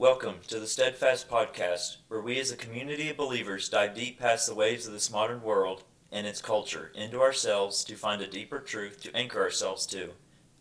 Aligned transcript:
Welcome 0.00 0.36
to 0.46 0.60
the 0.60 0.68
Steadfast 0.68 1.28
Podcast, 1.28 1.96
where 2.06 2.20
we 2.20 2.38
as 2.38 2.52
a 2.52 2.56
community 2.56 3.10
of 3.10 3.16
believers 3.16 3.68
dive 3.68 3.96
deep 3.96 4.20
past 4.20 4.46
the 4.46 4.54
waves 4.54 4.86
of 4.86 4.92
this 4.92 5.10
modern 5.10 5.42
world 5.42 5.82
and 6.12 6.24
its 6.24 6.40
culture 6.40 6.92
into 6.94 7.20
ourselves 7.20 7.82
to 7.82 7.96
find 7.96 8.22
a 8.22 8.28
deeper 8.28 8.60
truth 8.60 9.02
to 9.02 9.16
anchor 9.16 9.42
ourselves 9.42 9.86
to. 9.86 10.10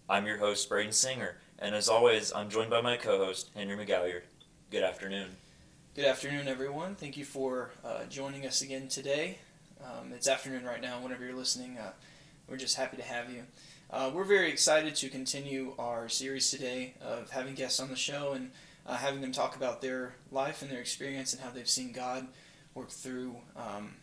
I'm 0.09 0.25
your 0.25 0.39
host, 0.39 0.67
Braden 0.67 0.91
Singer, 0.91 1.37
and 1.59 1.75
as 1.75 1.87
always, 1.87 2.33
I'm 2.33 2.49
joined 2.49 2.71
by 2.71 2.81
my 2.81 2.97
co 2.97 3.19
host, 3.23 3.51
Henry 3.55 3.77
McGalliard. 3.77 4.23
Good 4.71 4.81
afternoon. 4.81 5.27
Good 5.95 6.05
afternoon, 6.05 6.47
everyone. 6.47 6.95
Thank 6.95 7.15
you 7.15 7.23
for 7.23 7.69
uh, 7.85 8.05
joining 8.09 8.47
us 8.47 8.63
again 8.63 8.87
today. 8.87 9.37
Um, 9.85 10.13
it's 10.13 10.27
afternoon 10.27 10.65
right 10.65 10.81
now, 10.81 10.99
whenever 10.99 11.23
you're 11.23 11.35
listening. 11.35 11.77
Uh, 11.77 11.91
we're 12.49 12.57
just 12.57 12.75
happy 12.75 12.97
to 12.97 13.03
have 13.03 13.31
you. 13.31 13.43
Uh, 13.91 14.09
we're 14.11 14.23
very 14.23 14.49
excited 14.49 14.95
to 14.95 15.09
continue 15.09 15.75
our 15.77 16.09
series 16.09 16.49
today 16.49 16.95
of 16.99 17.29
having 17.29 17.53
guests 17.53 17.79
on 17.79 17.89
the 17.89 17.95
show 17.95 18.33
and 18.33 18.49
uh, 18.87 18.95
having 18.95 19.21
them 19.21 19.31
talk 19.31 19.55
about 19.55 19.81
their 19.81 20.15
life 20.31 20.61
and 20.61 20.71
their 20.71 20.79
experience 20.79 21.33
and 21.33 21.41
how 21.41 21.49
they've 21.49 21.67
seen 21.67 21.91
God 21.91 22.27
work 22.73 22.89
through 22.89 23.35
um, 23.55 23.95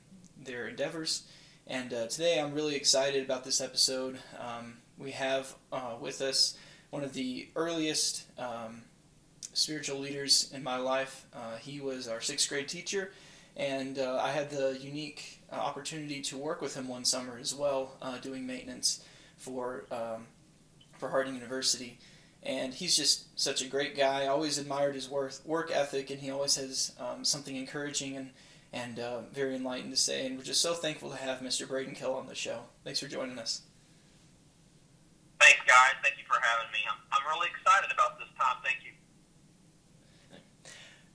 their 0.43 0.69
endeavors. 0.69 1.27
And 1.67 1.93
uh, 1.93 2.07
today 2.09 2.39
I'm 2.39 2.53
really 2.53 2.77
excited 2.77 3.25
about 3.25 3.45
this 3.45 3.61
episode. 3.61 4.19
Um, 4.39 4.79
we 4.99 5.13
have 5.13 5.55
uh, 5.73 5.95
with 6.01 6.21
us 6.21 6.57
one 6.91 7.03
of 7.03 7.15
the 7.15 7.49
earliest 7.57 8.25
um, 8.39 8.83
spiritual 9.55 9.99
leaders 9.99 10.53
in 10.55 10.63
my 10.63 10.77
life. 10.77 11.27
Uh, 11.35 11.57
he 11.57 11.81
was 11.81 12.07
our 12.07 12.21
sixth 12.21 12.49
grade 12.49 12.69
teacher, 12.69 13.13
and 13.57 13.99
uh, 13.99 14.21
I 14.23 14.33
had 14.33 14.51
the 14.51 14.79
unique 14.81 15.41
uh, 15.51 15.57
opportunity 15.57 16.21
to 16.23 16.37
work 16.37 16.61
with 16.61 16.77
him 16.77 16.87
one 16.87 17.05
summer 17.05 17.39
as 17.41 17.55
well, 17.55 17.97
doing 18.23 18.47
maintenance 18.47 19.03
for 19.39 19.85
um, 19.91 20.27
for 20.99 21.09
Harding 21.09 21.35
University. 21.35 21.99
And 22.45 22.75
he's 22.75 22.97
just 22.97 23.39
such 23.41 23.63
a 23.63 23.67
great 23.67 23.97
guy. 23.97 24.25
I 24.25 24.27
always 24.27 24.59
admired 24.59 24.95
his 24.95 25.09
work 25.09 25.33
work 25.45 25.71
ethic, 25.73 26.11
and 26.11 26.21
he 26.21 26.31
always 26.31 26.57
has 26.57 26.93
um, 27.01 27.25
something 27.25 27.57
encouraging 27.57 28.17
and 28.17 28.31
and 28.73 28.99
uh, 28.99 29.21
very 29.33 29.55
enlightened 29.55 29.93
to 29.93 29.97
say. 29.97 30.27
And 30.27 30.37
we're 30.37 30.45
just 30.45 30.61
so 30.61 30.75
thankful 30.75 31.11
to 31.11 31.17
have 31.17 31.39
Mr. 31.39 31.67
Braden 31.67 31.95
Kill 31.95 32.13
on 32.13 32.27
the 32.27 32.35
show. 32.35 32.61
Thanks 32.83 33.01
for 33.01 33.07
joining 33.07 33.39
us. 33.39 33.63
Thanks, 35.41 35.61
guys. 35.67 35.95
Thank 36.03 36.17
you 36.19 36.25
for 36.27 36.41
having 36.43 36.73
me. 36.73 36.79
I'm, 36.91 36.99
I'm 37.13 37.37
really 37.37 37.49
excited 37.51 37.91
about 37.93 38.19
this 38.19 38.29
time. 38.39 38.57
Thank 38.65 38.79
you. 38.85 38.91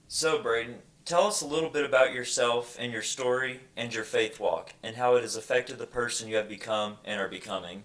So, 0.07 0.41
Braden, 0.41 0.75
tell 1.05 1.27
us 1.27 1.41
a 1.41 1.47
little 1.47 1.69
bit 1.69 1.85
about 1.85 2.13
yourself 2.13 2.77
and 2.79 2.93
your 2.93 3.01
story 3.01 3.59
and 3.75 3.93
your 3.93 4.03
faith 4.03 4.39
walk 4.39 4.73
and 4.81 4.95
how 4.95 5.15
it 5.15 5.21
has 5.21 5.35
affected 5.35 5.77
the 5.77 5.85
person 5.85 6.29
you 6.29 6.37
have 6.37 6.47
become 6.47 6.97
and 7.03 7.19
are 7.19 7.27
becoming. 7.27 7.83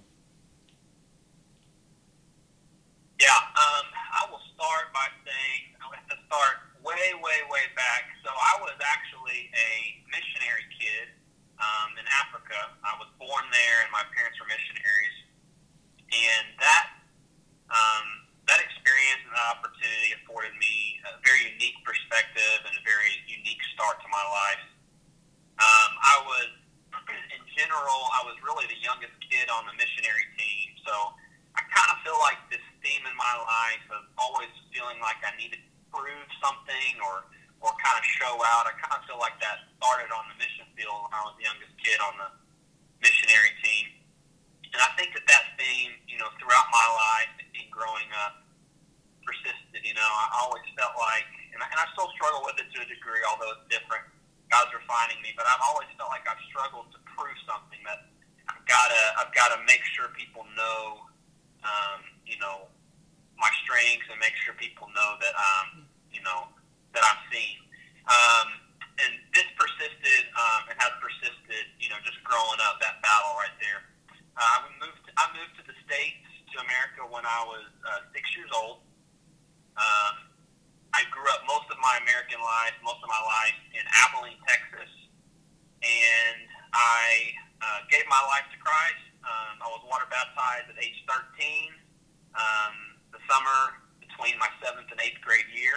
Yeah, 3.22 3.30
um, 3.30 3.86
I 3.94 4.22
will 4.26 4.42
start 4.58 4.90
by 4.90 5.06
saying 5.22 5.60
I 5.78 5.86
have 5.94 6.08
to 6.10 6.18
start 6.26 6.56
way, 6.82 7.14
way, 7.22 7.38
way 7.46 7.66
back. 7.78 8.10
So 8.26 8.30
I 8.30 8.58
was 8.58 8.74
actually 8.82 9.50
a 9.54 9.70
missionary 10.10 10.66
kid 10.74 11.14
um, 11.62 11.94
in 11.94 12.06
Africa. 12.10 12.74
I 12.82 12.98
was 12.98 13.06
born 13.22 13.44
there, 13.54 13.78
and 13.86 13.90
my 13.94 14.02
parents 14.18 14.34
were 14.42 14.50
missionaries, 14.50 15.16
and 16.10 16.44
that 16.58 16.86
um, 17.70 18.06
that 18.50 18.60
experience 18.60 19.22
and 19.24 19.32
that 19.32 19.48
opportunity 19.62 20.10
afforded 20.18 20.52
me 20.58 20.98
a 21.06 21.16
very 21.22 21.54
unique 21.54 21.78
perspective 21.86 22.60
and 22.66 22.74
a 22.76 22.82
very 22.84 23.14
unique 23.30 23.62
start 23.72 23.96
to 24.02 24.08
my 24.10 24.24
life. 24.26 24.64
Um, 25.62 25.90
I 26.02 26.16
was, 26.28 26.48
in 27.30 27.42
general, 27.54 28.00
I 28.10 28.26
was 28.26 28.36
really 28.42 28.66
the 28.68 28.80
youngest 28.82 29.14
kid 29.22 29.46
on 29.48 29.64
the 29.70 29.74
missionary 29.78 30.26
team, 30.34 30.76
so 30.82 30.92
I 31.54 31.62
kind 31.70 31.88
of 31.94 32.02
feel 32.04 32.18
like 32.20 32.42
this 32.52 32.63
theme 32.84 33.02
in 33.08 33.16
my 33.16 33.34
life 33.40 33.84
of 33.90 34.04
always 34.20 34.52
feeling 34.70 35.00
like 35.00 35.18
I 35.24 35.32
needed 35.40 35.64
to 35.64 35.72
prove 35.90 36.28
something 36.38 36.94
or 37.02 37.24
or 37.64 37.72
kind 37.80 37.96
of 37.96 38.04
show 38.20 38.36
out. 38.44 38.68
I 38.68 38.76
kind 38.76 38.92
of 38.92 39.08
feel 39.08 39.16
like 39.16 39.40
that 39.40 39.64
started 39.80 40.12
on 40.12 40.28
the 40.28 40.36
mission 40.36 40.68
field 40.76 41.08
when 41.08 41.12
I 41.16 41.24
was 41.24 41.32
the 41.40 41.48
youngest 41.48 41.72
kid 41.80 41.96
on 42.04 42.12
the 42.20 42.28
missionary 43.00 43.56
team. 43.64 43.88
And 44.76 44.84
I 44.84 44.92
think 45.00 45.16
that 45.16 45.24
that 45.24 45.56
theme, 45.56 45.96
you 46.04 46.20
know, 46.20 46.28
throughout 46.36 46.68
my 46.68 46.84
life 46.92 47.32
and 47.40 47.64
growing 47.72 48.10
up 48.20 48.44
persisted. 49.24 49.80
You 49.80 49.96
know, 49.96 50.04
I 50.04 50.44
always 50.44 50.64
felt 50.76 50.92
like, 51.00 51.26
and 51.56 51.58
I, 51.58 51.66
and 51.72 51.78
I 51.80 51.88
still 51.96 52.12
struggle 52.14 52.44
with 52.44 52.60
it 52.60 52.68
to 52.68 52.78
a 52.84 52.88
degree, 52.88 53.24
although 53.24 53.56
it's 53.56 53.66
different. 53.72 54.04
God's 54.52 54.70
refining 54.76 55.18
me, 55.24 55.32
but 55.34 55.48
I've 55.48 55.64
always 55.72 55.88
felt 55.96 56.12
like 56.12 56.22
I've 56.28 56.40
struggled 56.52 56.92
to 56.92 57.00
prove 57.16 57.34
something 57.48 57.80
that 57.88 58.06
I've 58.46 58.62
got 58.68 58.86
to, 58.92 59.02
I've 59.24 59.32
got 59.32 59.56
to 59.56 59.58
make 59.64 59.82
sure 59.96 60.12
people 60.14 60.44
know, 60.52 61.08
um, 61.64 62.04
you 62.28 62.36
know, 62.38 62.68
strengths 63.74 64.06
and 64.06 64.22
make 64.22 64.38
sure 64.46 64.54
people 64.54 64.86
know 64.94 65.18
that, 65.18 65.34
um, 65.34 65.82
you 66.14 66.22
know, 66.22 66.46
that 66.94 67.02
I'm 67.02 67.18
seen. 67.34 67.58
Um, 68.06 68.46
and 69.02 69.12
this 69.34 69.50
persisted 69.58 70.30
um, 70.38 70.70
and 70.70 70.78
has 70.78 70.94
persisted, 71.02 71.66
you 71.82 71.90
know, 71.90 71.98
just 72.06 72.22
growing 72.22 72.62
up, 72.70 72.78
that 72.78 73.02
battle 73.02 73.34
right 73.34 73.58
there. 73.58 73.82
Uh, 74.38 74.62
I 74.62 74.70
moved. 74.78 75.02
I 75.18 75.26
moved 75.34 75.58
to 75.58 75.64
the 75.66 75.74
states 75.82 76.22
to 76.54 76.62
America 76.62 77.02
when 77.10 77.26
I 77.26 77.42
was 77.50 77.66
uh, 77.82 78.06
six 78.14 78.30
years 78.38 78.50
old. 78.54 78.86
Um, 79.74 80.30
I 80.94 81.02
grew 81.10 81.26
up 81.34 81.42
most 81.50 81.66
of 81.74 81.78
my 81.82 81.98
American 82.06 82.38
life, 82.38 82.78
most 82.86 83.02
of 83.02 83.10
my 83.10 83.22
life 83.26 83.58
in 83.74 83.82
Abilene, 84.06 84.38
Texas, 84.46 84.90
and 85.82 86.46
I 86.70 87.34
uh, 87.58 87.82
gave 87.90 88.06
my 88.06 88.22
life 88.30 88.46
to 88.54 88.58
Christ. 88.62 89.02
Um, 89.26 89.58
I 89.58 89.66
was 89.74 89.82
water 89.90 90.06
baptized 90.06 90.70
at 90.70 90.78
age 90.78 90.98
13, 91.10 91.74
um, 92.38 92.74
summer 93.34 93.82
between 93.98 94.38
my 94.38 94.46
seventh 94.62 94.86
and 94.94 95.00
eighth 95.02 95.18
grade 95.26 95.46
year, 95.50 95.74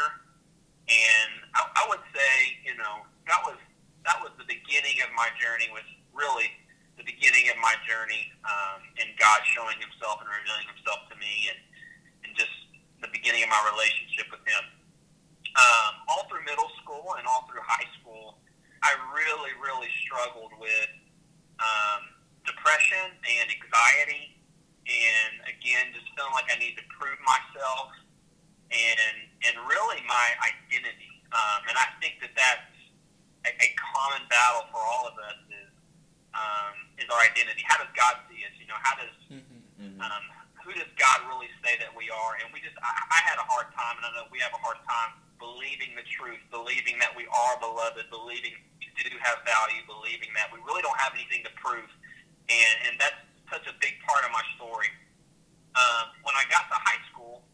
and 0.85 1.31
I, 1.57 1.65
I 1.65 1.83
would 1.89 2.03
say, 2.13 2.33
you 2.61 2.77
know, 2.77 3.01
that 3.25 3.41
was 3.41 3.57
that 4.05 4.21
was 4.21 4.31
the 4.37 4.45
beginning 4.45 5.01
of 5.01 5.09
my 5.17 5.33
journey. 5.41 5.67
Was 5.73 5.85
really 6.13 6.53
the 7.01 7.05
beginning 7.05 7.49
of 7.49 7.57
my 7.57 7.73
journey 7.89 8.29
um, 8.45 8.85
in 9.01 9.09
God 9.17 9.41
showing 9.57 9.75
Himself 9.81 10.21
and 10.21 10.29
revealing 10.29 10.69
Himself 10.69 11.09
to 11.09 11.15
me, 11.17 11.49
and 11.49 11.59
and 12.23 12.31
just 12.37 12.53
the 13.01 13.09
beginning 13.09 13.41
of 13.41 13.49
my 13.49 13.61
relationship 13.73 14.29
with 14.29 14.45
Him. 14.45 14.63
Um, 15.57 15.93
all 16.05 16.29
through 16.29 16.45
middle 16.45 16.69
school 16.85 17.17
and 17.17 17.25
all 17.25 17.49
through 17.49 17.65
high 17.65 17.89
school, 17.97 18.37
I 18.85 18.93
really, 19.09 19.57
really 19.57 19.89
struggled 20.05 20.53
with 20.61 20.91
um, 21.57 22.01
depression 22.45 23.09
and 23.09 23.45
anxiety, 23.49 24.37
and 24.85 25.33
again, 25.49 25.91
just 25.97 26.05
feeling 26.13 26.31
like 26.37 26.45
I 26.53 26.61
need 26.61 26.77
to 26.77 26.85
prove 26.97 27.17
myself, 27.23 27.93
and 28.73 29.15
and 29.47 29.55
really 29.69 30.01
my 30.09 30.27
identity. 30.43 31.13
Um, 31.31 31.61
and 31.69 31.75
I 31.77 31.87
think 32.01 32.19
that 32.25 32.33
that's 32.35 32.73
a, 33.45 33.51
a 33.53 33.69
common 33.77 34.25
battle 34.27 34.65
for 34.73 34.81
all 34.81 35.07
of 35.07 35.15
us 35.29 35.39
is 35.53 35.71
um, 36.33 36.75
is 36.97 37.07
our 37.09 37.21
identity. 37.21 37.63
How 37.69 37.77
does 37.79 37.91
God 37.95 38.17
see 38.29 38.41
us? 38.43 38.53
You 38.59 38.67
know, 38.67 38.79
how 38.81 38.97
does 38.97 39.13
Mm-hmm. 39.77 40.01
um, 40.01 40.25
who 40.65 40.73
does 40.73 40.89
God 40.97 41.21
really 41.29 41.47
say 41.61 41.77
that 41.77 41.93
we 41.93 42.09
are? 42.09 42.33
And 42.41 42.49
we 42.49 42.57
just, 42.65 42.73
I, 42.81 42.91
I 43.13 43.19
had 43.29 43.37
a 43.37 43.45
hard 43.45 43.69
time, 43.77 43.93
and 44.01 44.09
I 44.09 44.11
know 44.17 44.25
we 44.33 44.41
have 44.41 44.49
a 44.51 44.61
hard 44.61 44.81
time 44.89 45.13
believing 45.37 45.93
the 45.93 46.01
truth, 46.17 46.41
believing 46.49 46.97
that 46.97 47.13
we 47.13 47.29
are 47.29 47.55
beloved, 47.61 48.09
believing 48.09 48.57
we 48.81 48.89
do 49.05 49.13
have 49.21 49.45
value, 49.45 49.85
believing 49.85 50.33
that 50.33 50.49
we 50.49 50.57
really 50.65 50.81
don't 50.81 50.97
have 50.97 51.13
anything 51.13 51.45
to 51.45 51.53
prove. 51.61 51.85
And, 52.49 52.75
and 52.89 52.93
that's 52.97 53.21
such 53.53 53.69
a 53.69 53.75
big 53.77 54.01
part 54.01 54.25
of 54.25 54.33
my 54.33 54.41
story. 54.57 54.89
Um, 55.77 56.05
when 56.25 56.33
I 56.33 56.41
got 56.49 56.65
to 56.73 56.77
high 56.81 57.01
school, 57.13 57.45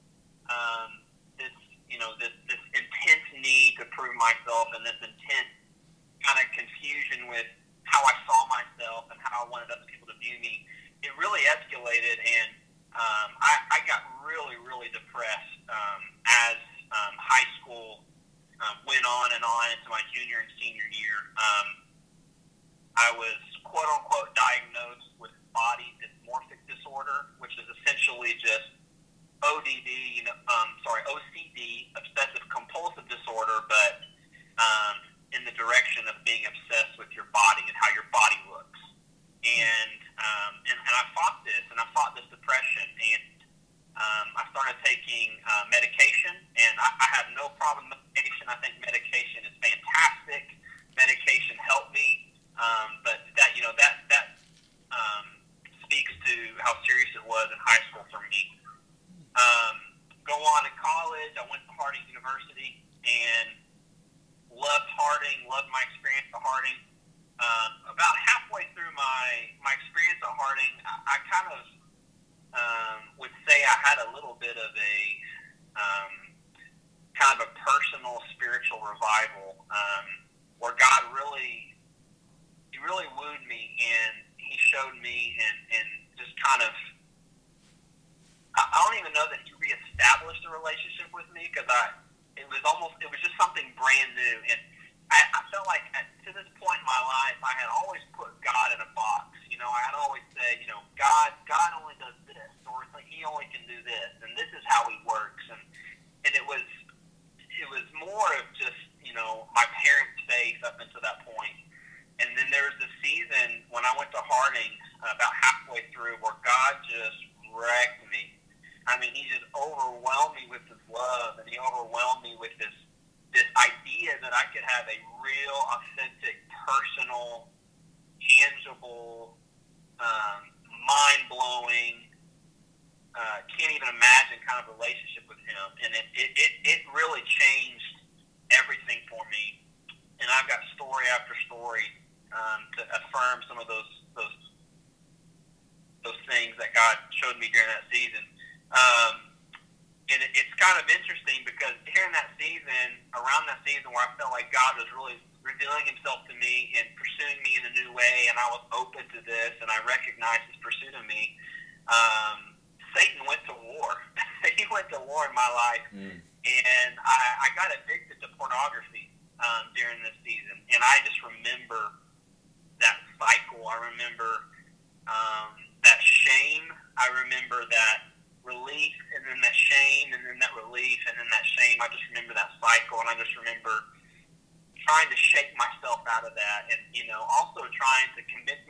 um, 0.48 1.04
this, 1.36 1.52
you 1.92 2.00
know, 2.00 2.16
this, 2.24 2.32
this 2.48 2.62
intense 2.72 3.28
need 3.36 3.76
to 3.84 3.86
prove 3.92 4.16
myself 4.16 4.72
and 4.72 4.88
this 4.88 4.96
intense 5.04 5.52
kind 6.24 6.40
of 6.40 6.48
confusion 6.56 7.28
with 7.28 7.48
how 7.84 8.00
I 8.00 8.16
saw 8.24 8.40
myself 8.48 9.12
and 9.12 9.20
how 9.20 9.44
I 9.44 9.46
wanted 9.52 9.68
other 9.70 9.86
people 9.92 10.08
to 10.08 10.16
view 10.24 10.40
me, 10.40 10.64
it 11.04 11.12
really 11.20 11.44
escalated 11.52 12.18
and 12.24 12.50
um, 12.94 13.30
I, 13.42 13.54
I 13.74 13.80
got 13.90 14.06
really, 14.24 14.56
really 14.62 14.88
depressed 14.94 15.60
um, 15.68 16.02
as 16.30 16.58
um, 16.94 17.14
high 17.18 17.50
school 17.60 18.06
um, 18.64 18.80
went 18.88 19.04
on 19.04 19.34
and 19.36 19.44
on 19.44 19.66
into 19.76 19.90
my 19.90 20.00
junior 20.16 20.40
and 20.40 20.52
senior 20.62 20.88
year. 20.94 21.18
Um, 21.36 21.68
I 22.96 23.10
was 23.18 23.36
quote 23.66 23.90
unquote 23.98 24.32
diagnosed 24.38 25.10
with 25.18 25.34
body 25.52 25.90
dysmorphic 26.00 26.62
disorder, 26.94 27.34
which 27.42 27.58
is 27.58 27.66
essentially 27.82 28.38
just 28.38 28.70
ODD, 29.42 29.90
you 30.14 30.22
know, 30.24 30.38
um, 30.46 30.70
sorry, 30.86 31.02
OCD, 31.10 31.90
obsessive 31.98 32.46
compulsive 32.54 33.10
disorder, 33.10 33.66
but 33.66 34.06
um, 34.62 34.96
in 35.34 35.42
the 35.42 35.52
direction 35.58 36.06
of 36.06 36.22
being 36.22 36.46
obsessed 36.46 36.94
with 37.02 37.10
your 37.18 37.26
body 37.34 37.66
and 37.66 37.74
how 37.82 37.90
your 37.98 38.06
body 38.14 38.38
looks. 38.54 38.82
And 39.42 40.00
um, 40.22 40.54
and, 40.70 40.78
and 40.78 40.94
I 40.94 41.04
fought 41.18 41.42
this, 41.42 41.66
and 41.74 41.82
I 41.82 41.84
fought 41.92 42.14
this 42.14 42.30
depression, 42.30 42.86
and 42.86 43.38
um, 43.98 44.28
I 44.38 44.46
started 44.54 44.78
taking 44.86 45.36
uh, 45.44 45.66
medication, 45.74 46.38
and 46.38 46.74
I, 46.78 46.88
I 47.02 47.08
have 47.18 47.28
no 47.34 47.50
problem 47.58 47.90
with 47.92 48.00
medication. 48.14 48.46
I 48.48 48.56
think 48.62 48.78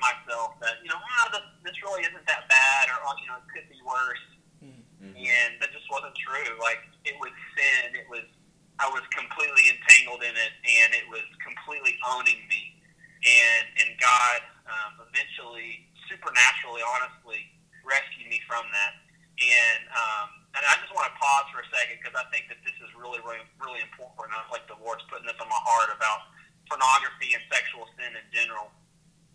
myself 0.03 0.59
that, 0.59 0.83
you 0.83 0.91
know, 0.91 0.99
oh, 0.99 1.25
this, 1.31 1.71
this 1.71 1.77
really 1.79 2.03
isn't 2.03 2.25
that 2.27 2.43
bad 2.51 2.91
or, 2.91 2.99
oh, 3.07 3.15
you 3.23 3.27
know, 3.31 3.39
it 3.39 3.47
could 3.47 3.67
be 3.71 3.79
worse. 3.87 4.25
Mm-hmm. 4.59 5.15
And 5.15 5.51
that 5.63 5.71
just 5.71 5.87
wasn't 5.87 6.15
true. 6.19 6.59
Like, 6.59 6.83
it 7.07 7.15
was 7.23 7.31
sin. 7.55 7.95
It 7.95 8.07
was, 8.11 8.27
I 8.83 8.91
was 8.91 9.03
completely 9.15 9.71
entangled 9.71 10.27
in 10.27 10.35
it 10.35 10.53
and 10.59 10.89
it 10.91 11.07
was 11.07 11.23
completely 11.39 11.95
owning 12.03 12.43
me. 12.51 12.75
And, 13.23 13.65
and 13.79 13.89
God 14.03 14.39
um, 14.67 14.91
eventually, 15.07 15.87
supernaturally, 16.11 16.83
honestly, 16.83 17.47
rescued 17.87 18.27
me 18.27 18.43
from 18.43 18.67
that. 18.75 18.99
And 19.33 19.83
um, 19.89 20.43
and 20.53 20.61
I 20.61 20.77
just 20.77 20.93
want 20.93 21.09
to 21.09 21.15
pause 21.17 21.49
for 21.49 21.65
a 21.65 21.67
second 21.73 21.97
because 21.97 22.13
I 22.13 22.29
think 22.29 22.45
that 22.53 22.61
this 22.61 22.77
is 22.77 22.93
really, 22.93 23.17
really, 23.25 23.41
really 23.57 23.81
important. 23.81 24.37
I 24.37 24.45
like 24.53 24.69
the 24.69 24.77
Lord's 24.77 25.01
putting 25.09 25.25
this 25.25 25.37
on 25.41 25.49
my 25.49 25.57
heart 25.65 25.89
about 25.89 26.29
pornography 26.69 27.33
and 27.33 27.41
sexual 27.49 27.89
sin 27.97 28.13
in 28.13 28.25
general, 28.29 28.69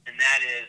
and 0.08 0.16
that 0.16 0.40
is 0.40 0.68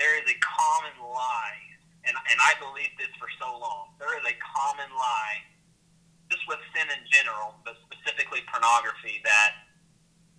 there 0.00 0.16
is 0.18 0.26
a 0.26 0.38
common 0.40 0.96
lie, 1.04 1.60
and 2.08 2.16
and 2.16 2.38
I 2.40 2.56
believe 2.58 2.90
this 2.96 3.12
for 3.20 3.28
so 3.38 3.54
long. 3.60 3.92
There 4.00 4.16
is 4.16 4.24
a 4.24 4.34
common 4.40 4.90
lie, 4.96 5.38
just 6.32 6.42
with 6.48 6.58
sin 6.72 6.88
in 6.88 7.02
general, 7.12 7.60
but 7.62 7.76
specifically 7.86 8.42
pornography, 8.50 9.22
that 9.22 9.68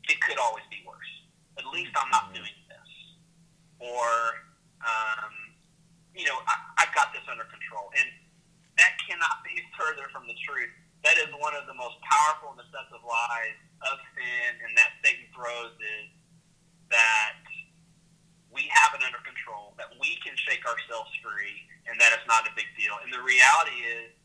it 0.09 0.17
could 0.25 0.41
always 0.41 0.65
be 0.73 0.83
worse. 0.83 1.13
At 1.55 1.69
least 1.71 1.93
I'm 1.95 2.11
not 2.11 2.33
mm-hmm. 2.33 2.43
doing 2.43 2.57
this, 2.67 2.91
or 3.79 4.09
um, 4.83 5.33
you 6.15 6.23
know, 6.23 6.39
I, 6.47 6.85
I've 6.85 6.93
got 6.95 7.11
this 7.11 7.23
under 7.27 7.45
control. 7.47 7.91
And 7.95 8.07
that 8.79 8.95
cannot 9.03 9.43
be 9.43 9.59
further 9.79 10.07
from 10.15 10.25
the 10.25 10.37
truth. 10.47 10.71
That 11.03 11.21
is 11.21 11.29
one 11.37 11.53
of 11.53 11.69
the 11.69 11.77
most 11.77 12.01
powerful 12.01 12.57
and 12.57 12.59
deceptive 12.59 13.03
lies 13.05 13.59
of 13.85 14.01
sin 14.17 14.49
and 14.65 14.73
that 14.73 14.97
Satan 15.05 15.29
throws 15.37 15.77
is 15.77 16.09
that 16.89 17.44
we 18.55 18.71
have 18.71 18.95
it 18.95 19.03
under 19.03 19.19
control, 19.27 19.75
that 19.75 19.91
we 19.99 20.15
can 20.23 20.31
shake 20.47 20.63
ourselves 20.63 21.11
free, 21.19 21.67
and 21.91 21.99
that 21.99 22.15
it's 22.15 22.25
not 22.25 22.47
a 22.47 22.53
big 22.55 22.71
deal. 22.79 22.95
And 23.03 23.11
the 23.11 23.19
reality 23.19 23.83
is 23.83 24.15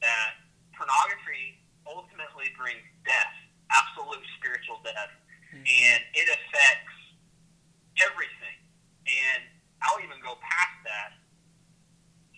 that 0.00 0.38
pornography 0.78 1.58
ultimately 1.82 2.48
brings 2.54 2.86
death, 3.02 3.34
absolute 3.74 4.22
spiritual 4.38 4.78
death, 4.86 5.10
mm-hmm. 5.50 5.66
and 5.66 6.00
it 6.14 6.30
affects 6.30 6.96
everything. 7.98 8.58
And 9.02 9.50
I'll 9.82 9.98
even 9.98 10.22
go 10.22 10.38
past 10.38 10.78
that 10.86 11.18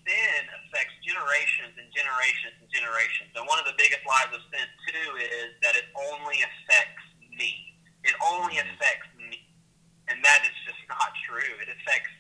sin 0.05 0.41
affects 0.65 0.97
generations 1.01 1.73
and 1.81 1.89
generations 1.93 2.57
and 2.61 2.69
generations. 2.69 3.33
And 3.37 3.49
one 3.49 3.57
of 3.57 3.65
the 3.65 3.77
biggest 3.81 4.05
lies 4.05 4.33
of 4.37 4.41
sin, 4.53 4.69
too, 4.89 5.09
is 5.21 5.57
that 5.65 5.77
it 5.77 5.89
only 5.97 6.45
affects 6.45 7.05
me. 7.37 7.77
It 8.05 8.13
only 8.21 8.61
mm-hmm. 8.61 8.69
affects 8.77 9.09
me. 9.17 9.45
And 10.09 10.21
that 10.21 10.45
is 10.45 10.53
just 10.85 11.01
not 11.01 11.13
true. 11.25 11.53
It 11.61 11.69
affects 11.73 12.13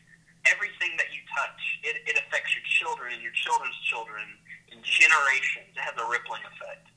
everything 0.48 0.96
that 0.96 1.12
you 1.12 1.20
touch. 1.36 1.60
It, 1.84 2.00
it 2.08 2.16
affects 2.20 2.52
your 2.56 2.64
children 2.64 3.12
and 3.12 3.20
your 3.20 3.32
children's 3.36 3.76
children 3.84 4.24
in 4.72 4.80
generations. 4.80 5.72
It 5.76 5.84
has 5.84 5.96
a 6.00 6.06
rippling 6.08 6.44
effect. 6.48 6.88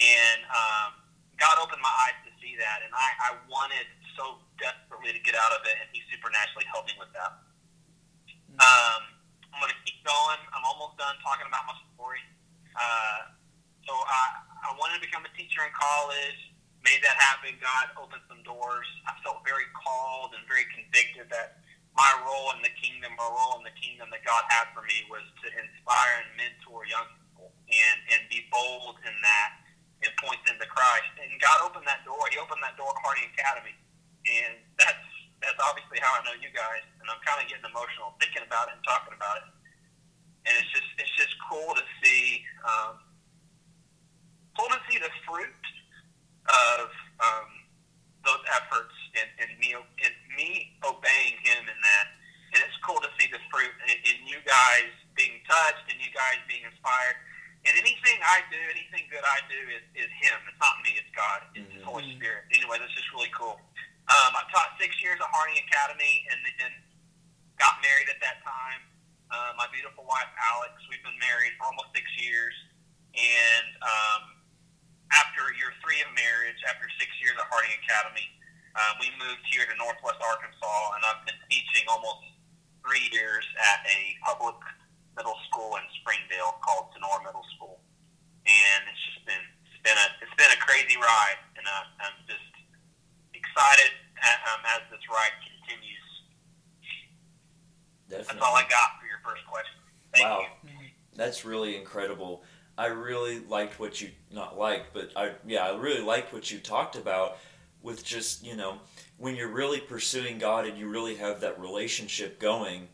And 0.00 0.40
um, 0.52 0.90
God 1.40 1.60
opened 1.60 1.80
my 1.80 1.92
eyes 2.08 2.18
to 2.28 2.32
see 2.40 2.56
that. 2.60 2.84
And 2.84 2.92
I, 2.92 3.08
I 3.28 3.40
wanted 3.48 3.88
so 4.16 4.40
desperately 4.60 5.12
to 5.16 5.22
get 5.24 5.36
out 5.36 5.52
of 5.52 5.64
it, 5.64 5.76
and 5.80 5.88
He 5.92 6.04
supernaturally 6.12 6.66
helped 6.70 6.92
me 6.92 6.96
with 7.00 7.12
that. 7.16 7.32
Mm-hmm. 8.28 8.60
Um, 8.60 9.00
I'm 9.52 9.58
going 9.64 9.72
to 9.72 9.80
keep 9.84 10.00
going. 10.04 10.40
I'm 10.54 10.64
almost 10.64 10.96
done 11.00 11.16
talking 11.24 11.48
about 11.48 11.66
my 11.66 11.76
story. 11.94 12.22
Uh, 12.76 13.32
so 13.84 13.92
I, 13.96 14.22
I 14.64 14.76
wanted 14.78 15.00
to 15.00 15.04
become 15.04 15.24
a 15.24 15.32
teacher 15.34 15.64
in 15.66 15.72
college. 15.74 16.47
Made 16.88 17.04
that 17.04 17.20
happen. 17.20 17.52
God 17.60 17.92
opened 18.00 18.24
some 18.32 18.40
doors. 18.48 18.88
I 19.04 19.12
felt 19.20 19.44
very 19.44 19.68
called 19.76 20.32
and 20.32 20.40
very 20.48 20.64
convicted 20.72 21.28
that 21.28 21.60
my 21.92 22.08
role 22.24 22.56
in 22.56 22.64
the 22.64 22.72
kingdom, 22.80 23.12
my 23.20 23.28
role 23.28 23.60
in 23.60 23.64
the 23.68 23.76
kingdom 23.76 24.08
that 24.08 24.24
God 24.24 24.40
had 24.48 24.72
for 24.72 24.80
me 24.88 25.04
was 25.12 25.20
to 25.44 25.52
inspire 25.52 26.24
and 26.24 26.32
mentor 26.40 26.88
young 26.88 27.04
people 27.20 27.52
and, 27.68 27.98
and 28.16 28.24
be 28.32 28.48
bold 28.48 28.96
in 29.04 29.12
that 29.20 29.50
and 30.00 30.10
point 30.16 30.40
them 30.48 30.56
to 30.56 30.68
Christ. 30.70 31.12
And 31.20 31.28
God 31.36 31.60
opened 31.68 31.84
that 31.84 32.08
door. 32.08 32.24
He 32.32 32.40
opened 32.40 32.64
that 32.64 32.80
door 32.80 32.88
at 32.88 33.00
Harding 33.04 33.28
Academy. 33.36 33.76
And 34.24 34.56
that's 34.80 35.04
that's 35.44 35.60
obviously 35.62 36.02
how 36.02 36.18
I 36.18 36.20
know 36.26 36.34
you 36.40 36.50
guys, 36.50 36.82
and 36.98 37.06
I'm 37.06 37.22
kind 37.22 37.38
of 37.38 37.46
getting 37.46 37.66
emotional 37.68 38.18
thinking 38.18 38.42
about 38.42 38.68
it 38.68 38.78
and 38.78 38.82
talking 38.82 39.14
about 39.14 39.38
it. 39.38 39.46
And 40.50 40.52
it's 40.58 40.70
just 40.72 40.90
it's 40.98 41.14
just 41.20 41.34
cool 41.46 41.76
to 41.76 41.84
see 42.02 42.42
um, 42.66 42.94
cool 44.58 44.70
to 44.72 44.80
see 44.90 44.98
the 44.98 45.12
fruit 45.28 45.62
of 46.48 46.90
um, 47.20 47.48
those 48.24 48.42
efforts 48.56 48.94
and, 49.14 49.28
and 49.40 49.50
me 49.60 49.76
and 49.76 50.14
me 50.34 50.74
obeying 50.82 51.38
Him 51.44 51.62
in 51.68 51.78
that. 51.78 52.06
And 52.56 52.64
it's 52.64 52.78
cool 52.80 52.98
to 53.04 53.10
see 53.20 53.28
the 53.28 53.40
fruit 53.52 53.72
in, 53.86 53.96
in 54.08 54.18
you 54.24 54.40
guys 54.48 54.90
being 55.14 55.38
touched 55.44 55.86
and 55.92 56.00
you 56.00 56.08
guys 56.16 56.40
being 56.48 56.64
inspired. 56.64 57.16
And 57.68 57.76
anything 57.76 58.16
I 58.24 58.40
do, 58.48 58.60
anything 59.48 59.72
good 59.72 59.80
I 59.88 59.88
do 59.96 60.04
is, 60.04 60.08
is 60.08 60.10
Him. 60.20 60.38
It's 60.48 60.60
not 60.60 60.76
me. 60.84 60.92
It's 60.96 61.12
God. 61.16 61.40
It's 61.56 61.64
mm-hmm. 61.64 61.76
His 61.80 61.84
Holy 61.84 62.04
Spirit. 62.16 62.44
Anyway, 62.52 62.76
this 62.80 62.92
is 62.92 63.06
really 63.16 63.32
cool. 63.32 63.56
Um, 64.08 64.32
I 64.36 64.44
taught 64.52 64.76
six 64.80 64.96
years 65.00 65.20
at 65.20 65.28
Harding 65.32 65.60
Academy 65.68 66.24
and 66.32 66.38
then 66.60 66.72
got 67.60 67.80
married 67.84 68.08
at 68.08 68.20
that 68.20 68.40
time. 68.40 68.80
Uh, 69.28 69.52
my 69.60 69.68
beautiful 69.68 70.08
wife, 70.08 70.28
Alex, 70.40 70.72
we've 70.88 71.04
been 71.04 71.20
married 71.20 71.52
for 71.60 71.68
almost 71.68 71.92
six 71.92 72.08
years. 72.16 72.56
And 73.12 73.68
um, 73.84 74.22
after 75.12 75.52
year 75.56 75.76
three 75.84 76.00
of 76.00 76.08
marriage, 76.16 76.48
Academy. 77.88 78.28
Um, 78.76 78.94
we 79.00 79.08
moved 79.18 79.42
here 79.50 79.64
to 79.64 79.74
Northwest 79.74 80.20
Arkansas, 80.22 80.80
and 80.94 81.02
I've 81.02 81.24
been 81.26 81.40
teaching 81.50 81.88
almost 81.88 82.20
three 82.84 83.08
years 83.10 83.42
at 83.58 83.82
a 83.88 84.14
public 84.22 84.54
middle 85.16 85.34
school 85.50 85.74
in 85.80 85.84
Springdale 85.98 86.60
called 86.62 86.94
Sonora 86.94 87.24
Middle 87.26 87.48
School, 87.56 87.80
and 88.46 88.80
it's 88.86 89.02
just 89.08 89.24
been 89.26 89.44
it's 89.66 89.82
been 89.82 89.98
a 89.98 90.08
it's 90.22 90.36
been 90.38 90.52
a 90.52 90.60
crazy 90.62 90.94
ride, 90.94 91.40
and 91.58 91.64
uh, 91.66 92.06
I'm 92.06 92.18
just 92.28 92.54
excited 93.34 93.90
at, 94.22 94.38
um, 94.46 94.62
as 94.78 94.86
this 94.94 95.02
ride 95.10 95.34
continues. 95.42 96.08
Definitely. 98.06 98.38
That's 98.38 98.44
all 98.46 98.54
I 98.54 98.64
got 98.70 99.00
for 99.02 99.10
your 99.10 99.20
first 99.26 99.42
question. 99.48 99.80
Thank 100.14 100.28
wow. 100.28 100.46
you. 100.62 100.70
That's 101.16 101.42
really 101.44 101.74
incredible. 101.74 102.44
I 102.78 102.86
really 102.94 103.40
liked 103.40 103.80
what 103.80 104.00
you 104.00 104.14
not 104.30 104.56
liked, 104.56 104.94
but 104.94 105.10
I 105.16 105.34
yeah, 105.42 105.66
I 105.66 105.76
really 105.76 106.04
liked 106.28 106.34
what 106.34 106.50
you 106.50 106.58
talked 106.58 106.96
about 106.96 107.38
with 107.82 108.04
just, 108.04 108.44
you 108.44 108.56
know, 108.56 108.78
when 109.16 109.34
you're 109.34 109.52
really 109.52 109.80
pursuing 109.80 110.38
God 110.38 110.66
and 110.66 110.76
you 110.76 110.88
really 110.88 111.16
have 111.16 111.40
that 111.40 111.58
relationship 111.58 112.38
going, 112.38 112.88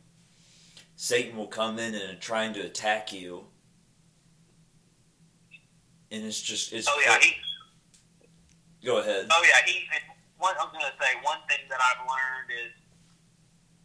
Satan 0.97 1.37
will 1.37 1.49
come 1.49 1.79
in 1.79 1.95
and 1.95 2.21
trying 2.21 2.55
to 2.55 2.61
attack 2.61 3.12
you. 3.12 3.45
And 6.11 6.25
it's 6.25 6.41
just 6.41 6.73
it's 6.73 6.87
Oh 6.87 7.03
yeah, 7.05 7.19
he 7.19 7.35
Go 8.85 9.00
ahead. 9.00 9.26
Oh 9.33 9.43
yeah, 9.43 9.67
he. 9.67 9.83
One, 10.38 10.55
I 10.61 10.62
was 10.62 10.71
going 10.71 10.85
to 10.85 10.95
say 11.00 11.11
one 11.25 11.41
thing 11.49 11.64
that 11.73 11.81
I've 11.81 12.05
learned 12.05 12.50
is, 12.53 12.75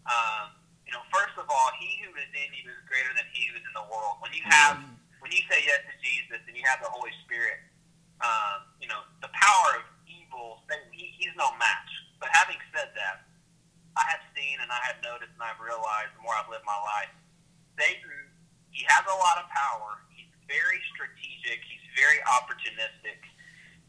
um, 0.06 0.52
you 0.86 0.92
know, 0.92 1.00
first 1.10 1.34
of 1.40 1.48
all, 1.48 1.72
he 1.80 2.04
who 2.04 2.12
is 2.20 2.30
in 2.36 2.52
you 2.52 2.68
is 2.68 2.84
greater 2.86 3.10
than 3.16 3.26
he 3.32 3.48
who 3.48 3.56
is 3.58 3.64
in 3.64 3.74
the 3.74 3.88
world. 3.88 4.20
When 4.20 4.30
you 4.36 4.44
have, 4.46 4.78
when 5.24 5.32
you 5.32 5.42
say 5.50 5.64
yes 5.64 5.82
to 5.88 5.96
Jesus 6.04 6.44
and 6.46 6.54
you 6.54 6.62
have 6.68 6.84
the 6.84 6.92
Holy 6.92 7.16
Spirit, 7.26 7.64
um, 8.22 8.69
know, 8.90 9.06
the 9.22 9.32
power 9.32 9.80
of 9.80 9.86
evil, 10.10 10.66
he, 10.92 11.14
he's 11.16 11.34
no 11.38 11.54
match. 11.62 11.92
But 12.20 12.34
having 12.34 12.60
said 12.76 12.92
that, 12.98 13.30
I 13.96 14.04
have 14.10 14.24
seen 14.36 14.60
and 14.60 14.70
I 14.70 14.82
have 14.90 15.00
noticed 15.02 15.34
and 15.34 15.44
I've 15.44 15.60
realized 15.62 16.14
the 16.16 16.22
more 16.24 16.36
I've 16.36 16.50
lived 16.52 16.68
my 16.68 16.78
life, 16.78 17.12
Satan, 17.80 18.12
he 18.74 18.84
has 18.88 19.04
a 19.08 19.18
lot 19.18 19.40
of 19.40 19.48
power. 19.50 20.04
He's 20.12 20.30
very 20.46 20.80
strategic. 20.94 21.64
He's 21.64 21.86
very 21.96 22.20
opportunistic. 22.28 23.20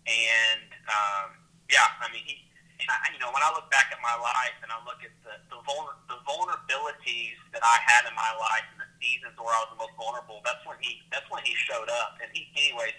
And 0.06 0.68
um, 0.88 1.28
yeah, 1.68 1.86
I 2.00 2.10
mean, 2.10 2.24
he, 2.26 2.42
I, 2.88 3.12
you 3.12 3.20
know, 3.20 3.30
when 3.30 3.44
I 3.44 3.52
look 3.52 3.68
back 3.70 3.92
at 3.92 4.00
my 4.00 4.16
life 4.18 4.56
and 4.64 4.72
I 4.72 4.80
look 4.82 4.98
at 5.04 5.12
the 5.22 5.36
the, 5.52 5.60
vulner, 5.62 5.94
the 6.08 6.18
vulnerabilities 6.24 7.38
that 7.52 7.62
I 7.62 7.76
had 7.84 8.08
in 8.08 8.14
my 8.16 8.32
life 8.40 8.66
and 8.74 8.80
the 8.82 8.90
seasons 8.98 9.36
where 9.36 9.52
I 9.52 9.60
was 9.62 9.70
the 9.76 9.80
most 9.84 9.94
vulnerable, 9.94 10.40
that's 10.42 10.62
when 10.64 10.80
he 10.80 11.04
that's 11.12 11.26
when 11.28 11.44
he 11.44 11.52
showed 11.68 11.92
up. 12.02 12.18
And 12.18 12.32
he, 12.32 12.48
anyways, 12.56 12.96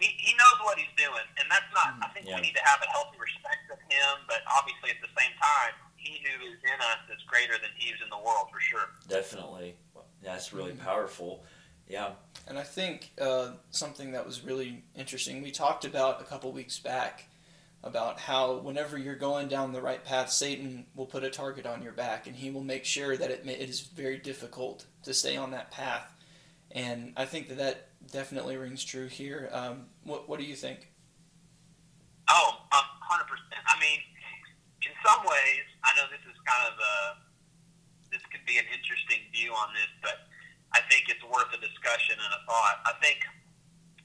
he, 0.00 0.08
he 0.18 0.32
knows 0.34 0.58
what 0.62 0.78
he's 0.78 0.92
doing, 0.96 1.24
and 1.38 1.46
that's 1.50 1.68
not. 1.74 1.96
I 2.02 2.08
think 2.12 2.26
Yeah. 2.26 2.36
we 2.36 2.42
need 2.42 2.54
to 2.56 2.64
have 2.64 2.80
a 2.82 2.88
healthy 2.90 3.18
respect 3.18 3.70
of 3.72 3.78
him, 3.90 4.14
but 4.28 4.42
obviously 4.50 4.90
at 4.90 5.00
the 5.00 5.08
same 5.18 5.32
time, 5.40 5.72
he 5.96 6.20
who 6.22 6.46
is 6.46 6.58
in 6.62 6.80
us 6.80 7.16
is 7.16 7.22
greater 7.26 7.54
than 7.54 7.70
he 7.76 7.90
who's 7.90 8.00
in 8.02 8.10
the 8.10 8.18
world 8.18 8.48
for 8.52 8.60
sure. 8.60 8.90
Definitely. 9.08 9.76
That's 10.22 10.52
really 10.52 10.72
Mhm. 10.72 10.84
powerful. 10.84 11.44
Yeah. 11.88 12.14
And 12.48 12.58
I 12.58 12.62
think 12.64 13.12
uh, 13.20 13.52
something 13.70 14.12
that 14.12 14.26
was 14.26 14.42
really 14.42 14.82
interesting, 14.94 15.42
we 15.42 15.50
talked 15.50 15.84
about 15.84 16.20
a 16.20 16.24
couple 16.24 16.50
weeks 16.52 16.78
back 16.78 17.24
about 17.82 18.18
how 18.18 18.54
whenever 18.54 18.98
you're 18.98 19.14
going 19.14 19.46
down 19.48 19.72
the 19.72 19.80
right 19.80 20.04
path, 20.04 20.30
Satan 20.32 20.86
will 20.96 21.06
put 21.06 21.22
a 21.22 21.30
target 21.30 21.66
on 21.66 21.82
your 21.82 21.92
back 21.92 22.26
and 22.26 22.34
he 22.34 22.50
will 22.50 22.64
make 22.64 22.84
sure 22.84 23.16
that 23.16 23.30
it, 23.30 23.46
ma- 23.46 23.52
it 23.52 23.68
is 23.68 23.80
very 23.82 24.18
difficult 24.18 24.86
to 25.04 25.14
stay 25.14 25.36
on 25.36 25.52
that 25.52 25.70
path. 25.70 26.12
And 26.76 27.16
I 27.16 27.24
think 27.24 27.48
that 27.48 27.56
that 27.56 27.88
definitely 28.12 28.60
rings 28.60 28.84
true 28.84 29.08
here. 29.08 29.48
Um, 29.50 29.88
what, 30.04 30.28
what 30.28 30.36
do 30.38 30.44
you 30.44 30.54
think? 30.54 30.92
Oh, 32.28 32.60
um, 32.76 32.84
hundred 33.00 33.24
percent. 33.32 33.64
I 33.64 33.80
mean, 33.80 33.96
in 34.84 34.92
some 35.00 35.24
ways, 35.24 35.64
I 35.88 35.96
know 35.96 36.04
this 36.12 36.20
is 36.28 36.36
kind 36.44 36.68
of 36.68 36.76
a 36.76 36.94
this 38.12 38.20
could 38.28 38.44
be 38.44 38.60
an 38.60 38.68
interesting 38.70 39.24
view 39.32 39.56
on 39.56 39.72
this, 39.72 39.88
but 40.04 40.28
I 40.76 40.84
think 40.92 41.08
it's 41.08 41.24
worth 41.24 41.48
a 41.56 41.60
discussion 41.64 42.20
and 42.20 42.32
a 42.36 42.40
thought. 42.44 42.76
I 42.84 42.92
think 43.00 43.24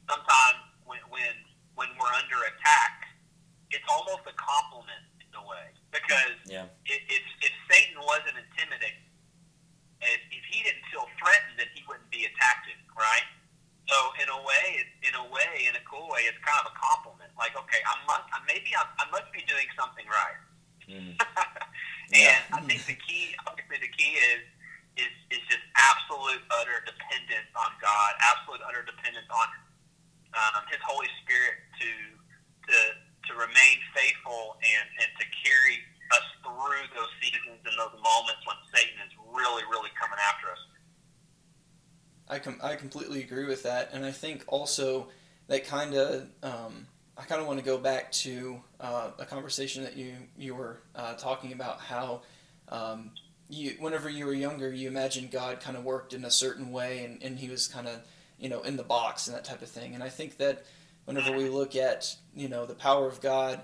sometimes 0.08 0.63
when 0.88 1.04
when 1.12 1.36
when 1.75 1.92
we're 2.00 2.16
under 2.16 2.40
attack, 2.56 3.04
it's 3.75 3.86
almost 3.92 4.24
a 4.32 4.36
compliment 4.40 5.04
in 5.20 5.28
a 5.36 5.44
way 5.44 5.75
because 5.92 6.40
Yeah. 6.48 6.72
if, 6.88 7.00
if, 7.10 7.24
if 7.44 7.54
Satan 7.68 8.00
wasn't 8.04 8.36
intimidated, 8.40 9.01
if, 10.04 10.20
if 10.30 10.44
he 10.51 10.62
didn't 10.63 10.84
feel 10.92 11.08
threatened, 11.20 11.56
then 11.58 11.68
he 11.74 11.82
wouldn't 11.88 12.12
be 12.12 12.28
attacking, 12.28 12.75
right? 13.00 13.24
So 13.91 13.98
in 14.24 14.31
a 14.31 14.39
way, 14.48 14.88
in 15.03 15.12
a 15.19 15.25
way, 15.27 15.67
in 15.67 15.75
a 15.75 15.83
cool 15.83 16.07
way, 16.07 16.24
it's 16.24 16.39
kind 16.39 16.63
of 16.63 16.71
a 16.71 16.75
compliment. 16.79 17.27
Like, 17.36 17.51
okay, 17.60 17.83
I 17.83 18.00
must, 18.07 18.24
I- 18.31 18.39
maybe 18.48 18.71
I'm, 18.71 18.88
I 19.03 19.05
must 19.12 19.27
be 19.36 19.43
doing 19.43 19.67
something 19.75 20.07
right. 20.07 20.39
Mm. 20.88 21.13
and 22.15 22.39
I 22.55 22.60
think 22.63 22.88
the 22.88 22.95
key, 23.03 23.36
obviously, 23.43 23.83
the 23.83 23.91
key 23.91 24.15
is 24.15 24.43
is 24.95 25.12
is 25.31 25.43
just 25.51 25.63
absolute 25.75 26.39
utter 26.55 26.83
dependence 26.88 27.51
on 27.55 27.71
God, 27.83 28.12
absolute 28.31 28.63
utter 28.63 28.83
dependence 28.88 29.27
on 29.27 29.48
um, 30.39 30.63
His 30.71 30.79
Holy 30.88 31.12
Spirit 31.24 31.60
to 31.83 31.91
to 32.71 32.77
to 33.27 33.31
remain 33.36 33.75
faithful 33.91 34.55
and 34.63 34.86
and 35.03 35.10
to 35.19 35.25
carry 35.43 35.83
us 36.15 36.27
through 36.43 36.83
those 36.95 37.12
seasons 37.24 37.60
and 37.63 37.75
those 37.75 37.95
moments 38.00 38.39
when 38.48 38.60
Satan 38.71 39.00
is 39.03 39.13
really 39.36 39.63
really 39.67 39.91
coming 40.00 40.19
after 40.31 40.48
us. 40.51 40.63
I 42.32 42.40
com- 42.40 42.60
I 42.64 42.76
completely 42.76 43.22
agree 43.22 43.46
with 43.46 43.64
that, 43.64 43.90
and 43.94 44.06
I 44.06 44.12
think 44.12 44.46
also 44.48 45.10
that 45.48 45.68
kind 45.68 45.94
of 45.94 46.30
um, 46.42 46.88
I 47.18 47.24
kind 47.24 47.42
of 47.42 47.46
want 47.46 47.60
to 47.60 47.66
go 47.66 47.78
back 47.78 48.12
to 48.14 48.62
uh, 48.80 49.12
a 49.20 49.26
conversation 49.26 49.84
that 49.84 49.98
you 49.98 50.14
you 50.38 50.56
were 50.56 50.82
uh, 50.96 51.14
talking 51.16 51.52
about 51.52 51.82
how 51.82 52.22
um, 52.70 53.12
you 53.50 53.76
whenever 53.80 54.10
you 54.10 54.26
were 54.26 54.34
younger 54.34 54.72
you 54.72 54.88
imagined 54.88 55.30
God 55.30 55.60
kind 55.60 55.76
of 55.76 55.84
worked 55.84 56.14
in 56.14 56.24
a 56.24 56.32
certain 56.32 56.72
way 56.72 57.04
and, 57.04 57.22
and 57.22 57.38
he 57.38 57.50
was 57.50 57.68
kind 57.68 57.88
of 57.88 58.00
you 58.40 58.48
know 58.48 58.62
in 58.62 58.78
the 58.78 58.84
box 58.84 59.28
and 59.28 59.36
that 59.36 59.44
type 59.44 59.62
of 59.62 59.68
thing, 59.68 59.94
and 59.94 60.02
I 60.02 60.10
think 60.10 60.38
that 60.38 60.66
whenever 61.04 61.36
we 61.36 61.50
look 61.50 61.76
at 61.76 62.16
you 62.34 62.48
know 62.48 62.66
the 62.66 62.76
power 62.76 63.08
of 63.08 63.20
God 63.20 63.60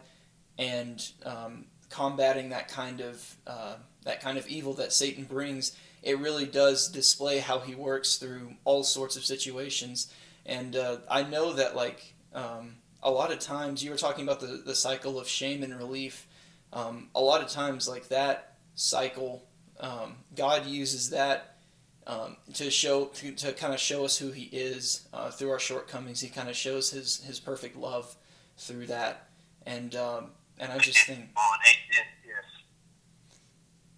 and 0.58 1.10
um, 1.26 1.68
combating 1.90 2.50
that 2.50 2.68
kind 2.68 3.00
of 3.00 3.36
uh, 3.48 3.76
that 4.04 4.20
kind 4.20 4.38
of 4.38 4.46
evil 4.48 4.74
that 4.74 4.92
Satan 4.92 5.24
brings 5.24 5.76
it 6.04 6.20
really 6.20 6.46
does 6.46 6.88
display 6.88 7.40
how 7.40 7.60
he 7.60 7.76
works 7.76 8.18
through 8.18 8.54
all 8.64 8.84
sorts 8.84 9.16
of 9.16 9.26
situations. 9.26 10.14
And 10.46 10.76
uh, 10.76 10.98
I 11.10 11.24
know 11.24 11.54
that, 11.54 11.76
like, 11.76 12.14
um, 12.34 12.76
a 13.04 13.12
lot 13.12 13.32
of 13.32 13.40
times 13.40 13.84
you 13.84 13.92
were 13.92 13.98
talking 13.98 14.24
about 14.24 14.40
the, 14.40 14.62
the 14.66 14.76
cycle 14.76 15.20
of 15.20 15.28
shame 15.28 15.64
and 15.64 15.76
relief. 15.78 16.28
Um, 16.74 17.10
a 17.16 17.22
lot 17.22 17.42
of 17.42 17.50
times, 17.50 17.88
like 17.88 18.08
that 18.10 18.56
cycle, 18.76 19.44
um, 19.80 20.18
God 20.36 20.66
uses 20.66 21.10
that 21.12 21.58
um, 22.06 22.38
to 22.54 22.72
show 22.72 23.06
to, 23.06 23.32
to 23.34 23.54
kind 23.54 23.74
of 23.74 23.80
show 23.80 24.06
us 24.06 24.18
who 24.18 24.32
He 24.32 24.44
is 24.46 25.08
uh, 25.14 25.30
through 25.30 25.52
our 25.52 25.60
shortcomings. 25.60 26.22
He 26.22 26.30
kind 26.30 26.50
of 26.50 26.56
shows 26.56 26.92
His 26.92 27.22
His 27.24 27.40
perfect 27.40 27.76
love 27.76 28.16
through 28.58 28.88
that, 28.88 29.30
and 29.66 29.96
um, 29.96 30.28
and 30.60 30.72
I 30.72 30.78
just 30.78 31.06
think 31.06 31.30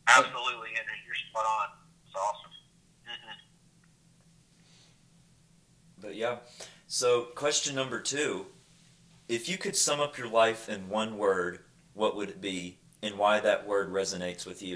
absolutely, 0.08 0.70
Henry, 0.74 0.98
you're 1.06 1.16
spot 1.16 1.46
on. 1.46 1.79
It's 2.20 2.28
awesome. 2.28 2.52
hmm 3.06 3.38
But 6.02 6.16
yeah. 6.16 6.38
So, 6.88 7.24
question 7.36 7.76
number 7.76 8.02
two 8.02 8.48
If 9.28 9.48
you 9.48 9.58
could 9.58 9.76
sum 9.76 10.00
up 10.00 10.18
your 10.18 10.28
life 10.30 10.68
in 10.70 10.90
one 10.90 11.18
word, 11.18 11.60
what 11.94 12.16
would 12.16 12.30
it 12.30 12.42
be 12.42 12.78
and 13.02 13.18
why 13.18 13.40
that 13.40 13.66
word 13.66 13.92
resonates 13.92 14.46
with 14.46 14.62
you? 14.62 14.76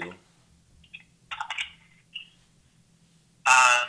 Um, 3.44 3.88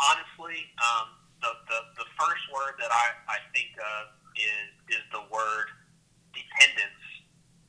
honestly, 0.00 0.64
um, 0.80 1.08
the, 1.42 1.52
the, 1.68 1.80
the 2.00 2.08
first 2.16 2.42
word 2.54 2.80
that 2.80 2.90
I, 2.90 3.12
I 3.28 3.36
think 3.52 3.76
of 3.76 4.16
is 4.36 4.96
is 4.96 5.04
the 5.12 5.20
word 5.28 5.68
dependence. 6.32 7.04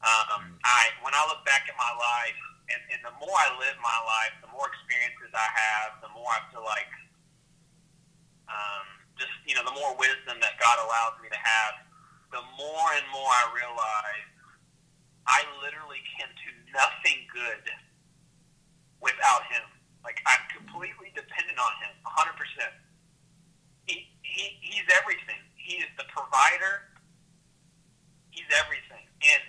Um, 0.03 0.55
I 0.63 0.87
when 1.03 1.13
I 1.13 1.25
look 1.27 1.43
back 1.43 1.67
at 1.67 1.75
my 1.75 1.91
life, 1.99 2.39
and, 2.67 2.81
and 2.91 3.01
the 3.03 3.15
more 3.19 3.35
I 3.35 3.49
live 3.59 3.75
my 3.79 3.99
life, 4.03 4.35
the 4.43 4.51
more 4.51 4.67
experiences 4.67 5.31
I 5.31 5.47
have, 5.47 6.03
the 6.03 6.11
more 6.11 6.27
I 6.27 6.41
feel 6.51 6.65
like, 6.67 6.91
um, 8.51 8.85
just 9.15 9.33
you 9.47 9.55
know, 9.55 9.63
the 9.63 9.75
more 9.75 9.95
wisdom 9.95 10.39
that 10.43 10.59
God 10.59 10.77
allows 10.83 11.15
me 11.23 11.31
to 11.31 11.39
have, 11.39 11.73
the 12.31 12.43
more 12.59 12.87
and 12.99 13.07
more 13.11 13.31
I 13.31 13.45
realize 13.55 14.27
I 15.27 15.43
literally 15.63 16.03
can 16.19 16.27
do 16.43 16.51
nothing 16.75 17.23
good 17.31 17.63
without 18.99 19.47
Him. 19.47 19.67
Like 20.07 20.23
I'm 20.23 20.39
completely 20.55 21.11
dependent 21.11 21.59
on 21.59 21.73
him, 21.83 21.91
100%. 22.07 22.31
He, 23.91 24.07
he 24.23 24.55
he's 24.63 24.87
everything. 24.95 25.43
He 25.59 25.83
is 25.83 25.91
the 25.99 26.07
provider. 26.15 26.95
He's 28.31 28.47
everything. 28.55 29.03
And 29.03 29.43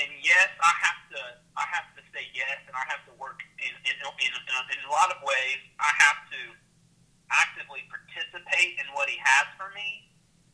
and 0.00 0.10
yes, 0.24 0.48
I 0.64 0.72
have 0.80 1.00
to 1.12 1.20
I 1.60 1.64
have 1.68 1.88
to 1.92 1.97
say 2.14 2.26
yes, 2.32 2.58
and 2.66 2.74
I 2.74 2.84
have 2.88 3.02
to 3.08 3.14
work 3.16 3.40
in, 3.60 3.72
in, 3.84 3.96
in, 3.98 4.32
in 4.32 4.80
a 4.84 4.92
lot 4.92 5.08
of 5.12 5.18
ways. 5.24 5.60
I 5.78 5.90
have 6.02 6.20
to 6.32 6.40
actively 7.30 7.84
participate 7.88 8.80
in 8.80 8.86
what 8.96 9.08
He 9.08 9.20
has 9.20 9.46
for 9.56 9.68
me, 9.76 10.08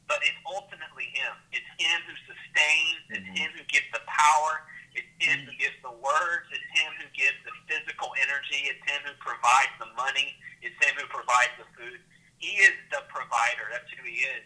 but 0.06 0.22
it's 0.22 0.38
ultimately 0.46 1.10
Him. 1.14 1.34
It's 1.54 1.68
Him 1.78 1.98
who 2.06 2.14
sustains. 2.26 3.02
It's 3.10 3.26
mm-hmm. 3.26 3.40
Him 3.40 3.50
who 3.58 3.64
gives 3.70 3.88
the 3.94 4.04
power. 4.06 4.66
It's 4.94 5.10
Him 5.22 5.46
who 5.46 5.54
mm-hmm. 5.54 5.62
gives 5.62 5.78
the 5.82 5.94
words. 5.94 6.46
It's 6.50 6.70
Him 6.74 6.90
who 6.98 7.08
gives 7.14 7.38
the 7.46 7.54
physical 7.70 8.10
energy. 8.20 8.70
It's 8.70 8.82
Him 8.86 9.02
who 9.06 9.14
provides 9.22 9.74
the 9.78 9.90
money. 9.94 10.34
It's 10.62 10.76
Him 10.82 10.98
who 10.98 11.06
provides 11.10 11.54
the 11.58 11.68
food. 11.74 12.00
He 12.38 12.58
is 12.60 12.74
the 12.90 13.06
provider. 13.10 13.70
That's 13.70 13.88
who 13.94 14.02
He 14.06 14.22
is. 14.22 14.44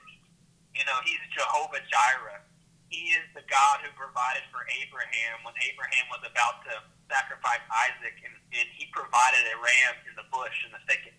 You 0.77 0.85
know, 0.85 0.99
He's 1.05 1.21
Jehovah 1.35 1.83
Jireh 1.89 2.45
he 2.89 3.13
is 3.13 3.25
the 3.37 3.45
God 3.47 3.85
who 3.85 3.93
provided 3.93 4.45
for 4.49 4.65
Abraham 4.81 5.45
when 5.45 5.53
Abraham 5.69 6.09
was 6.09 6.25
about 6.25 6.65
to 6.65 6.75
sacrifice 7.09 7.65
Isaac, 7.91 8.17
and, 8.25 8.35
and 8.55 8.67
he 8.77 8.87
provided 8.93 9.43
a 9.53 9.57
ram 9.59 9.95
in 10.09 10.15
the 10.17 10.27
bush 10.33 10.55
in 10.65 10.71
the 10.73 10.83
thicket. 10.89 11.17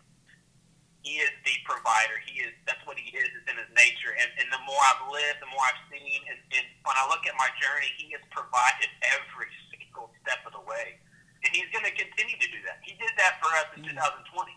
He 1.02 1.24
is 1.24 1.32
the 1.48 1.56
provider. 1.64 2.20
He 2.28 2.44
is 2.44 2.52
that's 2.68 2.84
what 2.84 3.00
he 3.00 3.08
is. 3.16 3.28
It's 3.32 3.48
in 3.48 3.56
his 3.56 3.72
nature. 3.72 4.12
And, 4.20 4.30
and 4.36 4.48
the 4.52 4.60
more 4.68 4.80
I've 4.84 5.08
lived, 5.08 5.40
the 5.40 5.48
more 5.48 5.64
I've 5.64 5.80
seen. 5.88 6.20
And, 6.28 6.40
and 6.60 6.66
when 6.84 6.96
I 7.00 7.08
look 7.08 7.24
at 7.24 7.34
my 7.40 7.48
journey, 7.56 7.88
he 7.96 8.12
has 8.14 8.24
provided 8.36 8.92
every 9.16 9.48
single 9.72 10.12
step 10.22 10.44
of 10.44 10.52
the 10.54 10.64
way, 10.68 11.00
and 11.48 11.50
he's 11.56 11.72
going 11.72 11.88
to 11.88 11.96
continue 11.96 12.36
to 12.36 12.50
do 12.52 12.60
that. 12.68 12.84
He 12.84 13.00
did 13.00 13.12
that 13.18 13.40
for 13.40 13.50
us 13.64 13.68
in 13.80 13.88
Mm. 13.88 13.96
2020. 13.96 14.54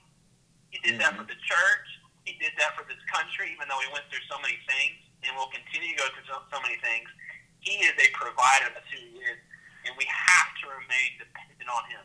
He 0.75 0.79
did 0.83 0.99
that 0.99 1.15
for 1.15 1.23
the 1.25 1.39
church. 1.47 1.89
He 2.27 2.35
did 2.43 2.53
that 2.59 2.75
for 2.75 2.83
this 2.91 3.01
country, 3.13 3.53
even 3.55 3.69
though 3.71 3.79
we 3.79 3.91
went 3.95 4.09
through 4.11 4.25
so 4.27 4.39
many 4.43 4.59
things, 4.67 4.99
and 5.23 5.37
will 5.39 5.51
continue 5.55 5.95
to 5.95 5.99
go 6.03 6.07
through 6.11 6.27
so, 6.27 6.43
so 6.51 6.59
many 6.65 6.75
things. 6.83 7.07
He 7.63 7.79
is 7.87 7.95
a 7.95 8.09
provider. 8.19 8.75
That's 8.75 8.89
who 8.91 8.99
he 8.99 9.23
is, 9.23 9.39
and 9.87 9.93
we 9.99 10.07
have 10.07 10.49
to 10.63 10.65
remain 10.71 11.11
dependent 11.19 11.69
on 11.71 11.83
him. 11.91 12.05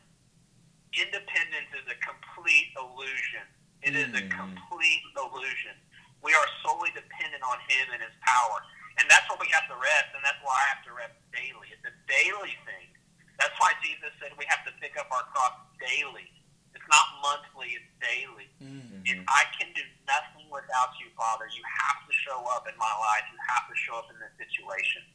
Independence 0.98 1.69
is 1.77 1.86
a 1.91 1.98
complete 2.01 2.74
illusion. 2.79 3.46
It 3.86 3.93
is 3.93 4.10
a 4.17 4.24
Mm. 4.25 4.31
complete 4.34 5.03
illusion. 5.15 5.77
We 6.22 6.34
are 6.34 6.48
solely 6.63 6.89
dependent 6.91 7.43
on 7.43 7.60
him 7.69 7.91
and 7.93 8.01
his 8.01 8.15
power, 8.25 8.65
and 8.98 9.05
that's 9.10 9.29
where 9.29 9.38
we 9.38 9.48
have 9.50 9.67
to 9.69 9.75
rest, 9.77 10.10
and 10.15 10.24
that's 10.25 10.41
why 10.41 10.55
I 10.57 10.65
have 10.74 10.84
to 10.86 10.93
rest 10.93 11.13
daily. 11.31 11.69
It's 11.72 11.86
a 11.86 11.93
daily 12.07 12.57
thing. 12.65 12.98
That's 13.38 13.53
why 13.60 13.74
Jesus 13.84 14.10
said 14.19 14.34
we 14.38 14.46
have 14.46 14.65
to 14.65 14.72
pick 14.81 14.98
up 14.98 15.12
our 15.12 15.24
cross 15.29 15.53
daily. 15.79 16.34
It's 16.74 16.88
not 16.89 17.22
monthly; 17.22 17.77
it's 17.77 17.91
daily. 18.01 18.50
Mm. 18.60 19.05
If 19.05 19.19
I 19.29 19.46
can 19.60 19.72
do 19.74 19.84
nothing 20.07 20.50
without 20.50 20.98
you, 21.00 21.12
Father, 21.15 21.46
you 21.53 21.62
have 21.63 22.07
to 22.07 22.13
show 22.25 22.43
up 22.57 22.67
in 22.67 22.75
my 22.77 22.93
life. 22.98 23.24
You 23.31 23.38
have 23.53 23.69
to 23.69 23.75
show 23.75 23.96
up 24.01 24.10
in 24.10 24.17
this 24.19 24.34
situation. 24.41 25.05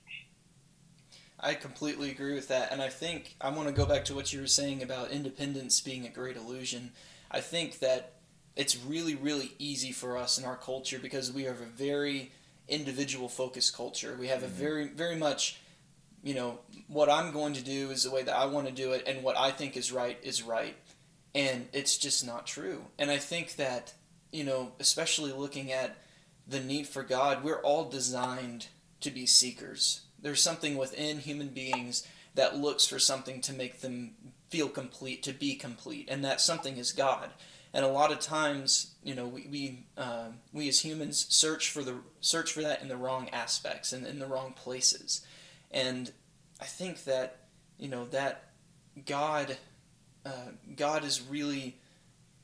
I 1.42 1.54
completely 1.54 2.10
agree 2.10 2.34
with 2.34 2.48
that, 2.48 2.70
and 2.70 2.80
I 2.80 2.88
think 2.88 3.34
I 3.40 3.50
want 3.50 3.66
to 3.68 3.74
go 3.74 3.84
back 3.84 4.04
to 4.06 4.14
what 4.14 4.32
you 4.32 4.40
were 4.40 4.46
saying 4.46 4.82
about 4.82 5.10
independence 5.10 5.80
being 5.80 6.06
a 6.06 6.10
great 6.10 6.36
illusion. 6.36 6.92
I 7.30 7.40
think 7.40 7.80
that 7.80 8.12
it's 8.54 8.76
really, 8.76 9.16
really 9.16 9.52
easy 9.58 9.90
for 9.90 10.16
us 10.16 10.38
in 10.38 10.44
our 10.44 10.56
culture 10.56 11.00
because 11.00 11.32
we 11.32 11.44
have 11.44 11.60
a 11.60 11.66
very 11.66 12.30
individual 12.68 13.28
focused 13.28 13.74
culture. 13.74 14.16
We 14.18 14.28
have 14.28 14.44
a 14.44 14.46
Mhm. 14.46 14.50
very, 14.50 14.88
very 14.88 15.16
much, 15.16 15.56
you 16.22 16.34
know, 16.34 16.60
what 16.86 17.10
I'm 17.10 17.32
going 17.32 17.54
to 17.54 17.62
do 17.62 17.90
is 17.90 18.04
the 18.04 18.10
way 18.12 18.22
that 18.22 18.36
I 18.36 18.46
want 18.46 18.68
to 18.68 18.72
do 18.72 18.92
it, 18.92 19.02
and 19.08 19.24
what 19.24 19.36
I 19.36 19.50
think 19.50 19.76
is 19.76 19.90
right 19.90 20.18
is 20.22 20.42
right. 20.42 20.76
And 21.34 21.68
it's 21.72 21.96
just 21.96 22.24
not 22.24 22.46
true. 22.46 22.86
And 22.98 23.10
I 23.10 23.18
think 23.18 23.56
that, 23.56 23.94
you 24.30 24.44
know, 24.44 24.72
especially 24.78 25.32
looking 25.32 25.72
at 25.72 25.96
the 26.46 26.60
need 26.60 26.86
for 26.86 27.02
God, 27.02 27.42
we're 27.42 27.62
all 27.62 27.88
designed 27.88 28.68
to 29.00 29.10
be 29.10 29.26
seekers. 29.26 30.02
There's 30.22 30.42
something 30.42 30.76
within 30.76 31.18
human 31.18 31.48
beings 31.48 32.06
that 32.34 32.56
looks 32.56 32.86
for 32.86 32.98
something 32.98 33.40
to 33.42 33.52
make 33.52 33.80
them 33.80 34.12
feel 34.48 34.68
complete, 34.68 35.22
to 35.24 35.32
be 35.32 35.54
complete, 35.54 36.08
and 36.10 36.24
that 36.24 36.40
something 36.40 36.76
is 36.76 36.92
God. 36.92 37.30
And 37.74 37.84
a 37.84 37.88
lot 37.88 38.12
of 38.12 38.20
times, 38.20 38.94
you 39.02 39.14
know, 39.14 39.26
we 39.26 39.46
we, 39.50 39.86
uh, 39.96 40.28
we 40.52 40.68
as 40.68 40.80
humans 40.80 41.26
search 41.30 41.70
for 41.70 41.82
the 41.82 41.96
search 42.20 42.52
for 42.52 42.62
that 42.62 42.82
in 42.82 42.88
the 42.88 42.96
wrong 42.96 43.28
aspects 43.30 43.92
and 43.92 44.06
in 44.06 44.18
the 44.18 44.26
wrong 44.26 44.52
places. 44.52 45.24
And 45.70 46.12
I 46.60 46.66
think 46.66 47.04
that 47.04 47.38
you 47.78 47.88
know 47.88 48.06
that 48.06 48.50
God, 49.06 49.56
uh, 50.26 50.52
God 50.76 51.04
is 51.04 51.22
really 51.22 51.78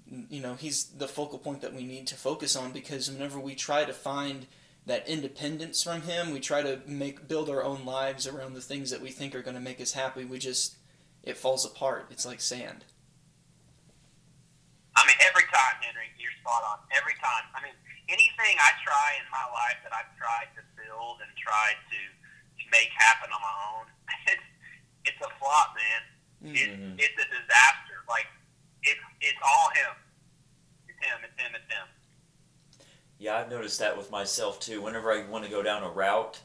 you 0.08 0.40
know 0.40 0.54
he's 0.54 0.84
the 0.84 1.08
focal 1.08 1.38
point 1.38 1.60
that 1.60 1.74
we 1.74 1.84
need 1.84 2.06
to 2.06 2.14
focus 2.14 2.56
on 2.56 2.72
because 2.72 3.10
whenever 3.10 3.38
we 3.38 3.54
try 3.54 3.84
to 3.84 3.92
find 3.92 4.46
that 4.88 5.06
independence 5.08 5.82
from 5.82 6.02
him 6.02 6.32
we 6.32 6.40
try 6.40 6.62
to 6.62 6.80
make 6.86 7.28
build 7.28 7.48
our 7.48 7.62
own 7.62 7.84
lives 7.84 8.26
around 8.26 8.54
the 8.54 8.60
things 8.60 8.90
that 8.90 9.00
we 9.00 9.10
think 9.10 9.34
are 9.34 9.42
going 9.42 9.54
to 9.56 9.60
make 9.62 9.80
us 9.80 9.92
happy 9.92 10.24
we 10.24 10.38
just 10.38 10.76
it 11.22 11.36
falls 11.36 11.64
apart 11.64 12.06
it's 12.10 12.26
like 12.26 12.40
sand 12.40 12.84
I 14.98 15.06
mean, 15.06 15.14
every 15.30 15.46
time, 15.46 15.78
Henry, 15.78 16.10
you're 16.18 16.34
spot 16.42 16.58
on. 16.66 16.82
Every 16.90 17.14
time. 17.22 17.46
I 17.54 17.62
mean, 17.62 17.76
anything 18.10 18.58
I 18.58 18.74
try 18.82 19.14
in 19.22 19.30
my 19.30 19.46
life 19.54 19.78
that 19.86 19.94
I've 19.94 20.10
tried 20.18 20.50
to 20.58 20.62
build 20.74 21.22
and 21.22 21.30
tried 21.38 21.78
to 21.94 22.00
make 22.74 22.90
happen 22.98 23.30
on 23.30 23.38
my 23.38 23.56
own, 23.78 23.86
it's 24.34 24.48
it's 25.06 25.20
a 25.22 25.30
flop, 25.38 25.78
man. 25.78 26.02
It, 26.50 26.68
Mhm. 26.74 26.98
It's 26.98 27.14
a 27.14 27.28
disaster. 27.30 28.02
Like 28.10 28.26
it's 28.82 28.98
it's 29.22 29.38
all 29.38 29.70
him. 29.78 29.94
It's 30.90 30.98
him. 30.98 31.18
It's 31.22 31.36
him. 31.38 31.50
It's 31.54 31.70
him. 31.70 31.86
Yeah, 33.18 33.36
I've 33.36 33.50
noticed 33.50 33.80
that 33.80 33.96
with 33.96 34.10
myself 34.10 34.60
too. 34.60 34.80
Whenever 34.82 35.12
I 35.12 35.26
want 35.26 35.44
to 35.44 35.50
go 35.50 35.62
down 35.62 35.82
a 35.82 35.90
route 35.90 36.40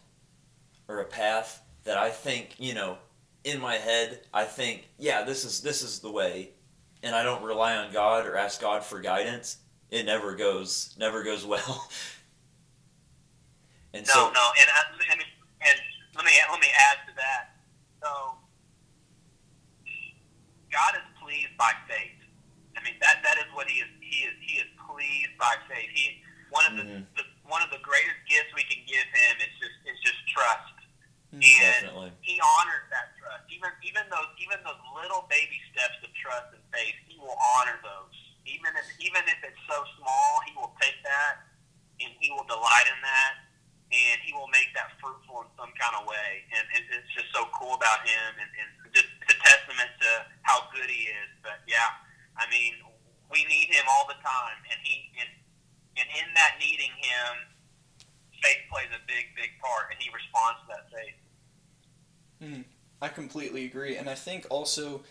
or 0.87 1.01
a 1.01 1.05
path 1.05 1.61
that 1.83 1.97
I 1.97 2.09
think, 2.09 2.55
you 2.57 2.73
know, 2.73 2.97
in 3.43 3.59
my 3.59 3.75
head, 3.75 4.21
I 4.33 4.45
think, 4.45 4.87
yeah, 4.97 5.23
this 5.23 5.45
is 5.45 5.61
this 5.61 5.81
is 5.83 5.99
the 5.99 6.11
way, 6.11 6.49
and 7.03 7.15
I 7.15 7.23
don't 7.23 7.43
rely 7.43 7.75
on 7.75 7.91
God 7.91 8.25
or 8.25 8.35
ask 8.37 8.59
God 8.59 8.83
for 8.83 9.01
guidance. 9.01 9.57
It 9.91 10.05
never 10.05 10.35
goes 10.35 10.95
never 10.97 11.23
goes 11.23 11.45
well. 11.45 11.87
And 13.95 14.07
No, 14.07 14.13
so, 14.13 14.19
no, 14.33 14.45
and 14.57 14.69
I, 14.73 14.81
and, 15.13 15.21
and 15.21 15.77
let 16.17 16.25
me 16.25 16.31
let 16.49 16.59
me 16.59 16.67
add 16.89 17.05
to 17.05 17.13
that. 17.13 17.53
So, 18.01 18.09
God 20.73 20.97
is 20.97 21.05
pleased 21.21 21.53
by 21.59 21.69
faith. 21.87 22.17
I 22.75 22.81
mean 22.83 22.97
that 23.01 23.21
that 23.21 23.37
is 23.37 23.45
what 23.53 23.69
he 23.69 23.85
is. 23.85 23.89
He 24.01 24.25
is 24.25 24.33
he 24.41 24.57
is 24.57 24.65
pleased 24.89 25.37
by 25.37 25.53
faith. 25.69 25.93
He 25.93 26.22
one 26.53 26.65
of 26.69 26.73
the, 26.77 26.85
Mhm. 26.85 27.05
the 27.17 27.23
one 27.49 27.61
of 27.65 27.69
the 27.73 27.81
greatest 27.81 28.21
gifts 28.29 28.53
we 28.53 28.63
can 28.69 28.85
give 28.85 29.03
him 29.09 29.33
is 29.41 29.53
just 29.59 29.77
is 29.89 29.97
just 30.05 30.21
trust, 30.29 30.77
Mhm. 31.33 31.41
and 31.41 31.81
definitely. 31.89 32.11
he 32.21 32.39
honors 32.39 32.85
that 32.93 33.17
trust. 33.17 33.43
Even 33.49 33.71
even 33.81 34.05
those 34.09 34.29
even 34.37 34.61
those 34.63 34.79
little 34.93 35.23
baby 35.33 35.59
steps 35.73 35.97
of 36.05 36.13
trust 36.13 36.53
and 36.53 36.63
faith, 36.73 36.95
he 37.09 37.17
will 37.17 37.37
honor 37.57 37.79
those. 37.81 38.13
Even 38.45 38.75
if 38.77 38.85
even 38.99 39.23
if 39.27 39.39
it's 39.43 39.59
so 39.67 39.83
small, 39.97 40.41
he 40.45 40.53
will 40.53 40.75
take 40.79 41.01
that 41.03 41.43
and 41.99 42.13
he 42.21 42.29
will 42.31 42.45
delight 42.45 42.87
in 42.87 42.99
that, 43.01 43.33
and 43.91 44.21
he 44.21 44.33
will 44.33 44.47
make 44.49 44.73
that 44.73 44.91
fruitful 44.99 45.41
in 45.41 45.49
some 45.57 45.71
kind 45.73 45.95
of 45.95 46.05
way. 46.05 46.45
And 46.53 46.67
it, 46.73 46.83
it's 46.89 47.09
just 47.13 47.31
so 47.33 47.45
cool 47.53 47.73
about 47.75 48.07
him, 48.07 48.29
and, 48.39 48.49
and 48.59 48.93
just 48.93 49.07
it's 49.21 49.33
a 49.33 49.39
testament 49.41 49.89
to 50.01 50.25
how 50.43 50.69
good 50.73 50.89
he 50.89 51.07
is. 51.09 51.29
But 51.41 51.61
yeah, 51.67 51.97
I 52.37 52.47
mean, 52.49 52.81
we 53.29 53.45
need 53.45 53.73
him 53.73 53.85
all 53.89 54.05
the 54.07 54.15
time, 54.21 54.57
and 54.71 54.79
he 54.83 55.11
and 55.19 55.29
and 55.97 56.07
in 56.09 56.33
that 56.35 56.55
needing 56.59 56.91
him, 56.97 57.33
faith 58.41 58.63
plays 58.71 58.89
a 58.91 59.01
big 59.07 59.25
big 59.35 59.49
part, 59.61 59.91
and 59.91 60.01
he 60.01 60.09
responds 60.13 60.59
to 60.61 60.67
that 60.69 60.89
faith. 60.91 61.19
Mm, 62.41 62.65
I 63.01 63.07
completely 63.09 63.65
agree, 63.65 63.97
and 63.97 64.09
I 64.09 64.15
think 64.15 64.47
also 64.49 65.03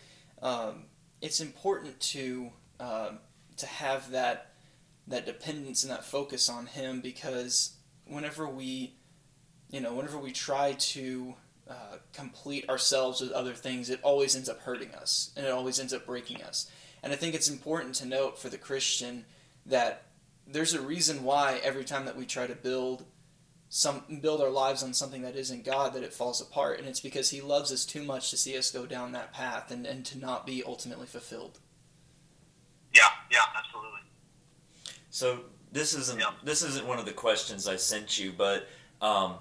um, 0.43 0.85
it's 1.21 1.41
important 1.41 2.01
to 2.01 2.51
um 2.81 3.19
to 3.57 3.67
have 3.67 4.11
that 4.11 4.53
that 5.07 5.27
dependence 5.27 5.83
and 5.83 5.93
that 5.93 6.05
focus 6.05 6.49
on 6.49 6.67
Him 6.67 7.01
because 7.01 7.77
whenever 8.07 8.49
we, 8.49 8.95
you 9.71 9.81
know, 9.81 9.95
whenever 9.95 10.19
we 10.19 10.33
try 10.33 10.73
to 10.73 11.35
uh, 11.69 11.97
complete 12.13 12.69
ourselves 12.69 13.21
with 13.21 13.33
other 13.33 13.55
things, 13.55 13.91
it 13.91 14.01
always 14.03 14.37
ends 14.37 14.49
up 14.49 14.61
hurting 14.61 14.95
us, 14.95 15.31
and 15.37 15.47
it 15.47 15.53
always 15.53 15.81
ends 15.81 15.93
up 15.93 16.07
breaking 16.07 16.43
us. 16.43 16.71
And 17.03 17.13
I 17.13 17.17
think 17.17 17.35
it's 17.35 17.49
important 17.49 17.95
to 17.97 18.07
note 18.07 18.39
for 18.39 18.49
the 18.49 18.59
Christian 18.59 19.25
that 19.67 20.05
there's 20.47 20.75
a 20.75 20.81
reason 20.81 21.25
why 21.25 21.61
every 21.63 21.85
time 21.85 22.05
that 22.07 22.17
we 22.17 22.27
try 22.27 22.47
to 22.47 22.55
build 22.55 23.05
some 23.69 24.05
build 24.21 24.43
our 24.43 24.51
lives 24.51 24.83
on 24.83 24.93
something 24.93 25.23
that 25.23 25.35
isn't 25.35 25.65
God 25.65 25.95
that 25.95 26.03
it 26.03 26.13
falls 26.13 26.43
apart 26.43 26.79
and 26.79 26.87
it's 26.87 27.01
because 27.01 27.31
he 27.31 27.41
loves 27.41 27.73
us 27.73 27.87
too 27.87 28.03
much 28.03 28.29
to 28.31 28.37
see 28.37 28.57
us 28.59 28.71
go 28.71 28.85
down 28.85 29.13
that 29.13 29.33
path 29.33 29.71
and, 29.71 29.87
and 29.87 30.05
to 30.05 30.19
not 30.19 30.45
be 30.47 30.63
ultimately 30.63 31.07
fulfilled. 31.07 31.59
Yeah, 32.93 33.09
yeah, 33.31 33.39
absolutely. 33.57 34.01
So 35.09 35.41
this 35.73 35.95
isn't 35.95 36.21
Yeah. 36.21 36.33
this 36.45 36.63
isn't 36.63 36.87
one 36.87 36.99
of 36.99 37.07
the 37.07 37.13
questions 37.13 37.67
I 37.67 37.77
sent 37.77 38.19
you, 38.19 38.33
but 38.37 38.69
um, 39.01 39.37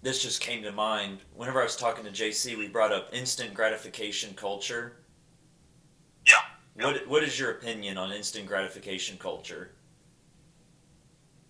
this 0.00 0.22
just 0.22 0.40
came 0.40 0.62
to 0.62 0.72
mind. 0.72 1.18
Whenever 1.34 1.60
I 1.60 1.64
was 1.64 1.76
talking 1.76 2.04
to 2.04 2.10
JC, 2.10 2.56
we 2.56 2.68
brought 2.68 2.90
up 2.92 3.10
instant 3.12 3.52
gratification 3.52 4.32
culture. 4.34 4.96
Yeah. 6.26 6.40
What 6.86 7.06
What 7.06 7.22
is 7.22 7.38
your 7.38 7.50
opinion 7.50 7.98
on 7.98 8.12
instant 8.12 8.46
gratification 8.46 9.18
culture? 9.18 9.72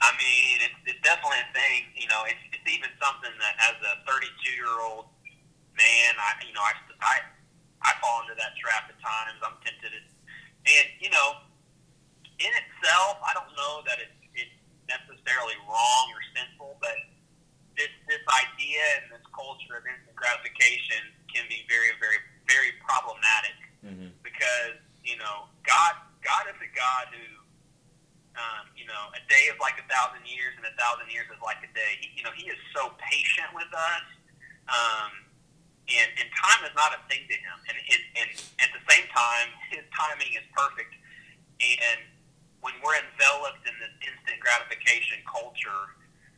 I 0.02 0.10
mean, 0.18 0.54
it's, 0.64 0.78
it's 0.94 1.02
definitely 1.02 1.40
a 1.42 1.50
thing. 1.54 1.80
You 1.94 2.08
know, 2.10 2.22
it's, 2.26 2.40
it's 2.52 2.66
even 2.68 2.90
something 2.98 3.32
that 3.40 3.54
as 3.70 3.76
a 3.82 3.92
32 4.06 4.54
year 4.54 4.74
old 4.82 5.10
man, 5.76 6.10
I 6.18 6.38
you 6.44 6.52
know, 6.54 6.62
I, 6.64 6.74
I 7.02 7.16
I 7.84 7.90
fall 8.00 8.24
into 8.24 8.36
that 8.36 8.56
trap 8.58 8.88
at 8.88 8.96
times. 9.00 9.38
I'm 9.44 9.56
tempted, 9.64 9.92
to, 9.92 10.00
and 10.00 10.86
you 11.00 11.10
know, 11.12 11.44
in 12.40 12.52
itself, 12.52 13.20
I 13.22 13.32
don't 13.36 13.52
know 13.54 13.84
that 13.86 13.98
it's 14.02 14.18
it's 14.34 14.56
necessarily 14.90 15.56
wrong 15.68 16.04
or 16.12 16.20
sinful, 16.36 16.76
but 16.82 16.96
this 17.78 17.92
this 18.10 18.22
idea 18.44 18.82
and 19.02 19.18
this 19.18 19.24
culture 19.32 19.78
of 19.78 19.84
instant 19.88 20.16
gratification 20.16 21.00
can 21.32 21.48
be 21.50 21.66
very, 21.66 21.90
very, 21.98 22.20
very 22.46 22.70
problematic 22.86 23.56
Mm-hmm. 23.84 24.16
because 24.24 24.80
you 25.04 25.20
know 25.20 25.44
God 25.60 25.92
God 26.24 26.48
is 26.48 26.56
a 26.56 26.70
God 26.72 27.04
who 27.12 27.20
um, 28.34 28.70
you 28.74 28.86
know 28.86 29.10
a 29.14 29.22
day 29.30 29.50
is 29.50 29.58
like 29.62 29.78
a 29.78 29.86
thousand 29.86 30.26
years 30.26 30.54
and 30.58 30.66
a 30.66 30.74
thousand 30.78 31.10
years 31.10 31.26
is 31.30 31.40
like 31.42 31.62
a 31.62 31.70
day. 31.72 31.98
He, 32.02 32.14
you 32.18 32.22
know 32.26 32.34
He 32.34 32.50
is 32.50 32.58
so 32.74 32.92
patient 32.98 33.50
with 33.54 33.70
us. 33.72 34.06
Um, 34.64 35.24
and, 35.84 36.08
and 36.16 36.28
time 36.32 36.64
is 36.64 36.72
not 36.72 36.96
a 36.96 37.00
thing 37.12 37.28
to 37.28 37.36
him. 37.36 37.56
And, 37.68 37.76
and, 37.76 38.02
and 38.24 38.28
at 38.64 38.70
the 38.72 38.82
same 38.88 39.04
time, 39.12 39.48
his 39.74 39.84
timing 39.92 40.32
is 40.32 40.46
perfect. 40.56 40.96
And 41.60 42.00
when 42.64 42.72
we're 42.80 42.96
enveloped 42.96 43.64
in 43.68 43.76
this 43.76 43.92
instant 44.00 44.40
gratification 44.40 45.20
culture, 45.28 45.92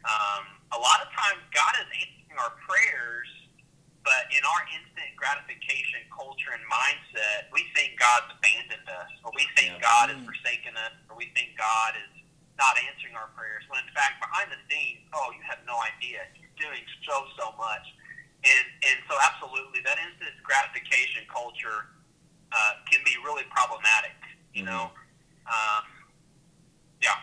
um, 0.06 0.44
a 0.74 0.78
lot 0.78 1.02
of 1.02 1.08
times 1.14 1.42
God 1.54 1.74
is 1.78 1.88
answering 1.94 2.38
our 2.38 2.54
prayers, 2.66 3.30
but 4.06 4.30
in 4.30 4.38
our 4.46 4.62
instant 4.70 5.10
gratification 5.18 6.06
culture 6.14 6.54
and 6.54 6.62
mindset, 6.70 7.50
we 7.50 7.66
think 7.74 7.98
God's 7.98 8.30
abandoned 8.38 8.86
us, 8.86 9.10
or 9.26 9.34
we 9.34 9.42
think 9.58 9.74
Yeah. 9.74 9.82
God 9.82 10.14
has 10.14 10.18
Mm. 10.22 10.30
forsaken 10.30 10.76
us, 10.78 10.94
or 11.10 11.16
we 11.18 11.26
think 11.34 11.58
God 11.58 11.96
is 11.98 12.22
not 12.54 12.78
answering 12.78 13.16
our 13.18 13.26
prayers. 13.34 13.66
When 13.68 13.82
in 13.82 13.92
fact, 13.92 14.22
behind 14.22 14.52
the 14.54 14.58
scenes, 14.70 15.02
oh, 15.12 15.32
you 15.32 15.42
have 15.42 15.58
no 15.66 15.82
idea. 15.82 16.22
He's 16.34 16.48
doing 16.56 16.86
so, 17.02 17.28
so 17.36 17.50
much. 17.58 17.82
And, 18.46 18.66
and 18.86 18.98
so, 19.10 19.18
absolutely, 19.26 19.80
that 19.82 19.98
instant 19.98 20.38
gratification 20.44 21.26
culture 21.26 21.90
uh, 22.52 22.74
can 22.88 23.02
be 23.04 23.16
really 23.24 23.42
problematic, 23.50 24.14
you 24.54 24.62
Mhm. 24.62 24.66
know? 24.66 24.92
Um, 25.50 25.84
yeah. 27.02 27.20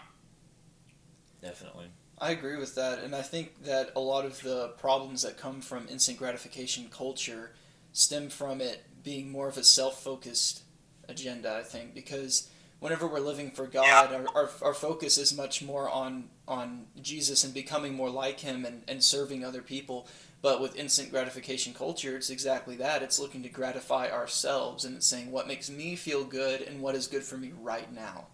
Definitely. 1.39 1.91
I 2.23 2.31
agree 2.31 2.55
with 2.55 2.75
that, 2.75 2.99
and 2.99 3.13
I 3.13 3.21
think 3.21 3.65
that 3.65 3.91
a 3.97 3.99
lot 3.99 4.23
of 4.23 4.41
the 4.43 4.69
problems 4.79 5.23
that 5.23 5.37
come 5.37 5.59
from 5.59 5.89
instant 5.89 6.17
gratification 6.17 6.87
culture 6.89 7.51
stem 7.91 8.29
from 8.29 8.61
it 8.61 8.85
being 9.03 9.29
more 9.29 9.49
of 9.49 9.57
a 9.57 9.63
self-focused 9.63 10.61
agenda. 11.09 11.53
I 11.53 11.63
think 11.63 11.93
because 11.93 12.49
whenever 12.79 13.07
we're 13.07 13.19
living 13.19 13.51
for 13.51 13.67
God, 13.67 14.13
our, 14.13 14.25
our, 14.35 14.49
our 14.61 14.73
focus 14.73 15.17
is 15.17 15.35
much 15.35 15.61
more 15.61 15.89
on 15.89 16.29
on 16.47 16.85
Jesus 17.01 17.43
and 17.43 17.53
becoming 17.53 17.93
more 17.93 18.09
like 18.09 18.39
Him 18.39 18.63
and, 18.63 18.83
and 18.87 19.03
serving 19.03 19.43
other 19.43 19.61
people. 19.61 20.07
But 20.41 20.61
with 20.61 20.77
instant 20.77 21.11
gratification 21.11 21.73
culture, 21.73 22.15
it's 22.15 22.29
exactly 22.29 22.77
that. 22.77 23.03
It's 23.03 23.19
looking 23.19 23.43
to 23.43 23.49
gratify 23.49 24.09
ourselves, 24.09 24.85
and 24.85 24.95
it's 24.95 25.07
saying 25.07 25.29
what 25.29 25.45
makes 25.47 25.69
me 25.69 25.97
feel 25.97 26.23
good 26.23 26.61
and 26.61 26.81
what 26.81 26.95
is 26.95 27.07
good 27.07 27.23
for 27.23 27.37
me 27.37 27.51
right 27.61 27.91
now. 27.93 28.27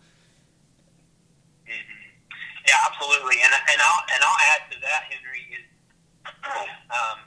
hmm 1.66 1.99
Yeah, 2.70 2.86
absolutely. 2.86 3.42
And 3.42 3.50
and 3.50 3.80
I'll 3.82 4.04
and 4.14 4.22
I'll 4.22 4.42
add 4.54 4.70
to 4.70 4.78
that, 4.86 5.10
Henry 5.10 5.42
is, 5.58 5.66
um, 6.94 7.26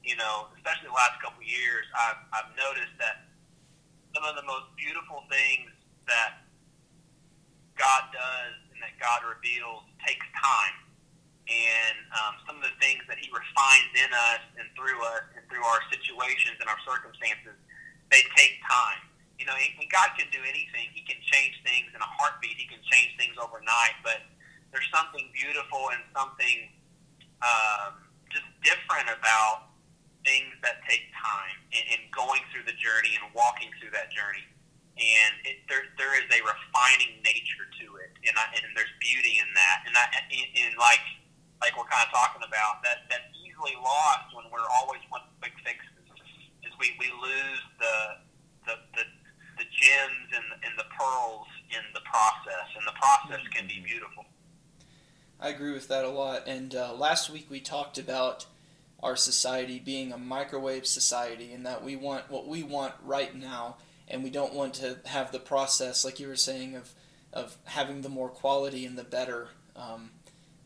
you 0.00 0.16
know, 0.16 0.48
especially 0.56 0.88
the 0.88 0.96
last 0.96 1.20
couple 1.20 1.44
of 1.44 1.50
years, 1.50 1.84
I've 1.92 2.24
I've 2.32 2.50
noticed 2.56 2.96
that 3.04 3.28
some 4.16 4.24
of 4.24 4.40
the 4.40 4.46
most 4.48 4.72
beautiful 4.80 5.28
things 5.28 5.68
that 6.08 6.48
God 7.76 8.08
does 8.16 8.56
and 8.72 8.80
that 8.80 8.96
God 8.96 9.28
reveals 9.28 9.84
takes 10.08 10.24
time. 10.40 10.88
And 11.52 11.96
um, 12.16 12.40
some 12.48 12.56
of 12.56 12.64
the 12.64 12.72
things 12.80 13.04
that 13.12 13.20
He 13.20 13.28
refines 13.28 13.92
in 13.92 14.08
us 14.32 14.42
and 14.56 14.72
through 14.72 15.04
us 15.20 15.26
and 15.36 15.44
through 15.52 15.68
our 15.68 15.84
situations 15.92 16.56
and 16.64 16.68
our 16.72 16.80
circumstances, 16.88 17.60
they 18.08 18.24
take 18.40 18.56
time. 18.64 19.04
You 19.40 19.48
know, 19.48 19.56
and 19.56 19.88
God 19.88 20.12
can 20.20 20.28
do 20.28 20.44
anything. 20.44 20.92
He 20.92 21.00
can 21.08 21.16
change 21.24 21.56
things 21.64 21.88
in 21.96 22.00
a 22.04 22.10
heartbeat. 22.20 22.60
He 22.60 22.68
can 22.68 22.84
change 22.92 23.16
things 23.16 23.40
overnight. 23.40 23.96
But 24.04 24.20
there's 24.68 24.86
something 24.92 25.32
beautiful 25.32 25.88
and 25.96 26.04
something 26.12 26.68
um, 27.40 28.04
just 28.28 28.44
different 28.60 29.08
about 29.08 29.72
things 30.28 30.52
that 30.60 30.84
take 30.84 31.08
time 31.16 31.56
and, 31.72 31.84
and 31.96 32.02
going 32.12 32.44
through 32.52 32.68
the 32.68 32.76
journey 32.76 33.16
and 33.16 33.32
walking 33.32 33.72
through 33.80 33.96
that 33.96 34.12
journey. 34.12 34.44
And 35.00 35.32
it, 35.48 35.64
there, 35.72 35.88
there 35.96 36.12
is 36.20 36.28
a 36.28 36.44
refining 36.44 37.24
nature 37.24 37.64
to 37.80 37.86
it, 38.04 38.12
and, 38.28 38.36
I, 38.36 38.52
and 38.52 38.68
there's 38.76 38.92
beauty 39.00 39.40
in 39.40 39.48
that. 39.56 39.88
And 39.88 39.96
I, 39.96 40.04
in, 40.28 40.44
in 40.52 40.70
like, 40.76 41.00
like 41.64 41.72
we're 41.72 41.88
kind 41.88 42.04
of 42.04 42.12
talking 42.12 42.44
about, 42.44 42.84
that 42.84 43.08
that's 43.08 43.24
easily 43.40 43.72
lost 43.80 44.28
when 44.36 44.44
we're 44.52 44.68
always 44.76 45.00
wanting 45.08 45.32
quick 45.40 45.56
fixes. 45.64 45.88
Is 46.60 46.76
we, 46.76 46.92
we 47.00 47.08
lose 47.16 47.64
the, 47.80 47.96
the 48.68 48.74
the 48.92 49.04
gems 49.80 50.28
and, 50.34 50.44
and 50.64 50.78
the 50.78 50.84
pearls 50.98 51.46
in 51.70 51.82
the 51.94 52.00
process, 52.00 52.68
and 52.76 52.86
the 52.86 52.98
process 53.00 53.46
can 53.54 53.66
be 53.66 53.82
beautiful. 53.84 54.24
I 55.40 55.48
agree 55.48 55.72
with 55.72 55.88
that 55.88 56.04
a 56.04 56.08
lot. 56.08 56.46
And 56.46 56.74
uh, 56.74 56.92
last 56.94 57.30
week 57.30 57.46
we 57.48 57.60
talked 57.60 57.96
about 57.96 58.46
our 59.02 59.16
society 59.16 59.78
being 59.78 60.12
a 60.12 60.18
microwave 60.18 60.86
society 60.86 61.52
and 61.52 61.64
that 61.64 61.82
we 61.82 61.96
want 61.96 62.30
what 62.30 62.46
we 62.46 62.62
want 62.62 62.94
right 63.04 63.34
now 63.34 63.76
and 64.08 64.22
we 64.24 64.30
don't 64.30 64.52
want 64.52 64.74
to 64.74 64.98
have 65.06 65.32
the 65.32 65.38
process 65.38 66.04
like 66.04 66.20
you 66.20 66.28
were 66.28 66.36
saying 66.36 66.74
of 66.74 66.92
of 67.32 67.56
having 67.64 68.02
the 68.02 68.08
more 68.08 68.28
quality 68.28 68.84
and 68.84 68.98
the 68.98 69.04
better 69.04 69.48
um, 69.76 70.10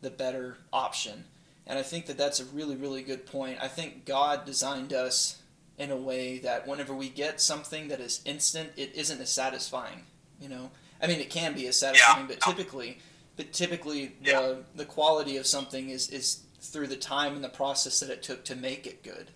the 0.01 0.11
better 0.11 0.57
option 0.73 1.25
and 1.67 1.79
i 1.79 1.83
think 1.83 2.07
that 2.07 2.19
that's 2.19 2.41
a 2.41 2.45
really 2.47 2.77
really 2.77 3.03
good 3.03 3.27
point 3.27 3.59
i 3.63 3.69
think 3.69 4.05
god 4.05 4.45
designed 4.45 4.93
us 4.93 5.43
in 5.79 5.91
a 5.91 5.97
way 5.97 6.39
that 6.39 6.67
whenever 6.67 6.95
we 6.95 7.09
get 7.09 7.41
something 7.41 7.89
that 7.89 8.01
is 8.01 8.21
instant 8.25 8.71
it 8.77 8.95
isn't 8.95 9.21
as 9.21 9.31
satisfying 9.31 10.05
you 10.41 10.49
know 10.49 10.71
i 11.03 11.07
mean 11.07 11.19
it 11.21 11.31
can 11.31 11.53
be 11.55 11.67
as 11.67 11.79
satisfying 11.79 12.27
but 12.27 12.41
typically 12.41 12.99
but 13.37 13.53
typically 13.53 14.15
the 14.23 14.31
Yeah. 14.31 14.55
the 14.77 14.85
quality 14.85 15.37
of 15.37 15.47
something 15.47 15.91
is 15.91 16.09
is 16.11 16.41
through 16.61 16.87
the 16.87 16.97
time 16.97 17.35
and 17.35 17.43
the 17.45 17.49
process 17.49 18.01
that 18.01 18.09
it 18.11 18.23
took 18.23 18.45
to 18.45 18.55
make 18.57 18.87
it 18.87 19.03
good 19.03 19.31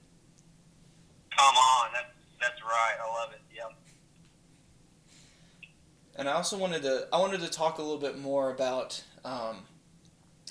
Come 1.37 1.55
on, 1.55 1.91
that's 1.93 2.07
that's 2.41 2.63
right. 2.65 2.97
I 3.01 3.07
love 3.23 3.33
it. 3.33 3.41
Yep. 3.55 3.73
And 6.17 6.29
I 6.29 6.33
also 6.33 6.59
wanted 6.59 6.83
to 6.83 7.07
I 7.13 7.19
wanted 7.19 7.41
to 7.41 7.49
talk 7.49 7.79
a 7.79 7.83
little 7.83 7.99
bit 7.99 8.19
more 8.19 8.51
about 8.51 9.03
um, 9.25 9.59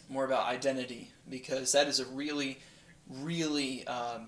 more 0.10 0.24
about 0.24 0.46
identity 0.48 1.12
because 1.30 1.74
that 1.74 1.88
is 1.88 2.00
a 2.00 2.06
really 2.06 2.60
really 3.10 3.86
um, 3.88 4.28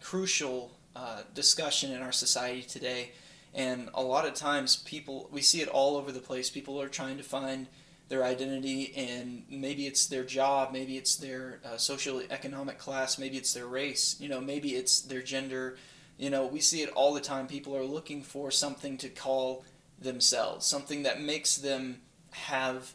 crucial 0.00 0.72
uh, 0.94 1.22
discussion 1.34 1.92
in 1.92 2.02
our 2.02 2.12
society 2.12 2.62
today. 2.62 3.12
And 3.54 3.90
a 3.94 4.02
lot 4.02 4.26
of 4.26 4.34
times, 4.34 4.76
people 4.76 5.28
we 5.30 5.42
see 5.42 5.60
it 5.60 5.68
all 5.68 5.96
over 5.96 6.10
the 6.10 6.20
place. 6.20 6.50
People 6.50 6.80
are 6.80 6.88
trying 6.88 7.18
to 7.18 7.22
find 7.22 7.66
their 8.08 8.24
identity 8.24 8.92
and 8.94 9.42
maybe 9.48 9.86
it's 9.86 10.06
their 10.06 10.24
job, 10.24 10.70
maybe 10.70 10.98
it's 10.98 11.16
their 11.16 11.60
uh, 11.64 11.78
social 11.78 12.20
economic 12.30 12.78
class, 12.78 13.18
maybe 13.18 13.38
it's 13.38 13.54
their 13.54 13.66
race. 13.66 14.16
You 14.20 14.28
know, 14.28 14.40
maybe 14.40 14.74
it's 14.74 15.00
their 15.00 15.22
gender. 15.22 15.78
You 16.18 16.28
know, 16.28 16.46
we 16.46 16.60
see 16.60 16.82
it 16.82 16.90
all 16.90 17.14
the 17.14 17.20
time. 17.20 17.46
People 17.46 17.76
are 17.76 17.84
looking 17.84 18.22
for 18.22 18.50
something 18.50 18.98
to 18.98 19.08
call 19.08 19.64
themselves, 19.98 20.66
something 20.66 21.04
that 21.04 21.22
makes 21.22 21.56
them 21.56 22.02
have 22.32 22.92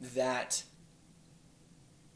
that 0.00 0.62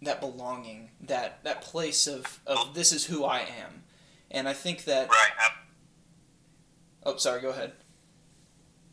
that 0.02 0.20
belonging, 0.20 0.90
that 1.00 1.42
that 1.44 1.62
place 1.62 2.06
of, 2.06 2.40
of 2.46 2.74
this 2.74 2.92
is 2.92 3.06
who 3.06 3.24
I 3.24 3.40
am. 3.40 3.84
And 4.30 4.48
I 4.48 4.52
think 4.52 4.84
that 4.84 5.08
Right. 5.08 5.30
Ab- 5.40 5.52
oh 7.04 7.16
sorry, 7.16 7.40
go 7.40 7.50
ahead. 7.50 7.72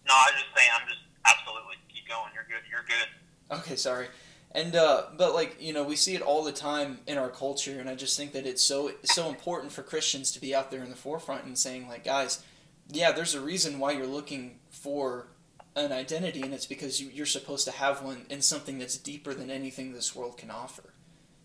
No, 0.07 0.13
I 0.13 0.31
was 0.31 0.41
just 0.41 0.55
saying. 0.55 0.71
I'm 0.79 0.87
just 0.87 1.01
absolutely 1.25 1.75
keep 1.89 2.07
going. 2.07 2.31
You're 2.33 2.45
good. 2.45 2.63
You're 2.69 2.85
good. 2.87 3.59
Okay, 3.59 3.75
sorry. 3.75 4.07
And 4.51 4.75
uh, 4.75 5.07
but 5.17 5.33
like 5.33 5.57
you 5.61 5.73
know, 5.73 5.83
we 5.83 5.95
see 5.97 6.15
it 6.15 6.21
all 6.21 6.43
the 6.43 6.51
time 6.51 6.99
in 7.07 7.17
our 7.17 7.29
culture, 7.29 7.77
and 7.79 7.89
I 7.89 7.95
just 7.95 8.15
think 8.15 8.31
that 8.33 8.45
it's 8.45 8.61
so 8.61 8.91
so 9.03 9.27
important 9.27 9.71
for 9.73 9.83
Christians 9.83 10.31
to 10.31 10.39
be 10.39 10.55
out 10.55 10.71
there 10.71 10.83
in 10.83 10.89
the 10.89 10.95
forefront 10.95 11.43
and 11.43 11.57
saying 11.57 11.89
like, 11.89 12.05
guys, 12.05 12.41
yeah, 12.89 13.11
there's 13.11 13.35
a 13.35 13.41
reason 13.41 13.79
why 13.79 13.91
you're 13.91 14.07
looking 14.07 14.59
for 14.69 15.27
an 15.75 15.91
identity, 15.91 16.41
and 16.41 16.53
it's 16.53 16.65
because 16.65 17.01
you, 17.01 17.09
you're 17.13 17.25
supposed 17.25 17.65
to 17.65 17.71
have 17.71 18.01
one 18.01 18.25
in 18.29 18.41
something 18.41 18.79
that's 18.79 18.97
deeper 18.97 19.33
than 19.33 19.51
anything 19.51 19.91
this 19.91 20.15
world 20.15 20.37
can 20.37 20.49
offer. 20.49 20.93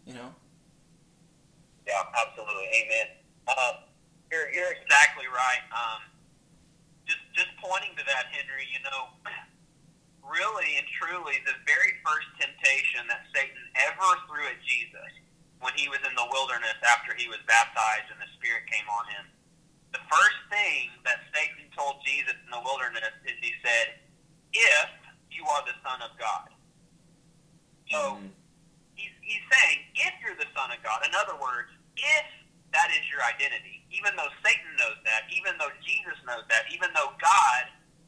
You 0.07 0.15
know. 0.15 0.35
Yeah, 1.87 1.95
absolutely. 2.25 2.69
Amen. 2.85 3.07
Um, 3.51 3.75
you're 4.31 4.51
you're 4.55 4.73
exactly 4.79 5.27
right. 5.27 5.65
Um, 5.75 6.03
just 7.07 7.23
just 7.35 7.51
pointing 7.59 7.95
to 7.99 8.05
that, 8.07 8.31
Henry. 8.31 8.67
You 8.71 8.81
know, 8.87 9.01
really 10.27 10.79
and 10.79 10.87
truly, 11.01 11.43
the 11.47 11.57
very 11.67 11.99
first 12.07 12.29
temptation 12.39 13.07
that 13.11 13.27
Satan 13.35 13.61
ever 13.91 14.09
threw 14.31 14.47
at 14.47 14.61
Jesus 14.63 15.11
when 15.61 15.75
he 15.77 15.89
was 15.91 16.01
in 16.07 16.15
the 16.17 16.29
wilderness 16.33 16.79
after 16.89 17.13
he 17.19 17.29
was 17.29 17.41
baptized 17.49 18.09
and 18.13 18.21
the 18.23 18.31
Spirit 18.39 18.65
came 18.71 18.87
on 18.89 19.05
him. 19.13 19.27
The 19.93 20.03
first 20.09 20.41
thing 20.51 20.91
that 21.05 21.21
Satan 21.35 21.67
told 21.75 22.01
Jesus 22.07 22.37
in 22.39 22.51
the 22.51 22.63
wilderness 22.63 23.13
is 23.27 23.37
he 23.43 23.53
said, 23.65 23.99
"If 24.55 24.91
you 25.33 25.45
are 25.47 25.63
the 25.67 25.77
Son 25.83 26.01
of 26.03 26.15
God." 26.19 26.51
So 27.91 27.99
Mhm. 28.23 28.31
he's, 28.95 29.13
he's 29.23 29.43
saying, 29.53 29.87
if 29.95 30.15
you're 30.23 30.37
the 30.37 30.49
Son 30.57 30.71
of 30.71 30.83
God, 30.83 31.07
in 31.07 31.15
other 31.15 31.37
words, 31.37 31.71
if 31.97 32.27
that 32.73 32.89
is 32.95 33.03
your 33.11 33.23
identity, 33.27 33.83
even 33.91 34.15
though 34.15 34.31
Satan 34.47 34.71
knows 34.79 34.99
that, 35.03 35.27
even 35.35 35.59
though 35.59 35.73
Jesus 35.83 36.15
knows 36.23 36.47
that, 36.47 36.71
even 36.71 36.91
though 36.95 37.11
God 37.19 37.63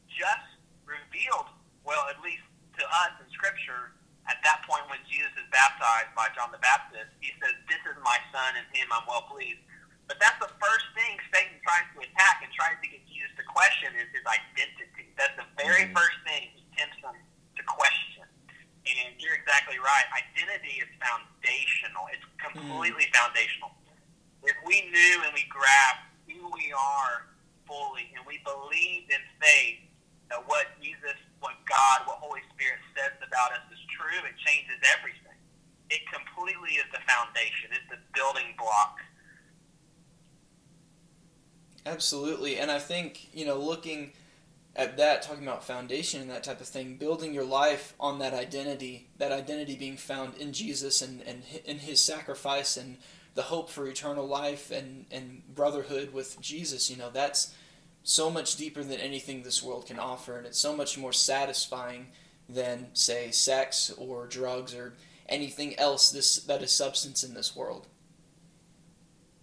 just 0.07 0.49
revealed, 0.87 1.51
well, 1.83 2.07
at 2.07 2.19
least 2.23 2.47
to 2.79 2.85
us 2.87 3.13
in 3.19 3.27
Scripture, 3.35 3.99
at 4.31 4.39
that 4.47 4.63
point 4.71 4.87
when 4.87 5.03
Jesus 5.11 5.35
is 5.35 5.47
baptized 5.51 6.15
by 6.15 6.31
John 6.39 6.55
the 6.55 6.63
Baptist, 6.63 7.11
he 7.19 7.35
says, 7.43 7.59
This 7.67 7.83
is 7.91 7.99
my 8.07 8.19
Son, 8.31 8.55
and 8.55 8.67
him 8.71 8.87
I'm 8.95 9.03
well 9.11 9.27
pleased. 9.27 9.59
But 10.07 10.23
that's 10.23 10.39
the 10.39 10.53
first 10.63 10.87
thing 10.95 11.19
Satan 11.35 11.59
tries 11.67 11.87
to 11.95 12.07
attack 12.07 12.47
and 12.47 12.51
tries 12.55 12.79
to 12.79 12.87
get 12.87 13.03
Jesus 13.11 13.35
to 13.39 13.45
question 13.51 13.91
is 13.99 14.07
his 14.15 14.23
identity. 14.23 15.11
That's 15.19 15.35
the 15.35 15.47
very 15.59 15.91
Mhm. 15.91 15.95
first 15.97 16.19
thing 16.23 16.55
he 16.55 16.63
tempts 16.79 17.03
him 17.03 17.17
to 17.59 17.63
question. 17.67 18.27
And 18.83 19.15
you're 19.23 19.35
exactly 19.35 19.79
right. 19.79 20.07
Identity 20.11 20.83
is 20.83 20.91
foundational. 20.99 22.09
It's 22.13 22.27
completely 22.39 23.07
mm. 23.07 23.15
foundational. 23.15 23.71
If 24.43 24.57
we 24.67 24.83
knew 24.91 25.15
and 25.25 25.33
we 25.35 25.45
grasped 25.49 26.11
who 26.27 26.51
we 26.51 26.73
are 26.73 27.27
fully, 27.67 28.11
and 28.17 28.27
we 28.27 28.43
believed 28.43 29.11
in 29.11 29.23
faith 29.41 29.81
that 30.31 30.43
what 30.49 30.67
Jesus, 30.81 31.17
what 31.41 31.55
God, 31.69 32.07
what 32.07 32.19
Holy 32.19 32.43
Spirit 32.55 32.81
says 32.97 33.13
about 33.19 33.53
us 33.53 33.65
is 33.71 33.79
true, 33.91 34.19
it 34.27 34.37
changes 34.45 34.79
everything. 34.99 35.39
It 35.91 36.01
completely 36.11 36.81
is 36.81 36.89
the 36.91 37.01
foundation. 37.07 37.71
It's 37.71 37.89
the 37.91 38.01
building 38.15 38.55
block. 38.59 38.99
Absolutely, 41.85 42.59
and 42.59 42.71
I 42.71 42.79
think 42.79 43.29
you 43.35 43.45
know, 43.45 43.59
looking 43.59 44.13
at 44.75 44.97
that, 44.97 45.23
talking 45.23 45.43
about 45.43 45.65
foundation 45.65 46.23
and 46.23 46.31
that 46.31 46.45
type 46.45 46.61
of 46.61 46.69
thing, 46.69 46.97
building 46.97 47.35
your 47.35 47.45
life 47.45 47.95
on 48.01 48.19
that 48.21 48.33
identity, 48.33 49.09
that 49.19 49.33
identity 49.33 49.77
being 49.77 49.97
found 49.97 50.35
in 50.37 50.53
Jesus 50.53 51.03
and, 51.03 51.21
and 51.23 51.43
in 51.65 51.81
His 51.81 52.01
sacrifice 52.01 52.77
and 52.77 52.97
the 53.35 53.43
hope 53.43 53.71
for 53.71 53.87
eternal 53.87 54.27
life 54.27 54.71
and, 54.71 55.07
and 55.11 55.43
brotherhood 55.55 56.13
with 56.13 56.41
Jesus, 56.41 56.91
you 56.91 56.97
know, 56.97 57.11
that's 57.11 57.55
so 58.03 58.31
much 58.31 58.57
deeper 58.57 58.83
than 58.83 58.99
anything 58.99 59.43
this 59.43 59.63
world 59.63 59.87
can 59.87 59.99
offer, 59.99 60.37
and 60.37 60.47
it's 60.47 60.59
so 60.59 60.77
much 60.77 60.99
more 60.99 61.13
satisfying 61.13 62.09
than, 62.49 62.89
say, 62.93 63.31
sex 63.31 63.91
or 63.97 64.27
drugs 64.27 64.75
or 64.75 64.95
anything 65.29 65.79
else 65.79 66.11
this 66.11 66.37
that 66.45 66.63
is 66.63 66.73
substance 66.73 67.23
in 67.23 67.33
this 67.35 67.55
world. 67.57 67.87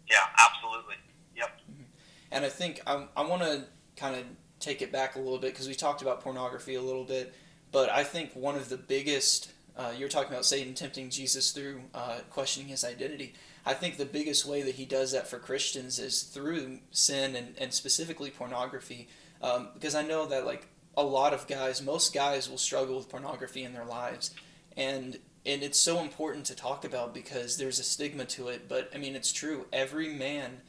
Yeah, 0.09 0.25
absolutely. 0.37 0.95
Yep. 1.35 1.49
Mm-hmm. 1.71 1.83
And 2.31 2.45
I 2.45 2.49
think 2.49 2.81
I, 2.85 3.05
I 3.15 3.25
want 3.25 3.41
to 3.43 3.63
kind 3.95 4.15
of 4.15 4.23
take 4.59 4.81
it 4.81 4.91
back 4.91 5.15
a 5.15 5.19
little 5.19 5.39
bit 5.39 5.53
because 5.53 5.67
we 5.67 5.73
talked 5.75 6.01
about 6.01 6.21
pornography 6.21 6.75
a 6.75 6.81
little 6.81 7.05
bit, 7.05 7.33
but 7.71 7.89
I 7.89 8.03
think 8.03 8.33
one 8.33 8.55
of 8.55 8.69
the 8.69 8.77
biggest 8.77 9.51
uh, 9.79 9.93
you're 9.97 10.09
talking 10.09 10.31
about 10.31 10.45
Satan 10.45 10.73
tempting 10.73 11.09
Jesus 11.09 11.51
through 11.51 11.81
uh, 11.93 12.19
questioning 12.29 12.67
his 12.67 12.83
identity. 12.83 13.33
I 13.65 13.73
think 13.73 13.95
the 13.95 14.05
biggest 14.05 14.45
way 14.45 14.61
that 14.61 14.75
he 14.75 14.83
does 14.83 15.13
that 15.13 15.27
for 15.27 15.39
Christians 15.39 15.99
is 15.99 16.23
through 16.23 16.79
sin 16.91 17.33
and, 17.33 17.55
and 17.57 17.73
specifically 17.73 18.29
pornography. 18.29 19.07
Um, 19.41 19.69
because 19.73 19.95
I 19.95 20.03
know 20.03 20.25
that 20.25 20.45
like 20.45 20.67
a 20.97 21.03
lot 21.03 21.33
of 21.33 21.47
guys, 21.47 21.81
most 21.81 22.13
guys 22.13 22.49
will 22.49 22.57
struggle 22.57 22.97
with 22.97 23.07
pornography 23.07 23.63
in 23.63 23.73
their 23.73 23.85
lives, 23.85 24.35
and 24.75 25.17
and 25.45 25.63
it's 25.63 25.79
so 25.79 25.99
important 26.01 26.45
to 26.47 26.55
talk 26.55 26.83
about 26.83 27.13
because 27.13 27.55
there's 27.55 27.79
a 27.79 27.83
stigma 27.83 28.25
to 28.25 28.49
it. 28.49 28.67
But 28.67 28.91
I 28.93 28.97
mean, 28.97 29.15
it's 29.15 29.31
true. 29.31 29.65
Every 29.71 30.09
man, 30.09 30.59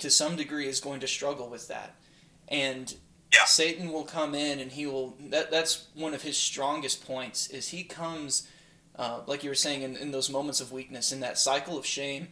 to 0.00 0.10
some 0.10 0.34
degree, 0.34 0.66
is 0.66 0.80
going 0.80 0.98
to 0.98 1.06
struggle 1.06 1.48
with 1.48 1.68
that, 1.68 1.94
and 2.48 2.92
yeah. 3.32 3.44
Satan 3.44 3.92
will 3.92 4.04
come 4.04 4.34
in 4.34 4.58
and 4.58 4.72
he 4.72 4.86
will. 4.86 5.16
That 5.28 5.50
that's 5.50 5.86
one 5.94 6.14
of 6.14 6.22
his 6.22 6.36
strongest 6.36 7.06
points. 7.06 7.48
Is 7.48 7.68
he 7.68 7.84
comes 7.84 8.48
uh, 8.98 9.20
like 9.26 9.44
you 9.44 9.50
were 9.50 9.54
saying, 9.54 9.82
in, 9.82 9.96
in 9.96 10.10
those 10.10 10.28
moments 10.28 10.60
of 10.60 10.72
weakness, 10.72 11.12
in 11.12 11.20
that 11.20 11.38
cycle 11.38 11.78
of 11.78 11.86
shame, 11.86 12.28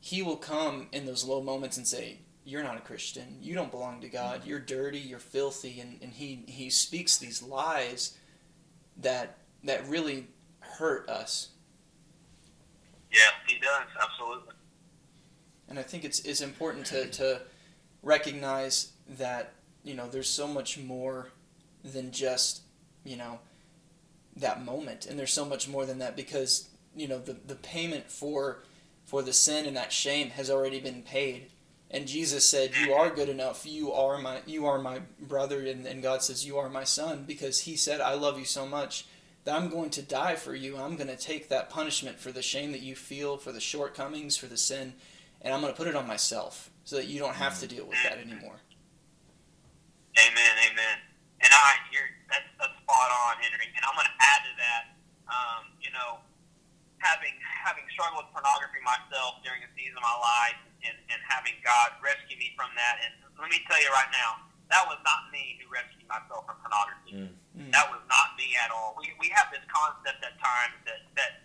he 0.00 0.22
will 0.22 0.36
come 0.36 0.88
in 0.92 1.04
those 1.04 1.24
low 1.24 1.42
moments 1.42 1.76
and 1.76 1.86
say, 1.86 2.20
You're 2.44 2.62
not 2.62 2.78
a 2.78 2.80
Christian. 2.80 3.36
You 3.42 3.54
don't 3.54 3.70
belong 3.70 4.00
to 4.00 4.08
God. 4.08 4.42
You're 4.46 4.58
dirty. 4.58 4.98
You're 4.98 5.18
filthy. 5.18 5.78
And, 5.80 5.98
and 6.00 6.12
he, 6.12 6.44
he 6.46 6.70
speaks 6.70 7.18
these 7.18 7.42
lies 7.42 8.16
that, 8.96 9.38
that 9.64 9.86
really 9.88 10.28
hurt 10.60 11.08
us. 11.10 11.50
Yeah, 13.12 13.20
he 13.46 13.58
does. 13.58 13.86
Absolutely. 14.00 14.54
And 15.68 15.78
I 15.78 15.82
think 15.82 16.04
it's, 16.04 16.20
it's 16.20 16.40
important 16.40 16.86
to, 16.86 17.06
to 17.10 17.42
recognize 18.02 18.92
that, 19.18 19.52
you 19.86 19.94
know, 19.94 20.08
there's 20.08 20.28
so 20.28 20.48
much 20.48 20.78
more 20.78 21.28
than 21.84 22.10
just, 22.10 22.62
you 23.04 23.16
know, 23.16 23.38
that 24.36 24.64
moment. 24.64 25.06
And 25.06 25.18
there's 25.18 25.32
so 25.32 25.44
much 25.44 25.68
more 25.68 25.86
than 25.86 26.00
that 26.00 26.16
because 26.16 26.68
you 26.94 27.06
know 27.06 27.18
the, 27.18 27.34
the 27.34 27.54
payment 27.54 28.10
for 28.10 28.62
for 29.04 29.22
the 29.22 29.32
sin 29.32 29.66
and 29.66 29.76
that 29.76 29.92
shame 29.92 30.30
has 30.30 30.50
already 30.50 30.80
been 30.80 31.02
paid. 31.02 31.50
And 31.88 32.08
jesus 32.08 32.44
said 32.44 32.72
you 32.84 32.92
are 32.92 33.10
good 33.10 33.28
enough. 33.28 33.64
You 33.64 33.92
are 33.92 34.18
my 34.18 34.40
you 34.46 34.66
are 34.66 34.78
my 34.78 35.00
brother. 35.20 35.64
And, 35.64 35.86
and 35.86 36.02
god 36.02 36.22
says 36.22 36.44
you 36.44 36.58
are 36.58 36.68
my 36.68 36.84
son 36.84 37.24
because 37.26 37.60
he 37.60 37.76
said 37.76 38.00
i 38.00 38.14
love 38.14 38.38
you 38.38 38.44
so 38.44 38.66
much 38.66 39.06
that 39.44 39.54
i'm 39.54 39.70
going 39.70 39.90
to 39.90 40.02
die 40.02 40.34
for 40.34 40.54
you. 40.54 40.76
I'm 40.76 40.96
going 40.96 41.08
to 41.08 41.16
take 41.16 41.48
that 41.48 41.70
punishment 41.70 42.18
for 42.18 42.32
the 42.32 42.42
shame 42.42 42.72
that 42.72 42.82
you 42.82 42.96
feel 42.96 43.36
for 43.36 43.52
the 43.52 43.60
shortcomings 43.60 44.36
for 44.36 44.46
the 44.46 44.56
sin 44.56 44.94
and 45.40 45.54
i'm 45.54 45.60
going 45.60 45.72
to 45.72 45.76
put 45.76 45.86
it 45.86 45.94
on 45.94 46.06
myself 46.06 46.70
so 46.84 46.96
that 46.96 47.06
you 47.06 47.20
don't 47.20 47.36
have 47.36 47.58
to 47.60 47.66
mm-hmm. 47.66 47.76
deal 47.76 47.86
with 47.86 48.02
that 48.02 48.18
anymore 48.18 48.56
amen 50.18 50.54
amen 50.70 50.96
and 51.44 51.50
i 51.52 51.76
you're 51.92 52.16
that's, 52.30 52.48
that's 52.58 52.76
spot 52.86 53.10
on, 53.10 53.42
Henry. 53.42 53.66
And 53.74 53.82
I'm 53.82 53.94
going 53.98 54.06
to 54.06 54.18
add 54.22 54.40
to 54.46 54.52
that. 54.62 54.82
Um, 55.26 55.62
you 55.82 55.90
know, 55.90 56.22
having 57.02 57.34
having 57.42 57.82
struggled 57.90 58.22
with 58.22 58.30
pornography 58.30 58.78
myself 58.86 59.42
during 59.42 59.58
a 59.66 59.70
season 59.74 59.98
of 59.98 60.06
my 60.06 60.18
life, 60.22 60.58
and, 60.86 60.94
and 61.10 61.18
having 61.26 61.58
God 61.66 61.98
rescue 61.98 62.38
me 62.38 62.54
from 62.54 62.70
that. 62.78 63.02
And 63.02 63.12
let 63.42 63.50
me 63.50 63.58
tell 63.66 63.78
you 63.82 63.90
right 63.90 64.10
now, 64.14 64.46
that 64.70 64.86
was 64.86 65.02
not 65.02 65.34
me 65.34 65.58
who 65.58 65.66
rescued 65.66 66.06
myself 66.06 66.46
from 66.46 66.62
pornography. 66.62 67.26
Mm. 67.26 67.74
That 67.74 67.90
was 67.90 68.02
not 68.06 68.38
me 68.38 68.54
at 68.62 68.70
all. 68.70 68.94
We 68.94 69.10
we 69.18 69.34
have 69.34 69.50
this 69.50 69.66
concept 69.66 70.22
at 70.22 70.38
times 70.38 70.78
that 70.86 71.02
that 71.18 71.42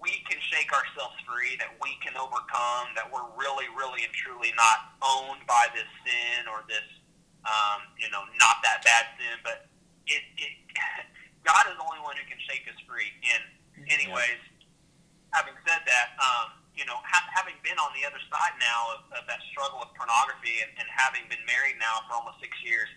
we 0.00 0.24
can 0.24 0.40
shake 0.48 0.72
ourselves 0.72 1.12
free, 1.28 1.60
that 1.60 1.76
we 1.84 1.92
can 2.00 2.16
overcome, 2.16 2.88
that 2.96 3.04
we're 3.12 3.28
really, 3.36 3.68
really 3.76 4.00
and 4.00 4.14
truly 4.16 4.48
not 4.56 4.96
owned 5.04 5.44
by 5.44 5.68
this 5.76 5.84
sin 6.08 6.48
or 6.48 6.64
this, 6.72 6.88
um, 7.46 7.86
you 7.96 8.08
know, 8.12 8.24
not 8.38 8.60
that 8.64 8.84
bad 8.84 9.12
sin. 9.16 9.36
But 9.42 9.68
it, 10.06 10.22
it 10.36 10.52
God 11.48 11.64
is 11.70 11.76
the 11.76 11.86
only 11.86 12.02
one 12.04 12.16
who 12.16 12.26
can 12.28 12.40
shake 12.48 12.66
us 12.68 12.76
free. 12.84 13.10
And 13.32 13.42
anyways, 13.88 14.40
yeah. 14.40 15.36
having 15.36 15.56
said 15.64 15.82
that, 15.84 16.16
um, 16.20 16.60
you 16.76 16.84
know, 16.84 17.00
ha- 17.00 17.30
having 17.32 17.56
been 17.64 17.76
on 17.80 17.90
the 17.96 18.04
other 18.04 18.20
side 18.28 18.54
now 18.60 18.96
of, 18.96 19.00
of 19.20 19.24
that 19.28 19.40
struggle 19.52 19.80
with 19.80 19.92
pornography 19.96 20.60
and, 20.64 20.70
and 20.80 20.86
having 20.92 21.24
been 21.32 21.42
married 21.48 21.80
now 21.80 22.04
for 22.08 22.20
almost 22.20 22.40
six 22.44 22.52
years, 22.60 22.88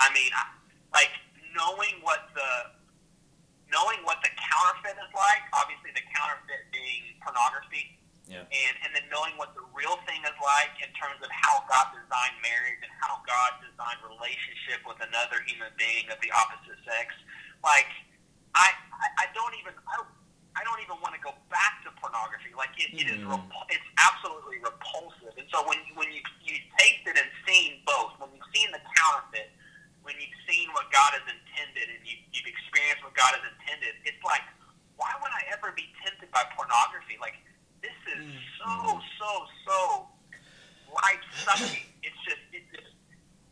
I 0.00 0.08
mean, 0.16 0.32
I, 0.32 0.48
like 0.96 1.12
knowing 1.54 2.00
what 2.02 2.32
the 2.32 2.74
knowing 3.72 4.00
what 4.06 4.22
the 4.22 4.30
counterfeit 4.38 4.96
is 4.96 5.12
like. 5.12 5.44
Obviously, 5.56 5.90
the 5.92 6.04
counterfeit 6.14 6.68
being 6.72 7.14
pornography. 7.24 7.94
Yeah. 8.24 8.48
And 8.48 8.74
and 8.80 8.90
then 8.96 9.04
knowing 9.12 9.36
what 9.36 9.52
the 9.52 9.64
real 9.76 10.00
thing 10.08 10.24
is 10.24 10.36
like 10.40 10.72
in 10.80 10.88
terms 10.96 11.20
of 11.20 11.28
how 11.28 11.60
God 11.68 11.92
designed 11.92 12.40
marriage 12.40 12.80
and 12.80 12.92
how 13.04 13.20
God 13.20 13.60
designed 13.60 14.00
relationship 14.00 14.80
with 14.88 14.96
another 15.04 15.44
human 15.44 15.68
being 15.76 16.08
of 16.08 16.16
the 16.24 16.32
opposite 16.32 16.80
sex. 16.88 17.12
Like 17.60 17.88
I 18.56 18.72
I, 18.96 19.28
I 19.28 19.34
don't 19.36 19.52
even 19.60 19.76
I 19.76 19.94
don't, 20.00 20.08
I 20.56 20.64
don't 20.64 20.80
even 20.80 20.96
want 21.04 21.12
to 21.12 21.20
go 21.20 21.36
back 21.52 21.84
to 21.84 21.92
pornography. 22.00 22.56
Like 22.56 22.72
it, 22.80 22.96
it 22.96 23.12
is 23.12 23.20
mm. 23.20 23.28
repul- 23.28 23.68
it's 23.68 23.88
absolutely 24.00 24.56
repulsive. 24.64 25.36
And 25.36 25.44
so 25.52 25.60
when 25.68 25.76
when 25.92 26.08
you 26.08 26.24
you 26.40 26.56
tasted 26.80 27.20
and 27.20 27.28
seen 27.44 27.84
both, 27.84 28.16
when 28.16 28.32
you've 28.32 28.48
seen 28.56 28.72
the 28.72 28.80
counterfeit, 28.80 29.52
when 30.00 30.16
you've 30.16 30.40
seen 30.48 30.72
what 30.72 30.88
God 30.88 31.12
has 31.12 31.28
intended 31.28 31.92
and 31.92 32.00
you, 32.08 32.16
you've 32.32 32.48
experienced 32.48 33.04
what 33.04 33.12
God 33.12 33.36
has 33.36 33.44
intended, 33.44 34.00
it's 34.08 34.24
like 34.24 34.48
why 34.96 35.12
would 35.20 35.34
I 35.34 35.44
ever 35.52 35.76
be 35.76 35.90
tempted 36.00 36.30
by 36.30 36.46
pornography? 36.54 37.18
Like 37.18 37.34
this 37.84 38.16
is 38.16 38.24
mm. 38.24 38.40
so 38.56 38.96
so 39.20 39.30
so 39.68 39.78
life 40.88 41.20
sucking. 41.44 41.84
It's 42.00 42.20
just 42.24 42.40
it's 42.48 42.70
just 42.72 42.92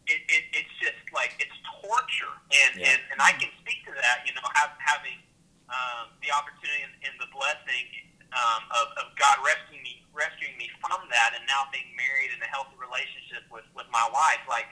it, 0.09 0.21
it, 0.25 0.45
it's 0.57 0.75
just 0.81 1.05
like 1.12 1.37
it's 1.37 1.53
torture, 1.85 2.33
and 2.49 2.81
yeah. 2.81 2.97
and 2.97 3.01
and 3.12 3.18
I 3.21 3.37
can 3.37 3.53
speak 3.61 3.85
to 3.85 3.92
that. 3.92 4.25
You 4.25 4.33
know, 4.33 4.44
have, 4.57 4.73
having 4.81 5.21
um, 5.69 6.16
the 6.25 6.33
opportunity 6.33 6.88
and, 6.88 6.97
and 7.05 7.14
the 7.21 7.29
blessing 7.29 7.87
um, 8.33 8.62
of, 8.73 8.87
of 9.05 9.07
God 9.21 9.37
rescuing 9.44 9.85
me 9.85 10.01
rescuing 10.16 10.57
me 10.57 10.73
from 10.81 11.05
that, 11.12 11.37
and 11.37 11.44
now 11.44 11.69
being 11.69 11.92
married 11.92 12.33
in 12.33 12.40
a 12.40 12.49
healthy 12.49 12.75
relationship 12.81 13.44
with 13.53 13.69
with 13.77 13.87
my 13.92 14.09
wife, 14.09 14.40
like. 14.49 14.69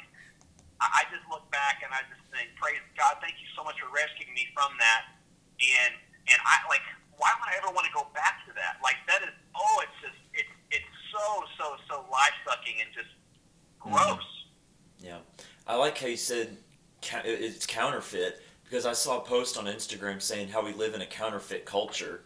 I 0.80 1.04
just 1.12 1.20
look 1.28 1.44
back 1.52 1.84
and 1.84 1.92
I 1.92 2.00
just 2.08 2.24
think, 2.32 2.56
praise 2.56 2.80
God, 2.96 3.20
thank 3.20 3.36
you 3.36 3.44
so 3.52 3.60
much 3.60 3.76
for 3.76 3.92
rescuing 3.92 4.32
me 4.32 4.48
from 4.56 4.72
that. 4.80 5.12
And 5.60 5.92
and 6.24 6.40
I 6.40 6.64
like 6.72 6.80
why 7.20 7.28
would 7.36 7.52
I 7.52 7.60
ever 7.60 7.68
want 7.76 7.84
to 7.84 7.92
go 7.92 8.08
back 8.16 8.40
to 8.48 8.52
that? 8.56 8.80
Like 8.82 8.96
that 9.06 9.20
is 9.20 9.36
oh, 9.52 9.84
it's 9.84 9.98
just 10.00 10.20
it's 10.32 10.54
it's 10.72 10.92
so 11.12 11.44
so 11.60 11.76
so 11.86 11.94
life 12.08 12.34
sucking 12.48 12.80
and 12.80 12.90
just 12.96 13.12
mm-hmm. 13.12 13.92
gross. 13.92 14.24
Mm-hmm. 14.24 15.06
Yeah, 15.06 15.20
I 15.68 15.76
like 15.76 16.00
how 16.00 16.08
you 16.08 16.09
said 16.20 16.56
it's 17.24 17.66
counterfeit 17.66 18.40
because 18.64 18.86
I 18.86 18.92
saw 18.92 19.18
a 19.18 19.24
post 19.24 19.58
on 19.58 19.64
Instagram 19.64 20.22
saying 20.22 20.48
how 20.48 20.64
we 20.64 20.72
live 20.72 20.94
in 20.94 21.00
a 21.00 21.06
counterfeit 21.06 21.64
culture, 21.64 22.22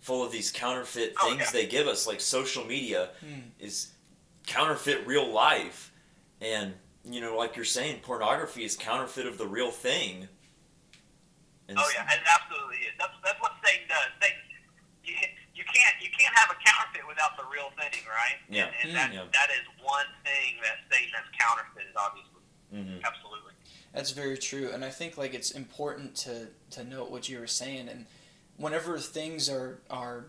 full 0.00 0.24
of 0.24 0.32
these 0.32 0.50
counterfeit 0.50 1.14
oh, 1.20 1.28
things 1.28 1.40
yeah. 1.40 1.50
they 1.52 1.66
give 1.66 1.86
us. 1.86 2.06
Like 2.06 2.20
social 2.20 2.64
media 2.64 3.10
mm. 3.24 3.42
is 3.58 3.92
counterfeit 4.46 5.06
real 5.06 5.32
life, 5.32 5.92
and 6.40 6.74
you 7.04 7.20
know, 7.20 7.36
like 7.36 7.56
you're 7.56 7.64
saying, 7.64 8.00
pornography 8.02 8.64
is 8.64 8.76
counterfeit 8.76 9.26
of 9.26 9.38
the 9.38 9.46
real 9.46 9.70
thing. 9.70 10.28
And 11.68 11.78
oh 11.78 11.90
yeah, 11.94 12.04
it 12.04 12.20
absolutely 12.26 12.76
is. 12.84 12.92
That's 12.98 13.14
that's 13.24 13.40
what 13.40 13.52
Satan 13.64 13.88
does. 13.88 14.10
Satan, 14.20 14.36
you, 15.04 15.14
you 15.54 15.64
can't 15.64 15.96
you 16.02 16.10
can't 16.12 16.36
have 16.36 16.50
a 16.50 16.58
counterfeit 16.60 17.06
without 17.08 17.38
the 17.38 17.48
real 17.48 17.72
thing, 17.78 18.04
right? 18.04 18.36
Yeah. 18.50 18.68
And, 18.82 18.90
and 18.90 18.96
that 18.96 19.14
yeah. 19.14 19.24
that 19.32 19.48
is 19.56 19.64
one 19.80 20.10
thing 20.26 20.60
that 20.60 20.84
Satan 20.92 21.14
has 21.16 21.24
counterfeited, 21.38 21.96
obviously. 21.96 22.44
Mm-hmm. 22.74 23.06
Absolutely. 23.06 23.54
That's 24.10 24.18
very 24.18 24.38
true, 24.38 24.70
and 24.74 24.84
I 24.84 24.90
think 24.90 25.16
like 25.16 25.34
it's 25.34 25.52
important 25.52 26.16
to 26.16 26.48
to 26.72 26.82
note 26.82 27.12
what 27.12 27.28
you 27.28 27.38
were 27.38 27.46
saying, 27.46 27.88
and 27.88 28.06
whenever 28.56 28.98
things 28.98 29.48
are 29.48 29.78
are 29.88 30.24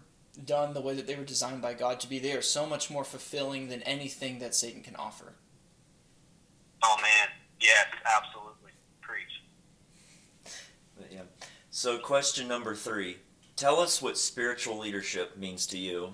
done 0.46 0.76
the 0.76 0.82
way 0.82 0.94
that 0.94 1.08
they 1.08 1.16
were 1.16 1.24
designed 1.24 1.64
by 1.64 1.74
God 1.74 2.00
to 2.02 2.08
be, 2.08 2.20
they 2.20 2.34
are 2.34 2.44
so 2.44 2.68
much 2.68 2.92
more 2.92 3.04
fulfilling 3.04 3.70
than 3.70 3.82
anything 3.82 4.38
that 4.38 4.54
Satan 4.54 4.84
can 4.84 4.96
offer. 4.98 5.34
Oh 6.84 6.96
man, 7.02 7.30
yes, 7.60 7.88
absolutely. 8.06 8.70
Preach. 9.02 9.42
But 10.96 11.12
yeah. 11.12 11.24
So, 11.72 11.98
question 11.98 12.48
number 12.48 12.76
three. 12.76 13.18
Tell 13.56 13.80
us 13.80 14.00
what 14.00 14.16
spiritual 14.16 14.78
leadership 14.78 15.38
means 15.38 15.66
to 15.68 15.80
you. 15.80 16.14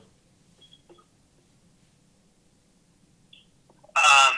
Um, 3.98 4.36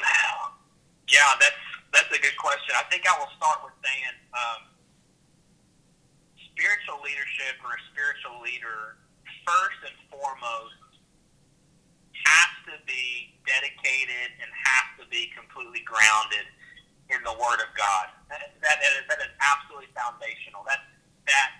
yeah, 1.12 1.20
that's 1.40 1.69
that's 2.00 2.16
a 2.16 2.22
good 2.24 2.40
question. 2.40 2.72
I 2.80 2.88
think 2.88 3.04
I 3.04 3.12
will 3.20 3.28
start 3.36 3.60
with 3.60 3.76
saying 3.84 4.16
um, 4.32 4.72
spiritual 6.56 7.04
leadership 7.04 7.60
or 7.60 7.76
a 7.76 7.82
spiritual 7.92 8.40
leader 8.40 9.04
first 9.44 9.80
and 9.84 9.98
foremost 10.08 10.80
has 12.24 12.52
to 12.72 12.76
be 12.88 13.36
dedicated 13.44 14.32
and 14.40 14.48
has 14.48 15.04
to 15.04 15.06
be 15.12 15.28
completely 15.36 15.84
grounded 15.84 16.48
in 17.12 17.20
the 17.28 17.36
Word 17.36 17.60
of 17.60 17.72
God. 17.76 18.16
That, 18.32 18.48
that, 18.64 18.80
is, 18.80 19.04
that 19.12 19.20
is 19.20 19.34
absolutely 19.44 19.92
foundational. 19.92 20.64
That 20.64 20.88
that 21.28 21.52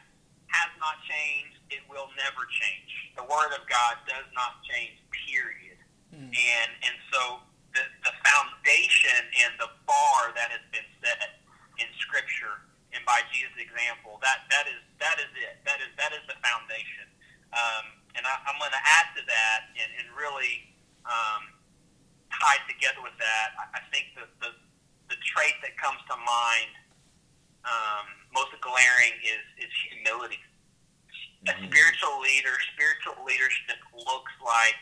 has 0.56 0.72
not 0.80 1.04
changed. 1.04 1.60
It 1.68 1.84
will 1.92 2.08
never 2.16 2.48
change. 2.48 2.92
The 3.20 3.28
Word 3.28 3.52
of 3.60 3.68
God 3.68 4.00
does 4.08 4.30
not 4.32 4.64
change. 4.72 5.04
Period. 5.12 5.80
Mm. 6.16 6.32
And 6.32 6.70
and 6.86 6.96
so 7.12 7.44
the 7.74 7.84
the 8.08 8.14
foundation 8.24 9.20
and 9.46 9.52
the 9.58 9.70
bar 9.90 10.30
that 10.38 10.54
has 10.54 10.62
been 10.70 10.86
set 11.02 11.42
in 11.82 11.90
Scripture 11.98 12.62
and 12.94 13.06
by 13.06 13.22
Jesus' 13.30 13.54
example, 13.62 14.18
that 14.26 14.50
that 14.50 14.66
is 14.66 14.82
that 14.98 15.18
is 15.22 15.30
it. 15.38 15.62
That 15.66 15.78
is 15.82 15.90
that 16.02 16.12
is 16.14 16.24
the 16.26 16.38
foundation. 16.42 17.06
Um, 17.54 17.86
and 18.18 18.26
I, 18.26 18.34
I'm 18.50 18.58
going 18.58 18.74
to 18.74 18.84
add 18.86 19.14
to 19.18 19.22
that 19.26 19.60
and, 19.78 19.90
and 20.02 20.08
really 20.18 20.74
um, 21.06 21.54
tied 22.34 22.66
together 22.66 23.02
with 23.06 23.14
that. 23.22 23.48
I, 23.62 23.66
I 23.78 23.82
think 23.94 24.18
the, 24.18 24.26
the 24.42 24.52
the 25.14 25.18
trait 25.22 25.54
that 25.62 25.78
comes 25.78 26.02
to 26.10 26.18
mind 26.18 26.74
um, 27.66 28.06
most 28.34 28.54
glaring 28.62 29.14
is 29.22 29.46
is 29.62 29.72
humility. 29.94 30.42
A 31.48 31.54
Mhm. 31.56 31.70
spiritual 31.70 32.20
leader, 32.26 32.58
spiritual 32.74 33.22
leadership 33.24 33.80
looks 33.94 34.34
like 34.44 34.82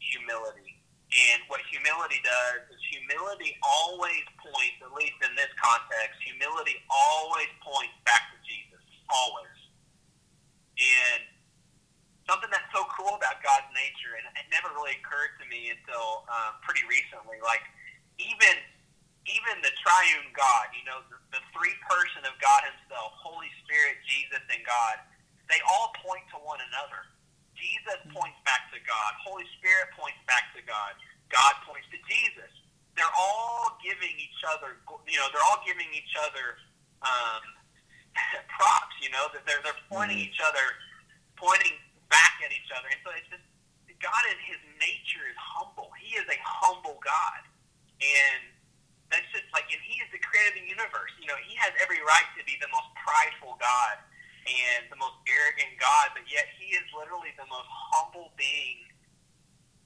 humility. 0.00 0.80
And 1.12 1.42
what 1.52 1.60
humility 1.68 2.20
does 2.24 2.71
humility 2.92 3.56
always 3.64 4.20
points, 4.36 4.76
at 4.84 4.92
least 4.92 5.16
in 5.24 5.32
this 5.32 5.48
context, 5.56 6.20
humility 6.20 6.76
always 6.92 7.48
points 7.64 7.96
back 8.04 8.28
to 8.28 8.38
Jesus. 8.44 8.84
Always. 9.08 9.56
And 10.76 11.24
something 12.28 12.52
that's 12.52 12.68
so 12.68 12.84
cool 12.92 13.16
about 13.16 13.40
God's 13.40 13.72
nature, 13.72 14.20
and 14.20 14.28
it 14.36 14.46
never 14.52 14.68
really 14.76 14.92
occurred 15.00 15.32
to 15.40 15.44
me 15.48 15.72
until 15.72 16.28
um, 16.28 16.60
pretty 16.60 16.84
recently, 16.84 17.40
like 17.40 17.64
even 18.20 18.60
even 19.22 19.54
the 19.62 19.70
triune 19.78 20.34
God, 20.34 20.66
you 20.74 20.82
know, 20.82 20.98
the, 21.06 21.14
the 21.30 21.42
three 21.54 21.74
person 21.86 22.26
of 22.26 22.34
God 22.42 22.66
Himself, 22.66 23.14
Holy 23.22 23.46
Spirit, 23.62 24.02
Jesus, 24.02 24.42
and 24.50 24.62
God, 24.66 24.98
they 25.46 25.62
all 25.70 25.94
point 26.02 26.26
to 26.34 26.42
one 26.42 26.58
another. 26.58 27.06
Jesus 27.54 28.02
points 28.10 28.34
back 28.42 28.66
to 28.74 28.82
God. 28.82 29.10
Holy 29.22 29.46
Spirit 29.62 29.94
points 29.94 30.18
back 30.26 30.50
to 30.58 30.62
God. 30.66 30.98
God 31.30 31.54
points 31.62 31.86
to 31.94 31.98
Jesus. 32.10 32.50
They're 32.96 33.16
all 33.16 33.78
giving 33.82 34.14
each 34.20 34.40
other, 34.52 34.76
you 35.08 35.18
know, 35.18 35.28
they're 35.32 35.46
all 35.48 35.62
giving 35.64 35.88
each 35.96 36.12
other 36.20 36.58
um, 37.02 37.42
props. 38.56 38.96
You 39.02 39.10
know, 39.10 39.26
that 39.34 39.44
they're 39.46 39.62
they're 39.64 39.82
pointing 39.90 40.18
Mhm. 40.18 40.28
each 40.30 40.40
other, 40.40 40.64
pointing 41.36 41.76
back 42.10 42.38
at 42.44 42.52
each 42.52 42.70
other. 42.74 42.88
And 42.88 43.00
so 43.04 43.10
it's 43.16 43.28
just 43.32 43.44
God 44.00 44.22
in 44.30 44.38
His 44.46 44.60
nature 44.80 45.24
is 45.30 45.38
humble. 45.38 45.90
He 46.00 46.16
is 46.18 46.26
a 46.28 46.38
humble 46.42 46.98
God, 47.02 47.42
and 48.02 48.40
that's 49.10 49.26
just 49.32 49.46
like, 49.54 49.66
and 49.72 49.80
He 49.82 49.98
is 50.02 50.10
the 50.12 50.20
creator 50.22 50.54
of 50.54 50.58
the 50.62 50.66
universe. 50.68 51.12
You 51.22 51.28
know, 51.30 51.38
He 51.46 51.54
has 51.62 51.72
every 51.82 52.00
right 52.04 52.28
to 52.38 52.42
be 52.44 52.58
the 52.60 52.70
most 52.74 52.90
prideful 52.98 53.56
God 53.62 53.96
and 54.46 54.90
the 54.90 54.98
most 54.98 55.16
arrogant 55.30 55.78
God, 55.78 56.12
but 56.18 56.26
yet 56.30 56.50
He 56.58 56.74
is 56.74 56.84
literally 56.94 57.30
the 57.38 57.46
most 57.46 57.68
humble 57.70 58.34
being 58.36 58.86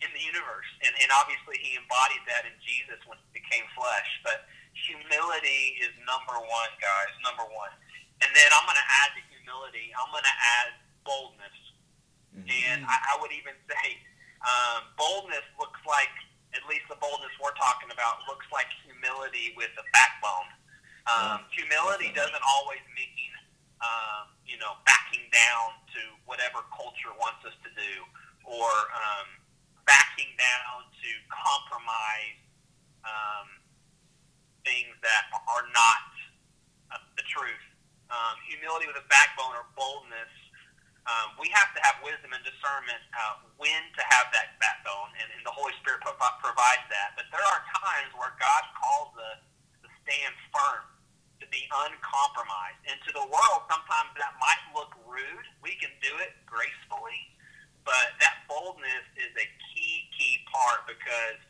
in 0.05 0.11
the 0.13 0.23
universe. 0.23 0.69
And, 0.85 0.93
and 1.01 1.09
obviously, 1.15 1.57
He 1.61 1.77
embodied 1.79 2.25
that 2.29 2.45
in 2.49 2.57
Jesus 2.61 3.01
when 3.09 3.17
He 3.29 3.41
became 3.41 3.65
flesh. 3.77 4.11
But 4.27 4.45
humility 4.77 5.81
is 5.81 5.93
number 6.05 6.37
one, 6.37 6.73
guys, 6.81 7.13
number 7.25 7.47
one. 7.49 7.73
And 8.25 8.31
then 8.33 8.49
I'm 8.53 8.65
going 8.65 8.81
to 8.81 8.91
add 9.05 9.11
to 9.17 9.23
humility, 9.29 9.93
I'm 9.97 10.09
going 10.13 10.25
to 10.25 10.39
add 10.61 10.69
boldness. 11.05 11.57
Mhm. 12.37 12.49
And 12.49 12.81
I, 12.85 12.97
I 13.13 13.21
would 13.21 13.33
even 13.33 13.57
say 13.69 14.01
um, 14.45 14.93
boldness 15.01 15.45
looks 15.59 15.81
like, 15.89 16.13
at 16.53 16.63
least 16.69 16.85
the 16.89 16.97
boldness 17.01 17.33
we're 17.41 17.57
talking 17.57 17.89
about, 17.93 18.21
looks 18.29 18.47
like 18.53 18.69
humility 18.85 19.53
with 19.57 19.73
a 19.81 19.85
backbone. 19.93 20.49
Um, 21.07 21.47
humility 21.55 22.11
definitely. 22.11 22.19
doesn't 22.19 22.45
always 22.45 22.83
mean, 22.97 23.31
um, 23.81 24.33
you 24.45 24.59
know, 24.59 24.75
backing 24.85 25.25
down 25.31 25.77
to 25.95 26.01
whatever 26.27 26.65
culture 26.75 27.13
wants 27.21 27.45
us 27.47 27.55
to 27.63 27.71
do 27.79 27.93
or 28.45 28.69
um, 28.95 29.29
backing 29.87 30.31
down 30.37 30.87
to 30.91 31.11
compromise 31.31 32.39
um, 33.07 33.49
things 34.67 34.93
that 35.03 35.31
are 35.33 35.67
not 35.73 36.07
uh, 36.93 37.03
the 37.17 37.25
truth. 37.31 37.65
Um, 38.07 38.39
humility 38.47 38.87
with 38.87 38.99
a 39.03 39.07
backbone 39.11 39.55
or 39.59 39.67
boldness 39.75 40.31
um, 41.07 41.39
we 41.39 41.47
have 41.55 41.71
to 41.71 41.81
have 41.87 42.03
wisdom 42.03 42.35
and 42.35 42.43
discernment 42.43 42.99
uh, 43.15 43.39
when 43.63 43.83
to 43.95 44.03
have 44.11 44.27
that 44.35 44.59
backbone, 44.59 45.15
and, 45.23 45.31
and 45.39 45.43
the 45.47 45.55
Holy 45.55 45.71
Spirit 45.79 46.03
pro- 46.03 46.19
provides 46.43 46.83
that. 46.91 47.15
But 47.15 47.31
there 47.31 47.43
are 47.43 47.63
times 47.79 48.11
where 48.19 48.35
God 48.43 48.63
calls 48.75 49.15
us 49.15 49.41
to 49.87 49.89
stand 50.03 50.35
firm, 50.51 50.83
to 51.39 51.47
be 51.55 51.63
uncompromised. 51.87 52.83
And 52.91 52.99
to 53.07 53.11
the 53.15 53.23
world, 53.23 53.61
sometimes 53.71 54.19
that 54.19 54.35
might 54.43 54.63
look 54.75 54.99
rude. 55.07 55.47
We 55.63 55.79
can 55.79 55.95
do 56.03 56.11
it 56.27 56.35
gracefully, 56.43 57.23
but 57.87 58.19
that 58.19 58.43
boldness 58.51 59.07
is 59.15 59.31
a 59.39 59.47
because 60.87 61.41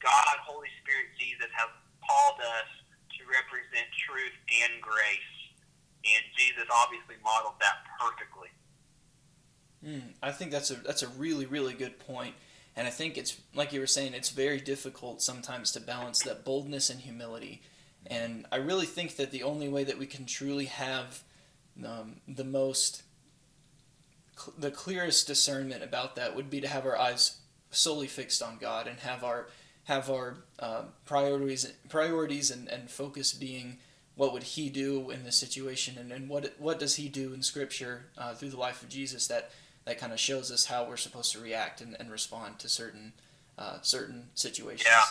God, 0.00 0.36
Holy 0.42 0.68
Spirit, 0.82 1.12
Jesus 1.18 1.50
have 1.54 1.70
called 2.00 2.40
us 2.40 2.70
to 3.18 3.20
represent 3.28 3.86
truth 3.94 4.36
and 4.64 4.80
grace. 4.80 5.36
And 6.00 6.24
Jesus 6.36 6.64
obviously 6.72 7.20
modeled 7.22 7.60
that 7.60 7.84
perfectly. 8.00 8.48
Mm, 9.84 10.14
I 10.22 10.32
think 10.32 10.50
that's 10.50 10.70
a 10.70 10.74
that's 10.74 11.02
a 11.02 11.08
really 11.08 11.46
really 11.46 11.72
good 11.72 11.98
point, 11.98 12.34
and 12.76 12.86
I 12.86 12.90
think 12.90 13.16
it's 13.16 13.38
like 13.54 13.72
you 13.72 13.80
were 13.80 13.86
saying, 13.86 14.12
it's 14.12 14.28
very 14.28 14.60
difficult 14.60 15.22
sometimes 15.22 15.72
to 15.72 15.80
balance 15.80 16.22
that 16.24 16.44
boldness 16.44 16.90
and 16.90 17.00
humility, 17.00 17.62
and 18.06 18.46
I 18.52 18.56
really 18.56 18.84
think 18.84 19.16
that 19.16 19.30
the 19.30 19.42
only 19.42 19.68
way 19.68 19.84
that 19.84 19.98
we 19.98 20.04
can 20.04 20.26
truly 20.26 20.66
have 20.66 21.22
um, 21.84 22.16
the 22.28 22.44
most 22.44 23.04
cl- 24.36 24.54
the 24.58 24.70
clearest 24.70 25.26
discernment 25.26 25.82
about 25.82 26.14
that 26.16 26.36
would 26.36 26.50
be 26.50 26.60
to 26.60 26.68
have 26.68 26.84
our 26.84 26.98
eyes 26.98 27.39
solely 27.70 28.06
fixed 28.06 28.42
on 28.42 28.58
God 28.58 28.86
and 28.86 29.00
have 29.00 29.24
our 29.24 29.48
have 29.84 30.10
our 30.10 30.36
uh, 30.58 30.82
priorities 31.04 31.72
priorities 31.88 32.50
and, 32.50 32.68
and 32.68 32.90
focus 32.90 33.32
being 33.32 33.78
what 34.16 34.32
would 34.32 34.42
he 34.42 34.68
do 34.68 35.10
in 35.10 35.24
this 35.24 35.36
situation 35.36 35.96
and, 35.98 36.12
and 36.12 36.28
what 36.28 36.54
what 36.58 36.78
does 36.78 36.96
he 36.96 37.08
do 37.08 37.32
in 37.32 37.42
scripture 37.42 38.06
uh, 38.18 38.34
through 38.34 38.50
the 38.50 38.56
life 38.58 38.82
of 38.82 38.88
Jesus 38.88 39.26
that 39.28 39.50
that 39.84 39.98
kind 39.98 40.12
of 40.12 40.20
shows 40.20 40.52
us 40.52 40.66
how 40.66 40.84
we're 40.84 41.00
supposed 41.00 41.32
to 41.32 41.40
react 41.40 41.80
and, 41.80 41.96
and 41.98 42.10
respond 42.10 42.58
to 42.60 42.68
certain 42.68 43.12
uh, 43.58 43.78
certain 43.82 44.30
situations. 44.34 44.88
Yeah. 44.88 45.04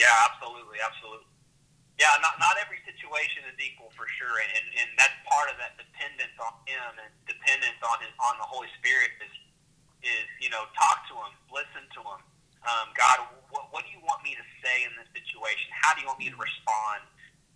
Yeah, 0.00 0.10
absolutely, 0.24 0.80
absolutely. 0.80 1.28
Yeah, 2.00 2.16
not 2.24 2.40
not 2.40 2.56
every 2.58 2.80
situation 2.88 3.44
is 3.46 3.54
equal 3.60 3.92
for 3.92 4.08
sure, 4.08 4.40
and, 4.40 4.50
and, 4.56 4.66
and 4.82 4.88
that's 4.96 5.14
part 5.28 5.52
of 5.52 5.60
that 5.60 5.76
dependence 5.76 6.34
on 6.40 6.50
Him 6.64 6.92
and 6.96 7.12
dependence 7.28 7.78
on 7.84 8.00
His 8.00 8.10
on 8.18 8.40
the 8.40 8.48
Holy 8.48 8.72
Spirit 8.80 9.12
is 9.20 9.30
is 10.02 10.26
you 10.42 10.50
know 10.50 10.66
talk 10.74 11.06
to 11.10 11.14
Him, 11.14 11.32
listen 11.50 11.86
to 11.98 12.00
Him. 12.02 12.20
Um, 12.62 12.94
God, 12.94 13.26
what, 13.50 13.74
what 13.74 13.82
do 13.82 13.90
you 13.90 14.02
want 14.06 14.22
me 14.22 14.38
to 14.38 14.44
say 14.62 14.86
in 14.86 14.94
this 14.94 15.10
situation? 15.10 15.66
How 15.74 15.98
do 15.98 16.06
you 16.06 16.08
want 16.10 16.22
me 16.22 16.30
to 16.30 16.38
respond? 16.38 17.02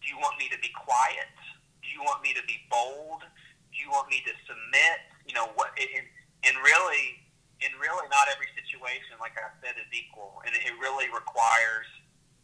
Do 0.03 0.11
you 0.11 0.19
want 0.19 0.35
me 0.39 0.51
to 0.51 0.59
be 0.59 0.71
quiet? 0.75 1.31
Do 1.79 1.89
you 1.95 2.03
want 2.03 2.27
me 2.27 2.35
to 2.35 2.43
be 2.51 2.59
bold? 2.67 3.23
Do 3.23 3.77
you 3.79 3.87
want 3.91 4.11
me 4.11 4.19
to 4.27 4.33
submit? 4.51 4.99
You 5.31 5.39
know 5.39 5.51
what? 5.55 5.71
And, 5.79 6.07
and 6.43 6.55
really, 6.63 7.23
in 7.65 7.73
really 7.81 8.07
not 8.13 8.29
every 8.29 8.51
situation, 8.53 9.17
like 9.23 9.39
I 9.39 9.49
said, 9.65 9.79
is 9.79 9.89
equal, 9.95 10.43
and 10.45 10.53
it 10.53 10.75
really 10.83 11.09
requires 11.09 11.89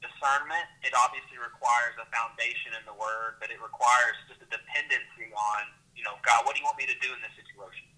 discernment. 0.00 0.66
It 0.82 0.96
obviously 0.96 1.36
requires 1.36 1.94
a 2.00 2.07
foundation 2.09 2.74
in 2.78 2.82
the 2.88 2.96
Word, 2.96 3.38
but 3.38 3.53
it 3.53 3.61
requires 3.61 4.16
just 4.26 4.40
a 4.40 4.48
dependency 4.48 5.30
on, 5.34 5.62
you 5.92 6.03
know, 6.03 6.16
God, 6.24 6.48
what 6.48 6.57
do 6.57 6.64
you 6.64 6.66
want 6.66 6.80
me 6.80 6.88
to 6.88 6.98
do 6.98 7.12
in 7.12 7.20
this 7.20 7.34
situation? 7.36 7.91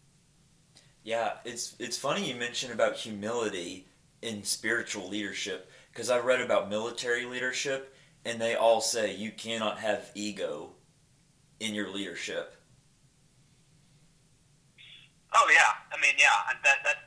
Yeah, 1.04 1.34
it's 1.44 1.76
it's 1.78 1.98
funny 1.98 2.26
you 2.26 2.34
mention 2.34 2.72
about 2.72 2.96
humility 2.96 3.86
in 4.22 4.42
spiritual 4.42 5.08
leadership 5.08 5.70
because 5.92 6.08
I've 6.10 6.24
read 6.24 6.40
about 6.40 6.70
military 6.70 7.26
leadership 7.26 7.94
and 8.24 8.40
they 8.40 8.54
all 8.54 8.80
say 8.80 9.14
you 9.14 9.30
cannot 9.30 9.78
have 9.78 10.10
ego 10.14 10.72
in 11.60 11.74
your 11.74 11.90
leadership. 11.90 12.56
Oh 15.34 15.46
yeah, 15.52 15.76
I 15.92 16.00
mean, 16.00 16.14
yeah, 16.16 16.56
that 16.64 16.78
that's 16.84 17.04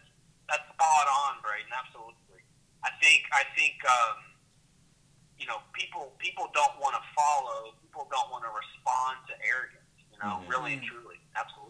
that's 0.47 0.67
spot 0.73 1.07
on, 1.25 1.41
Braden. 1.41 1.71
Absolutely. 1.73 2.43
I 2.83 2.91
think 3.01 3.23
I 3.33 3.43
think 3.57 3.81
um, 3.81 4.17
you 5.39 5.47
know 5.47 5.57
people 5.73 6.13
people 6.19 6.51
don't 6.53 6.77
want 6.79 6.93
to 6.95 7.03
follow. 7.17 7.73
People 7.81 8.07
don't 8.11 8.29
want 8.29 8.43
to 8.43 8.51
respond 8.53 9.25
to 9.25 9.33
arrogance. 9.41 9.89
You 10.13 10.19
know, 10.21 10.37
mm-hmm. 10.37 10.51
really 10.53 10.73
and 10.77 10.83
truly, 10.83 11.17
absolutely. 11.33 11.66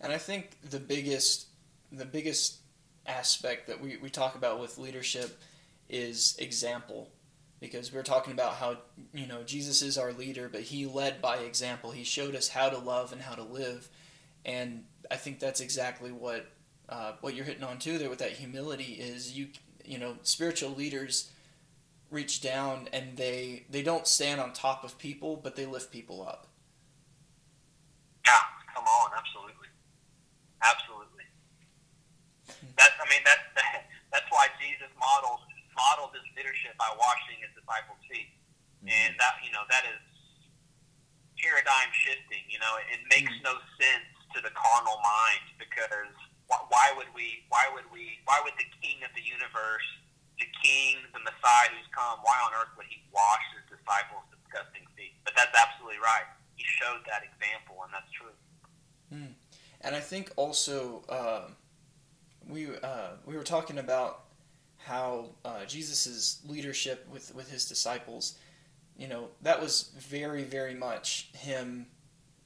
And 0.00 0.12
I 0.12 0.18
think 0.18 0.56
the 0.68 0.80
biggest 0.80 1.46
the 1.92 2.04
biggest 2.04 2.58
aspect 3.06 3.66
that 3.66 3.80
we, 3.80 3.96
we 3.96 4.10
talk 4.10 4.34
about 4.34 4.60
with 4.60 4.78
leadership 4.78 5.40
is 5.88 6.36
example. 6.38 7.10
Because 7.60 7.92
we're 7.92 8.02
talking 8.02 8.32
about 8.32 8.54
how 8.54 8.78
you 9.12 9.26
know 9.26 9.42
Jesus 9.42 9.82
is 9.82 9.98
our 9.98 10.12
leader 10.12 10.48
but 10.48 10.62
he 10.62 10.86
led 10.86 11.20
by 11.20 11.38
example. 11.38 11.90
He 11.90 12.04
showed 12.04 12.34
us 12.34 12.48
how 12.48 12.70
to 12.70 12.78
love 12.78 13.12
and 13.12 13.20
how 13.20 13.34
to 13.34 13.42
live. 13.42 13.88
And 14.46 14.84
I 15.10 15.16
think 15.16 15.40
that's 15.40 15.60
exactly 15.60 16.10
what 16.10 16.46
uh, 16.88 17.12
what 17.20 17.34
you're 17.34 17.44
hitting 17.44 17.62
on 17.64 17.78
too 17.78 17.98
there 17.98 18.08
with 18.08 18.20
that 18.20 18.32
humility 18.32 18.94
is 18.94 19.36
you 19.36 19.48
you 19.84 19.98
know 19.98 20.16
spiritual 20.22 20.70
leaders 20.70 21.30
reach 22.10 22.40
down 22.40 22.88
and 22.94 23.18
they 23.18 23.64
they 23.68 23.82
don't 23.82 24.06
stand 24.06 24.40
on 24.40 24.52
top 24.54 24.82
of 24.82 24.98
people 24.98 25.36
but 25.36 25.54
they 25.54 25.66
lift 25.66 25.92
people 25.92 26.26
up. 26.26 26.46
Yeah 28.24 28.32
come 28.74 28.84
on 28.84 29.10
absolutely 29.18 29.50
that's 32.76 32.94
I 32.99 32.99
mean 33.10 33.22
that's 33.26 33.42
that's 34.14 34.30
why 34.30 34.46
Jesus 34.62 34.88
models 34.94 35.42
modeled 35.74 36.14
his 36.14 36.26
leadership 36.38 36.78
by 36.78 36.88
washing 36.94 37.42
his 37.42 37.50
disciples' 37.58 37.98
feet, 38.06 38.30
mm-hmm. 38.80 38.94
and 38.94 39.18
that 39.18 39.42
you 39.42 39.50
know 39.50 39.66
that 39.66 39.82
is 39.90 40.00
paradigm 41.42 41.90
shifting. 42.06 42.46
You 42.46 42.62
know, 42.62 42.72
it, 42.78 42.86
it 42.94 43.02
makes 43.10 43.34
mm-hmm. 43.34 43.50
no 43.50 43.58
sense 43.82 44.08
to 44.36 44.38
the 44.38 44.54
carnal 44.54 45.02
mind 45.02 45.44
because 45.58 46.14
why 46.46 46.94
would 46.94 47.10
we? 47.10 47.42
Why 47.50 47.66
would 47.74 47.90
we? 47.90 48.22
Why 48.26 48.38
would 48.46 48.54
the 48.54 48.66
King 48.78 49.02
of 49.02 49.10
the 49.18 49.22
universe, 49.26 49.86
the 50.38 50.46
King, 50.62 51.02
the 51.10 51.22
Messiah 51.22 51.70
who's 51.74 51.90
come, 51.90 52.22
why 52.22 52.38
on 52.46 52.54
earth 52.54 52.74
would 52.78 52.86
he 52.86 53.02
wash 53.10 53.42
his 53.58 53.66
disciples' 53.78 54.26
disgusting 54.30 54.86
feet? 54.94 55.18
But 55.26 55.34
that's 55.34 55.54
absolutely 55.54 56.02
right. 56.02 56.26
He 56.58 56.66
showed 56.66 57.02
that 57.06 57.22
example, 57.26 57.82
and 57.86 57.90
that's 57.94 58.10
true. 58.14 58.34
Mm. 59.10 59.34
And 59.82 59.92
I 59.98 60.02
think 60.02 60.30
also. 60.38 61.02
Uh, 61.10 61.54
we 62.50 62.68
uh, 62.82 63.10
we 63.26 63.36
were 63.36 63.42
talking 63.42 63.78
about 63.78 64.24
how 64.84 65.26
uh, 65.44 65.64
Jesus' 65.66 66.40
leadership 66.48 67.06
with, 67.12 67.34
with 67.34 67.50
his 67.50 67.66
disciples, 67.66 68.38
you 68.96 69.08
know, 69.08 69.28
that 69.42 69.60
was 69.60 69.90
very, 69.98 70.42
very 70.42 70.74
much 70.74 71.28
him 71.34 71.86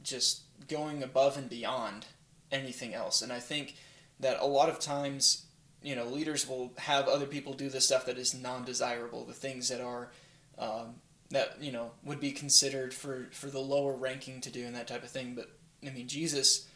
just 0.03 0.43
going 0.69 1.03
above 1.03 1.37
and 1.39 1.49
beyond 1.49 2.07
anything 2.51 2.93
else. 2.93 3.23
And 3.23 3.33
I 3.33 3.39
think 3.39 3.77
that 4.21 4.41
a 4.41 4.47
lot 4.47 4.69
of 4.69 4.81
times, 4.81 5.47
you 5.83 5.95
know, 5.95 6.05
leaders 6.07 6.49
will 6.49 6.73
have 6.79 7.09
other 7.09 7.27
people 7.27 7.53
do 7.53 7.69
the 7.69 7.81
stuff 7.81 8.07
that 8.07 8.19
is 8.19 8.35
non 8.35 8.65
desirable, 8.65 9.25
the 9.25 9.33
things 9.33 9.69
that 9.69 9.81
are. 9.81 10.11
Um, 10.59 10.97
that 11.31 11.57
you 11.61 11.73
know 11.73 11.91
would 12.05 12.21
be 12.21 12.31
considered 12.31 12.95
for 12.95 13.29
for 13.33 13.49
the 13.49 13.59
lower 13.59 13.95
ranking 13.95 14.41
to 14.43 14.51
do 14.51 14.65
and 14.67 14.75
that 14.75 14.87
type 14.87 15.03
of 15.03 15.11
thing 15.11 15.35
but 15.35 15.51
i 15.85 15.91
mean 15.91 16.07
jesus 16.07 16.69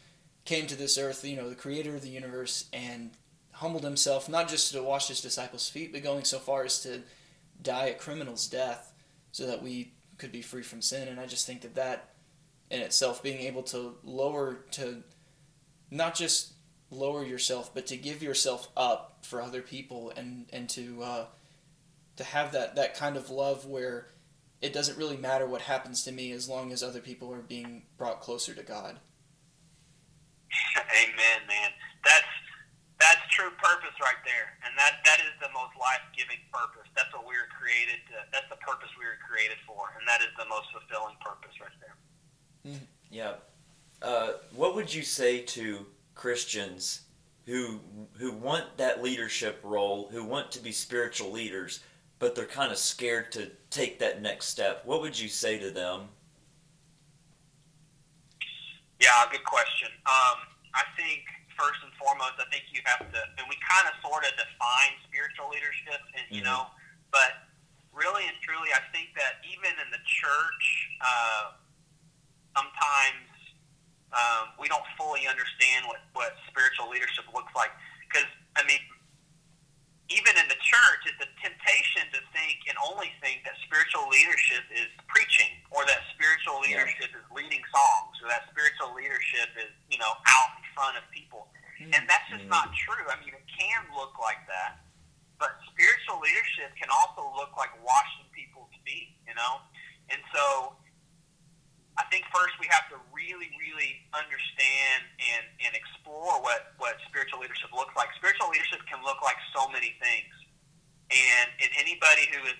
came 0.49 0.65
to 0.65 0.75
this 0.75 0.97
earth, 0.97 1.23
you 1.23 1.37
know, 1.37 1.47
the 1.47 1.53
creator 1.53 1.93
of 1.93 2.01
the 2.01 2.09
universe, 2.09 2.65
and 2.73 3.11
humbled 3.51 3.83
himself 3.83 4.27
not 4.27 4.49
just 4.49 4.71
to 4.71 4.81
wash 4.81 5.07
his 5.07 5.21
disciples' 5.21 5.69
feet, 5.69 5.93
but 5.93 6.01
going 6.01 6.23
so 6.23 6.39
far 6.39 6.63
as 6.63 6.81
to 6.81 7.03
die 7.61 7.85
a 7.85 7.93
criminal's 7.93 8.47
death 8.47 8.91
so 9.31 9.45
that 9.45 9.61
we 9.61 9.93
could 10.17 10.31
be 10.31 10.41
free 10.41 10.63
from 10.63 10.81
sin. 10.81 11.07
And 11.07 11.19
I 11.19 11.27
just 11.27 11.45
think 11.45 11.61
that 11.61 11.75
that 11.75 12.15
in 12.71 12.81
itself, 12.81 13.21
being 13.21 13.41
able 13.41 13.61
to 13.63 13.93
lower, 14.03 14.65
to 14.71 15.03
not 15.91 16.15
just 16.15 16.53
lower 16.89 17.23
yourself, 17.23 17.71
but 17.71 17.85
to 17.85 17.95
give 17.95 18.23
yourself 18.23 18.69
up 18.75 19.19
for 19.21 19.43
other 19.43 19.61
people 19.61 20.11
and, 20.17 20.47
and 20.51 20.67
to, 20.69 21.03
uh, 21.03 21.25
to 22.15 22.23
have 22.23 22.53
that, 22.53 22.75
that 22.75 22.95
kind 22.95 23.17
of 23.17 23.29
love 23.29 23.67
where 23.67 24.07
it 24.63 24.73
doesn't 24.73 24.97
really 24.97 25.17
matter 25.17 25.45
what 25.45 25.61
happens 25.61 26.03
to 26.05 26.11
me 26.11 26.31
as 26.31 26.49
long 26.49 26.71
as 26.71 26.81
other 26.81 27.01
people 27.01 27.31
are 27.31 27.37
being 27.37 27.83
brought 27.99 28.19
closer 28.19 28.55
to 28.55 28.63
God. 28.63 28.99
Amen, 31.03 31.39
man. 31.47 31.71
That's 32.03 32.33
that's 32.99 33.23
true 33.31 33.49
purpose 33.63 33.95
right 34.03 34.19
there, 34.27 34.59
and 34.67 34.75
that 34.75 34.99
that 35.07 35.23
is 35.23 35.31
the 35.39 35.51
most 35.55 35.71
life 35.79 36.03
giving 36.11 36.39
purpose. 36.51 36.87
That's 36.95 37.11
what 37.15 37.23
we 37.23 37.33
were 37.39 37.47
created. 37.55 38.03
To, 38.11 38.15
that's 38.31 38.49
the 38.51 38.59
purpose 38.59 38.91
we 38.99 39.07
were 39.07 39.19
created 39.23 39.57
for, 39.63 39.95
and 39.95 40.03
that 40.07 40.19
is 40.21 40.31
the 40.35 40.47
most 40.51 40.67
fulfilling 40.75 41.15
purpose 41.23 41.55
right 41.63 41.77
there. 41.79 41.95
Mm-hmm. 42.67 42.85
Yeah. 43.09 43.39
Uh, 44.01 44.39
what 44.55 44.75
would 44.75 44.93
you 44.93 45.03
say 45.03 45.41
to 45.55 45.85
Christians 46.15 47.07
who 47.45 47.79
who 48.17 48.31
want 48.31 48.65
that 48.77 49.01
leadership 49.01 49.59
role, 49.63 50.09
who 50.11 50.23
want 50.23 50.51
to 50.51 50.59
be 50.59 50.71
spiritual 50.71 51.31
leaders, 51.31 51.79
but 52.19 52.35
they're 52.35 52.45
kind 52.45 52.71
of 52.71 52.77
scared 52.77 53.31
to 53.33 53.49
take 53.69 53.99
that 53.99 54.21
next 54.21 54.47
step? 54.47 54.83
What 54.85 55.01
would 55.01 55.17
you 55.17 55.29
say 55.29 55.57
to 55.59 55.71
them? 55.71 56.09
Yeah, 58.99 59.15
good 59.31 59.47
question. 59.47 59.87
Um, 60.03 60.43
I 60.75 60.83
think 60.99 61.23
first 61.55 61.79
and 61.83 61.91
foremost, 61.95 62.35
I 62.35 62.47
think 62.51 62.67
you 62.71 62.83
have 62.83 63.03
to, 63.03 63.19
and 63.39 63.47
we 63.47 63.55
kind 63.63 63.87
of 63.87 63.95
sort 64.03 64.27
of 64.27 64.31
define 64.35 64.93
spiritual 65.07 65.47
leadership, 65.51 66.03
and 66.15 66.23
you 66.27 66.43
mm-hmm. 66.43 66.51
know, 66.51 66.71
but 67.11 67.47
really 67.95 68.27
and 68.27 68.35
truly, 68.43 68.71
I 68.75 68.83
think 68.91 69.15
that 69.15 69.39
even 69.47 69.71
in 69.79 69.89
the 69.91 70.03
church, 70.03 70.65
uh, 70.99 71.55
sometimes 72.55 73.27
um, 74.11 74.55
we 74.59 74.67
don't 74.67 74.85
fully 74.99 75.27
understand 75.31 75.87
what 75.87 76.03
what 76.11 76.35
spiritual 76.51 76.91
leadership 76.91 77.23
looks 77.31 77.55
like. 77.55 77.71
Because 78.07 78.27
I 78.59 78.67
mean, 78.67 78.83
even 80.09 80.33
in 80.41 80.49
the 80.49 80.57
church, 80.57 81.01
it's 81.05 81.21
a 81.21 81.29
temptation 81.37 82.09
to 82.17 82.19
think 82.33 82.65
and 82.65 82.73
only 82.81 83.13
think 83.21 83.45
that 83.45 83.53
spiritual 83.61 84.09
leadership 84.09 84.65
is 84.73 84.89
preaching, 85.05 85.53
or 85.69 85.85
that 85.85 86.01
spiritual 86.17 86.65
leadership 86.65 87.13
yeah. 87.13 87.21
is 87.21 87.25
leading 87.29 87.61
songs, 87.69 88.17
or 88.25 88.27
that 88.33 88.49
spiritual 88.49 88.97
leadership 88.97 89.53
is, 89.61 89.69
you 89.93 90.01
know, 90.01 90.09
out 90.09 90.51
in 90.57 90.65
front 90.73 90.97
of 90.97 91.05
people. 91.13 91.45
Mm-hmm. 91.77 91.93
And 91.93 92.09
that's 92.09 92.25
just 92.33 92.49
not 92.49 92.73
true. 92.73 93.05
I 93.05 93.21
mean, 93.21 93.37
it 93.37 93.45
can 93.45 93.85
look 93.93 94.17
like 94.17 94.41
that, 94.49 94.81
but 95.37 95.61
spiritual 95.69 96.17
leadership 96.25 96.73
can 96.73 96.89
also 96.89 97.29
look 97.37 97.53
like 97.53 97.69
washing 97.85 98.25
people's 98.33 98.73
feet, 98.81 99.13
you 99.29 99.37
know? 99.37 99.61
And 100.09 100.19
so 100.33 100.73
I 101.99 102.07
think 102.07 102.23
first 102.31 102.55
we 102.63 102.67
have 102.71 102.87
to 102.95 102.97
really, 103.11 103.51
really 103.59 103.99
understand 104.15 105.03
and, 105.19 105.43
and 105.67 105.75
explore 105.75 106.39
what, 106.39 106.71
what 106.79 106.95
spiritual 107.11 107.43
leadership 107.43 107.75
looks 107.75 107.91
like. 107.99 108.07
Spiritual 108.15 108.47
leadership 108.55 108.79
can 108.87 109.03
look 109.03 109.19
like 109.19 109.35
so 109.51 109.67
many 109.67 109.99
things. 109.99 110.31
And, 111.11 111.47
and 111.59 111.69
anybody 111.75 112.31
who 112.31 112.39
is, 112.47 112.55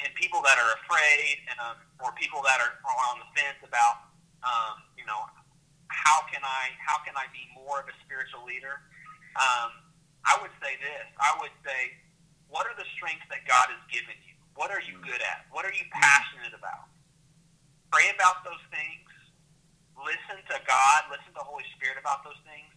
and 0.00 0.08
people 0.16 0.40
that 0.48 0.56
are 0.56 0.72
afraid 0.80 1.44
um, 1.60 1.76
or 2.00 2.16
people 2.16 2.40
that 2.40 2.56
are, 2.56 2.72
are 2.72 2.98
on 3.12 3.20
the 3.20 3.28
fence 3.36 3.60
about, 3.60 4.08
um, 4.40 4.80
you 4.96 5.04
know, 5.04 5.28
how 5.92 6.24
can 6.32 6.40
I, 6.40 6.72
how 6.80 7.04
can 7.04 7.12
I 7.20 7.28
be 7.36 7.44
more 7.52 7.84
of 7.84 7.86
a 7.86 7.96
spiritual 8.00 8.48
leader? 8.48 8.80
Um, 9.36 9.92
I 10.24 10.40
would 10.40 10.54
say 10.64 10.80
this. 10.80 11.04
I 11.20 11.36
would 11.44 11.52
say, 11.62 12.00
what 12.48 12.64
are 12.64 12.76
the 12.80 12.88
strengths 12.96 13.28
that 13.28 13.44
God 13.44 13.68
has 13.70 13.82
given 13.92 14.16
you? 14.24 14.34
What 14.56 14.72
are 14.72 14.82
you 14.82 14.96
good 15.04 15.20
at? 15.20 15.44
What 15.52 15.68
are 15.68 15.74
you 15.74 15.84
passionate 15.92 16.56
about? 16.56 16.89
Pray 17.90 18.06
about 18.14 18.46
those 18.46 18.62
things. 18.70 19.06
Listen 19.98 20.38
to 20.46 20.56
God. 20.64 20.98
Listen 21.10 21.34
to 21.34 21.38
the 21.42 21.46
Holy 21.46 21.66
Spirit 21.76 21.98
about 21.98 22.22
those 22.22 22.38
things. 22.46 22.70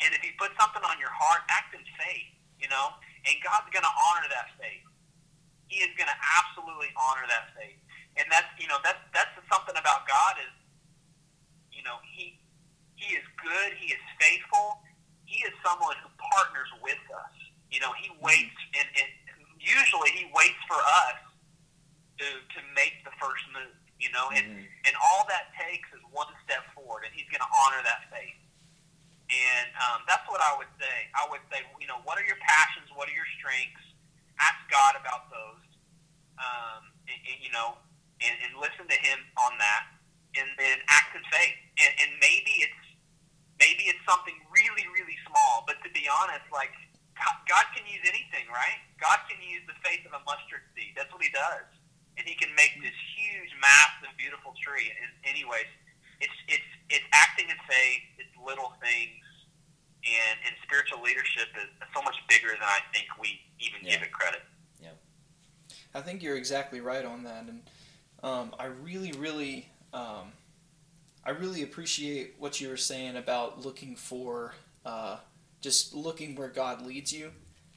And 0.00 0.14
if 0.14 0.22
He 0.22 0.30
puts 0.38 0.54
something 0.56 0.82
on 0.86 0.96
your 1.02 1.12
heart, 1.12 1.42
act 1.50 1.74
in 1.74 1.82
faith, 1.98 2.30
you 2.58 2.70
know? 2.70 2.94
And 3.26 3.34
God's 3.42 3.68
going 3.74 3.84
to 3.84 3.94
honor 4.10 4.26
that 4.30 4.54
faith. 4.56 4.86
He 5.66 5.82
is 5.82 5.90
going 5.98 6.08
to 6.08 6.18
absolutely 6.38 6.94
honor 6.94 7.26
that 7.26 7.50
faith. 7.58 7.78
And 8.14 8.30
that's, 8.30 8.46
you 8.62 8.70
know, 8.70 8.78
that's, 8.86 9.00
that's 9.10 9.34
something 9.50 9.74
about 9.74 10.06
God 10.06 10.38
is, 10.38 10.54
you 11.74 11.82
know, 11.82 11.98
He, 12.06 12.38
he 12.94 13.18
is 13.18 13.26
good. 13.42 13.74
He 13.74 13.90
is 13.90 14.02
faithful. 14.22 14.80
He 15.26 15.42
is 15.42 15.52
someone 15.66 15.98
who 15.98 16.08
partners 16.30 16.70
with 16.78 17.02
us. 17.10 17.34
You 17.74 17.82
know, 17.82 17.90
He 17.98 18.14
mm-hmm. 18.14 18.22
waits, 18.22 18.60
and, 18.78 18.86
and 18.86 19.10
usually 19.58 20.14
He 20.14 20.30
waits 20.30 20.62
for 20.70 20.78
us 20.78 21.18
to, 22.22 22.26
to 22.28 22.60
make 22.78 23.02
the 23.02 23.14
first 23.18 23.42
move 23.50 23.74
you 24.04 24.12
know, 24.12 24.28
and 24.36 24.44
mm-hmm. 24.44 24.84
and 24.84 24.94
all 25.00 25.24
that 25.32 25.48
takes 25.56 25.88
is 25.96 26.04
one 26.12 26.28
step 26.44 26.60
forward, 26.76 27.08
and 27.08 27.12
He's 27.16 27.24
going 27.32 27.40
to 27.40 27.52
honor 27.64 27.80
that 27.88 28.04
faith. 28.12 28.36
And 29.32 29.72
um, 29.80 30.04
that's 30.04 30.28
what 30.28 30.44
I 30.44 30.52
would 30.60 30.68
say. 30.76 31.08
I 31.16 31.24
would 31.32 31.40
say, 31.48 31.64
you 31.80 31.88
know, 31.88 32.04
what 32.04 32.20
are 32.20 32.26
your 32.28 32.36
passions? 32.44 32.92
What 32.92 33.08
are 33.08 33.16
your 33.16 33.26
strengths? 33.40 33.80
Ask 34.36 34.60
God 34.68 35.00
about 35.00 35.32
those. 35.32 35.64
Um, 36.36 36.92
and, 37.08 37.16
and, 37.16 37.38
you 37.40 37.48
know, 37.48 37.80
and, 38.20 38.36
and 38.44 38.52
listen 38.60 38.84
to 38.84 38.98
Him 39.00 39.24
on 39.40 39.56
that, 39.56 39.88
and 40.36 40.52
then 40.60 40.84
act 40.92 41.16
in 41.16 41.24
faith. 41.32 41.56
And, 41.80 41.92
and 42.04 42.10
maybe 42.20 42.60
it's 42.60 42.84
maybe 43.56 43.88
it's 43.88 44.04
something 44.04 44.36
really, 44.52 44.84
really 44.92 45.16
small. 45.24 45.64
But 45.64 45.80
to 45.80 45.88
be 45.96 46.04
honest, 46.12 46.44
like 46.52 46.76
God 47.48 47.64
can 47.72 47.88
use 47.88 48.04
anything, 48.04 48.52
right? 48.52 48.84
God 49.00 49.24
can 49.32 49.40
use 49.40 49.64
the 49.64 49.78
faith 49.80 50.04
of 50.04 50.12
a 50.12 50.20
mustard 50.28 50.68
seed. 50.76 50.92
That's 50.92 51.08
what 51.08 51.24
He 51.24 51.32
does 51.32 51.64
and 52.18 52.26
he 52.26 52.34
can 52.34 52.50
make 52.54 52.74
this 52.82 52.94
huge, 53.16 53.50
massive, 53.60 54.14
beautiful 54.16 54.54
tree. 54.62 54.90
And 54.90 55.10
anyways, 55.26 55.66
it's 56.20 56.38
it's 56.48 56.70
it's 56.90 57.04
acting 57.12 57.48
in 57.50 57.56
faith. 57.68 58.04
It's 58.18 58.34
little 58.44 58.72
things, 58.80 59.24
and, 60.04 60.36
and 60.46 60.54
spiritual 60.62 61.02
leadership 61.02 61.48
is 61.58 61.68
so 61.94 62.02
much 62.02 62.16
bigger 62.28 62.48
than 62.48 62.62
I 62.62 62.78
think 62.92 63.06
we 63.20 63.40
even 63.58 63.80
Yeah. 63.82 63.92
give 63.98 64.02
it 64.02 64.12
credit. 64.12 64.42
Yeah, 64.80 64.94
I 65.94 66.00
think 66.00 66.22
you're 66.22 66.36
exactly 66.36 66.80
right 66.80 67.04
on 67.04 67.24
that, 67.24 67.44
and 67.48 67.62
um, 68.22 68.54
I 68.58 68.66
really, 68.66 69.12
really, 69.12 69.68
um, 69.92 70.32
I 71.24 71.30
really 71.30 71.62
appreciate 71.62 72.36
what 72.38 72.60
you 72.60 72.68
were 72.68 72.76
saying 72.76 73.16
about 73.16 73.64
looking 73.64 73.96
for, 73.96 74.54
uh, 74.84 75.18
just 75.60 75.94
looking 75.94 76.36
where 76.36 76.48
God 76.48 76.82
leads 76.86 77.12
you, 77.12 77.32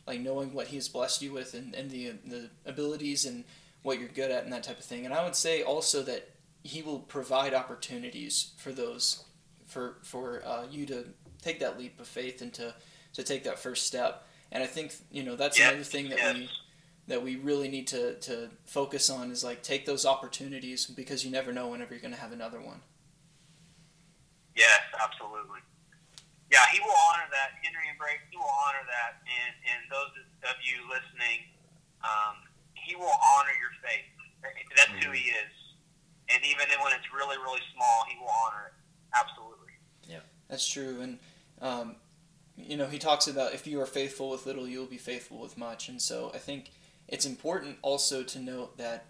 like 0.06 0.20
knowing 0.20 0.54
what 0.54 0.68
He 0.68 0.76
has 0.76 0.88
blessed 0.90 1.22
you 1.22 1.34
with, 1.34 1.54
and, 1.54 1.74
and 1.74 1.90
the 1.90 2.12
the 2.26 2.50
abilities 2.66 3.26
and 3.26 3.46
what 3.84 4.00
you're 4.00 4.10
good 4.10 4.32
at, 4.32 4.44
and 4.44 4.52
that 4.54 4.64
type 4.64 4.80
of 4.80 4.86
thing. 4.86 5.06
And 5.06 5.14
I 5.14 5.24
would 5.24 5.36
say 5.36 5.62
also 5.64 6.04
that 6.04 6.30
He 6.64 6.82
will 6.82 7.00
provide 7.00 7.54
opportunities 7.54 8.52
for 8.58 8.72
those, 8.72 9.24
for 9.66 9.98
for 10.04 10.44
uh, 10.46 10.66
you 10.70 10.86
to 10.88 11.06
take 11.42 11.60
that 11.60 11.78
leap 11.80 12.00
of 12.00 12.08
faith 12.08 12.42
and 12.42 12.54
to 12.54 12.74
to 13.14 13.24
take 13.24 13.44
that 13.44 13.60
first 13.60 13.88
step. 13.88 14.28
And 14.52 14.64
I 14.64 14.68
think 14.68 14.94
you 15.12 15.24
know 15.24 15.36
that's 15.36 15.58
Yes, 15.58 15.70
another 15.70 15.84
thing 15.84 16.10
that 16.10 16.20
yes. 16.20 16.36
we 16.36 16.50
that 17.08 17.24
we 17.24 17.38
really 17.38 17.70
need 17.70 17.88
to, 17.88 18.16
to 18.20 18.50
focus 18.66 19.10
on 19.10 19.32
is 19.32 19.44
like 19.44 19.64
take 19.64 19.86
those 19.86 20.06
opportunities 20.06 20.86
because 20.86 21.24
you 21.24 21.32
never 21.32 21.54
know 21.54 21.70
whenever 21.70 21.94
you're 21.94 22.02
going 22.02 22.14
to 22.14 22.20
have 22.20 22.34
another 22.34 22.60
one. 22.60 22.82
Yes, 24.56 24.82
absolutely. 24.92 25.62
Yeah, 26.52 26.64
he 26.72 26.80
will 26.80 26.96
honor 27.12 27.28
that. 27.32 27.56
Henry 27.64 27.88
and 27.88 27.98
Brake, 27.98 28.20
he 28.30 28.36
will 28.36 28.52
honor 28.68 28.84
that. 28.88 29.24
And, 29.24 29.54
and 29.72 29.82
those 29.88 30.12
of 30.52 30.56
you 30.64 30.84
listening, 30.92 31.48
um, 32.04 32.44
he 32.88 32.96
will 32.96 33.04
honor 33.04 33.52
your 33.60 33.74
faith. 33.84 34.08
That's 34.76 35.04
who 35.04 35.12
he 35.12 35.30
is. 35.30 35.52
And 36.34 36.44
even 36.46 36.68
when 36.82 36.94
it's 36.94 37.08
really, 37.14 37.38
really 37.38 37.62
small, 37.76 38.04
he 38.10 38.18
will 38.20 38.32
honor 38.46 38.68
it. 38.68 38.74
Absolutely. 39.16 39.74
Yeah, 40.08 40.20
that's 40.48 40.68
true. 40.68 41.02
And, 41.02 41.20
um, 41.62 41.96
you 42.58 42.78
know, 42.78 42.88
he 42.88 43.00
talks 43.00 43.28
about 43.28 43.54
if 43.54 43.68
you 43.68 43.82
are 43.82 43.86
faithful 43.86 44.30
with 44.30 44.46
little, 44.46 44.68
you 44.68 44.80
will 44.80 44.88
be 44.88 44.98
faithful 44.98 45.40
with 45.40 45.58
much. 45.58 45.90
And 45.90 46.02
so 46.02 46.32
I 46.34 46.38
think 46.38 46.72
it's 47.08 47.26
important 47.26 47.78
also 47.82 48.24
to 48.24 48.40
note 48.40 48.78
that, 48.78 49.06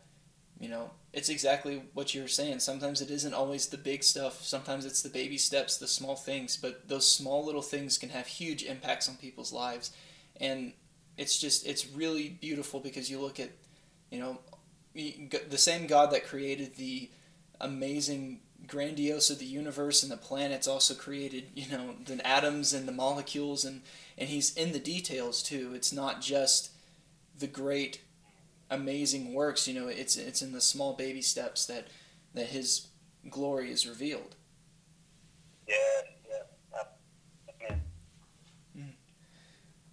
you 0.59 0.69
know, 0.69 0.91
it's 1.13 1.29
exactly 1.29 1.83
what 1.93 2.13
you 2.13 2.21
were 2.21 2.27
saying. 2.27 2.59
Sometimes 2.59 3.01
it 3.01 3.11
isn't 3.11 3.33
always 3.33 3.67
the 3.67 3.77
big 3.77 4.03
stuff. 4.03 4.43
Sometimes 4.43 4.85
it's 4.85 5.01
the 5.01 5.09
baby 5.09 5.37
steps, 5.37 5.77
the 5.77 5.87
small 5.87 6.15
things. 6.15 6.57
But 6.57 6.87
those 6.87 7.11
small 7.11 7.45
little 7.45 7.61
things 7.61 7.97
can 7.97 8.09
have 8.09 8.27
huge 8.27 8.63
impacts 8.63 9.09
on 9.09 9.15
people's 9.17 9.53
lives. 9.53 9.91
And 10.39 10.73
it's 11.17 11.39
just, 11.39 11.65
it's 11.65 11.87
really 11.87 12.29
beautiful 12.29 12.79
because 12.79 13.09
you 13.09 13.19
look 13.19 13.39
at, 13.39 13.49
you 14.11 14.19
know, 14.19 14.39
the 14.93 15.57
same 15.57 15.87
God 15.87 16.11
that 16.11 16.25
created 16.25 16.75
the 16.75 17.09
amazing 17.59 18.41
grandiose 18.65 19.29
of 19.29 19.39
the 19.39 19.45
universe 19.45 20.03
and 20.03 20.11
the 20.11 20.17
planets 20.17 20.67
also 20.67 20.93
created 20.93 21.45
you 21.53 21.69
know 21.69 21.95
the 22.05 22.25
atoms 22.27 22.73
and 22.73 22.87
the 22.87 22.91
molecules 22.91 23.63
and 23.63 23.81
and 24.17 24.29
he's 24.29 24.55
in 24.55 24.71
the 24.73 24.79
details 24.79 25.43
too 25.43 25.71
it's 25.75 25.93
not 25.93 26.21
just 26.21 26.71
the 27.37 27.47
great 27.47 28.01
amazing 28.69 29.33
works 29.33 29.67
you 29.67 29.79
know 29.79 29.87
it's 29.87 30.17
it's 30.17 30.41
in 30.41 30.51
the 30.51 30.59
small 30.61 30.93
baby 30.93 31.21
steps 31.21 31.65
that 31.65 31.87
that 32.33 32.47
his 32.47 32.87
glory 33.29 33.71
is 33.71 33.87
revealed 33.87 34.35
Yeah, 35.67 35.75
yeah. 36.29 36.83
Amen. 37.69 37.81
Mm. 38.77 38.91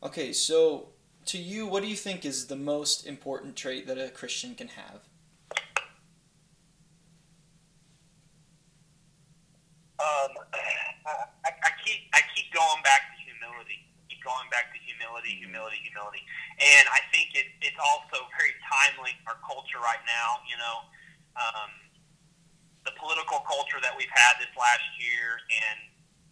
okay 0.02 0.32
so 0.32 0.88
to 1.26 1.38
you 1.38 1.66
what 1.66 1.82
do 1.82 1.88
you 1.88 1.96
think 1.96 2.24
is 2.24 2.46
the 2.46 2.56
most 2.56 3.06
important 3.06 3.56
trait 3.56 3.86
that 3.86 3.98
a 3.98 4.10
christian 4.10 4.54
can 4.54 4.68
have 4.68 5.00
Um, 10.04 10.36
I, 11.48 11.50
I 11.54 11.70
keep 11.80 12.12
I 12.12 12.20
keep 12.36 12.52
going 12.52 12.82
back 12.84 13.08
to 13.08 13.16
humility. 13.24 13.88
Keep 14.12 14.20
going 14.20 14.48
back 14.52 14.68
to 14.74 14.78
humility, 14.84 15.32
humility, 15.40 15.80
humility. 15.80 16.20
And 16.60 16.84
I 16.92 17.00
think 17.08 17.32
it, 17.32 17.48
it's 17.64 17.78
also 17.80 18.28
very 18.36 18.52
timely 18.68 19.16
our 19.24 19.40
culture 19.40 19.80
right 19.80 20.02
now. 20.04 20.44
You 20.44 20.60
know, 20.60 20.76
um, 21.40 21.70
the 22.84 22.92
political 23.00 23.40
culture 23.48 23.80
that 23.80 23.96
we've 23.96 24.12
had 24.12 24.36
this 24.42 24.52
last 24.58 24.84
year, 25.00 25.40
and 25.48 25.78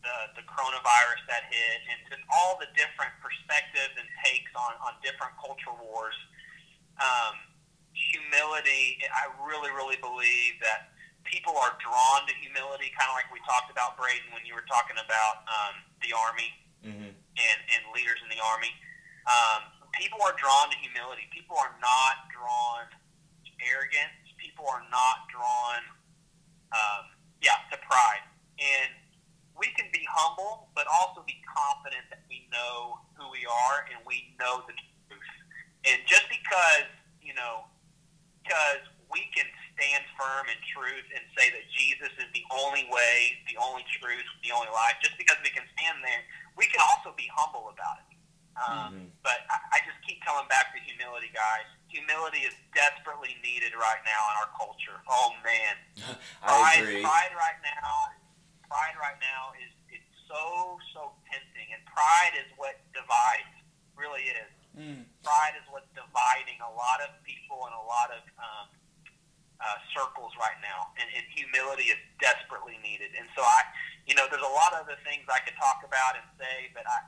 the 0.02 0.42
the 0.42 0.44
coronavirus 0.50 1.22
that 1.30 1.46
hit, 1.48 1.78
and 1.90 1.98
just 2.10 2.22
all 2.30 2.58
the 2.58 2.68
different 2.74 3.14
perspectives 3.22 3.94
and 3.96 4.08
takes 4.26 4.50
on 4.54 4.74
on 4.82 4.98
different 5.02 5.34
culture 5.38 5.74
wars. 5.78 6.16
Um, 7.00 7.38
humility. 7.92 8.98
I 9.10 9.30
really, 9.42 9.70
really 9.72 9.96
believe 10.00 10.58
that 10.60 10.92
people 11.24 11.56
are 11.56 11.76
drawn 11.80 12.24
to 12.28 12.34
humility, 12.40 12.92
kind 12.96 13.08
of 13.08 13.16
like 13.16 13.28
we 13.32 13.40
talked 13.48 13.70
about, 13.72 13.96
Braden, 13.96 14.32
when 14.32 14.44
you 14.44 14.52
were 14.56 14.66
talking 14.68 14.96
about 15.00 15.44
um, 15.48 15.80
the 16.04 16.12
Army 16.12 16.52
Mm-hmm. 16.82 17.14
and, 17.14 17.58
and 17.78 17.82
leaders 17.94 18.18
in 18.26 18.28
the 18.34 18.42
Army. 18.42 18.74
Um, 19.30 19.70
people 19.94 20.18
are 20.26 20.34
drawn 20.34 20.66
to 20.66 20.78
humility. 20.82 21.30
People 21.30 21.54
are 21.54 21.70
not 21.78 22.26
drawn 22.34 22.90
to 22.90 23.50
arrogance. 23.62 24.18
People 24.34 24.66
are 24.66 24.82
not 24.90 25.30
drawn, 25.30 25.78
um, 26.74 27.14
yeah, 27.38 27.54
to 27.70 27.78
pride. 27.86 28.26
And 28.58 28.90
we 29.54 29.70
can 29.78 29.94
be 29.94 30.01
humble, 30.12 30.68
but 30.76 30.84
also 30.92 31.24
be 31.24 31.40
confident 31.48 32.04
that 32.12 32.20
we 32.28 32.44
know 32.52 33.00
who 33.16 33.26
we 33.32 33.48
are 33.48 33.88
and 33.88 33.98
we 34.04 34.36
know 34.36 34.60
the 34.68 34.76
truth. 35.08 35.32
And 35.88 35.98
just 36.06 36.28
because, 36.28 36.86
you 37.24 37.32
know, 37.34 37.64
because 38.44 38.84
we 39.10 39.24
can 39.32 39.48
stand 39.76 40.04
firm 40.16 40.46
in 40.52 40.58
truth 40.72 41.06
and 41.16 41.22
say 41.36 41.48
that 41.52 41.64
Jesus 41.72 42.12
is 42.20 42.28
the 42.36 42.44
only 42.52 42.84
way, 42.92 43.36
the 43.48 43.56
only 43.60 43.84
truth, 44.00 44.24
the 44.44 44.52
only 44.52 44.70
life, 44.72 44.96
just 45.00 45.16
because 45.16 45.36
we 45.44 45.50
can 45.52 45.64
stand 45.76 46.00
there, 46.04 46.22
we 46.56 46.68
can 46.68 46.80
also 46.80 47.12
be 47.16 47.28
humble 47.32 47.72
about 47.72 48.04
it. 48.04 48.08
Um, 48.52 48.92
Mhm. 48.92 49.08
But 49.24 49.48
I, 49.48 49.56
I 49.72 49.78
just 49.88 49.96
keep 50.04 50.20
coming 50.24 50.44
back 50.52 50.76
to 50.76 50.78
humility, 50.84 51.32
guys. 51.32 51.64
Humility 51.88 52.44
is 52.44 52.52
desperately 52.76 53.36
needed 53.40 53.72
right 53.72 54.02
now 54.04 54.22
in 54.28 54.34
our 54.44 54.50
culture. 54.60 55.00
Oh 55.08 55.32
man, 55.40 55.74
I 56.44 56.76
pride, 56.76 56.84
agree. 56.84 57.00
pride 57.00 57.32
right 57.32 57.56
now, 57.64 58.12
pride 58.68 58.96
right 59.00 59.16
now 59.24 59.56
is 59.56 59.71
so 60.32 60.80
so 60.96 61.00
tempting, 61.28 61.68
and 61.76 61.84
pride 61.84 62.32
is 62.40 62.48
what 62.56 62.80
divides. 62.96 63.52
Really 63.92 64.24
is. 64.32 64.52
mm, 64.72 65.04
Pride 65.20 65.54
is 65.60 65.66
what's 65.68 65.86
dividing 65.92 66.56
a 66.64 66.72
lot 66.72 67.04
of 67.04 67.12
people 67.28 67.68
and 67.68 67.76
a 67.76 67.84
lot 67.84 68.08
of 68.08 68.24
um, 68.40 68.66
uh, 69.60 69.78
circles 69.92 70.32
right 70.40 70.56
now, 70.64 70.90
and, 70.96 71.06
and 71.12 71.22
humility 71.28 71.92
is 71.92 72.00
desperately 72.18 72.80
needed. 72.80 73.12
And 73.14 73.28
so 73.36 73.44
I, 73.44 73.60
you 74.08 74.16
know, 74.16 74.24
there's 74.32 74.42
a 74.42 74.54
lot 74.56 74.72
of 74.72 74.88
other 74.88 74.98
things 75.04 75.28
I 75.28 75.44
could 75.44 75.54
talk 75.60 75.84
about 75.84 76.16
and 76.16 76.24
say, 76.40 76.72
but 76.72 76.88
I, 76.88 77.04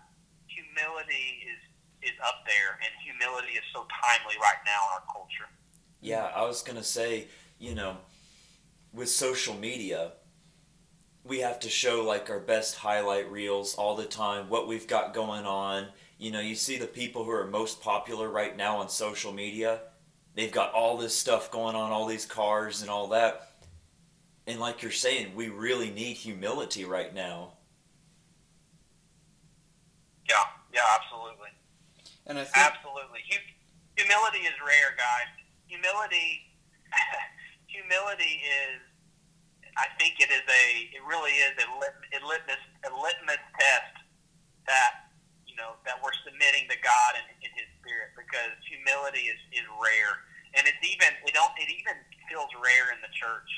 humility 0.47 1.49
is 1.49 1.61
is 2.05 2.17
up 2.21 2.45
there, 2.45 2.77
and 2.85 2.93
humility 3.01 3.57
is 3.57 3.65
so 3.73 3.89
timely 4.05 4.37
right 4.37 4.61
now 4.69 4.93
in 4.93 5.01
our 5.01 5.07
culture. 5.09 5.49
Yeah, 6.05 6.29
I 6.37 6.45
was 6.45 6.61
gonna 6.61 6.85
say, 6.85 7.33
you 7.59 7.75
know, 7.75 7.97
with 8.93 9.09
social 9.09 9.57
media, 9.57 10.13
we 11.25 11.41
have 11.41 11.59
to 11.61 11.71
show 11.71 12.05
like 12.05 12.29
our 12.29 12.39
best 12.39 12.77
highlight 12.77 13.31
reels 13.31 13.75
all 13.75 13.97
the 13.97 14.05
time, 14.05 14.49
what 14.49 14.69
we've 14.69 14.87
got 14.87 15.15
going 15.15 15.47
on. 15.47 15.87
You 16.19 16.31
know, 16.31 16.41
you 16.41 16.55
see 16.55 16.79
the 16.79 16.87
people 16.87 17.25
who 17.25 17.31
are 17.31 17.47
most 17.47 17.81
popular 17.83 18.29
right 18.29 18.57
now 18.57 18.77
on 18.77 18.89
social 18.89 19.33
media, 19.33 19.81
they've 20.35 20.53
got 20.53 20.73
all 20.73 20.97
this 20.99 21.17
stuff 21.17 21.51
going 21.51 21.75
on, 21.75 21.91
all 21.91 22.07
these 22.07 22.27
cars 22.27 22.83
and 22.83 22.91
all 22.91 23.09
that. 23.09 23.49
And 24.47 24.61
like 24.61 24.83
you're 24.83 24.93
saying, 24.93 25.35
we 25.35 25.49
really 25.49 25.91
need 25.91 26.17
humility 26.17 26.85
right 26.85 27.15
now. 27.15 27.55
Yeah, 30.29 30.37
yeah, 30.73 30.81
absolutely. 31.01 31.49
and 32.27 32.39
i 32.39 32.45
think 32.45 32.57
Absolutely. 32.57 33.21
Hu- 33.31 34.03
humility 34.03 34.39
is 34.41 34.55
rare, 34.61 34.95
guys. 34.97 35.29
Humility, 35.67 36.43
humility 37.67 38.43
is. 38.45 38.81
I 39.77 39.91
think 39.99 40.23
it 40.23 40.31
is 40.31 40.45
a. 40.47 40.65
It 40.95 41.03
really 41.03 41.35
is 41.43 41.55
a, 41.59 41.67
lit, 41.79 41.95
a 42.15 42.21
litmus 42.23 42.63
a 42.87 42.93
litmus 42.95 43.43
test 43.59 43.95
that 44.71 45.11
you 45.51 45.59
know 45.59 45.79
that 45.83 45.99
we're 45.99 46.15
submitting 46.23 46.71
to 46.71 46.79
God 46.79 47.19
and 47.19 47.27
in 47.43 47.51
His 47.59 47.67
Spirit 47.83 48.15
because 48.15 48.55
humility 48.67 49.31
is, 49.31 49.41
is 49.51 49.67
rare, 49.83 50.23
and 50.55 50.63
it's 50.67 50.83
even 50.87 51.11
it 51.27 51.35
don't 51.35 51.55
it 51.59 51.71
even 51.71 51.99
feels 52.31 52.51
rare 52.63 52.95
in 52.95 53.03
the 53.03 53.11
church. 53.11 53.51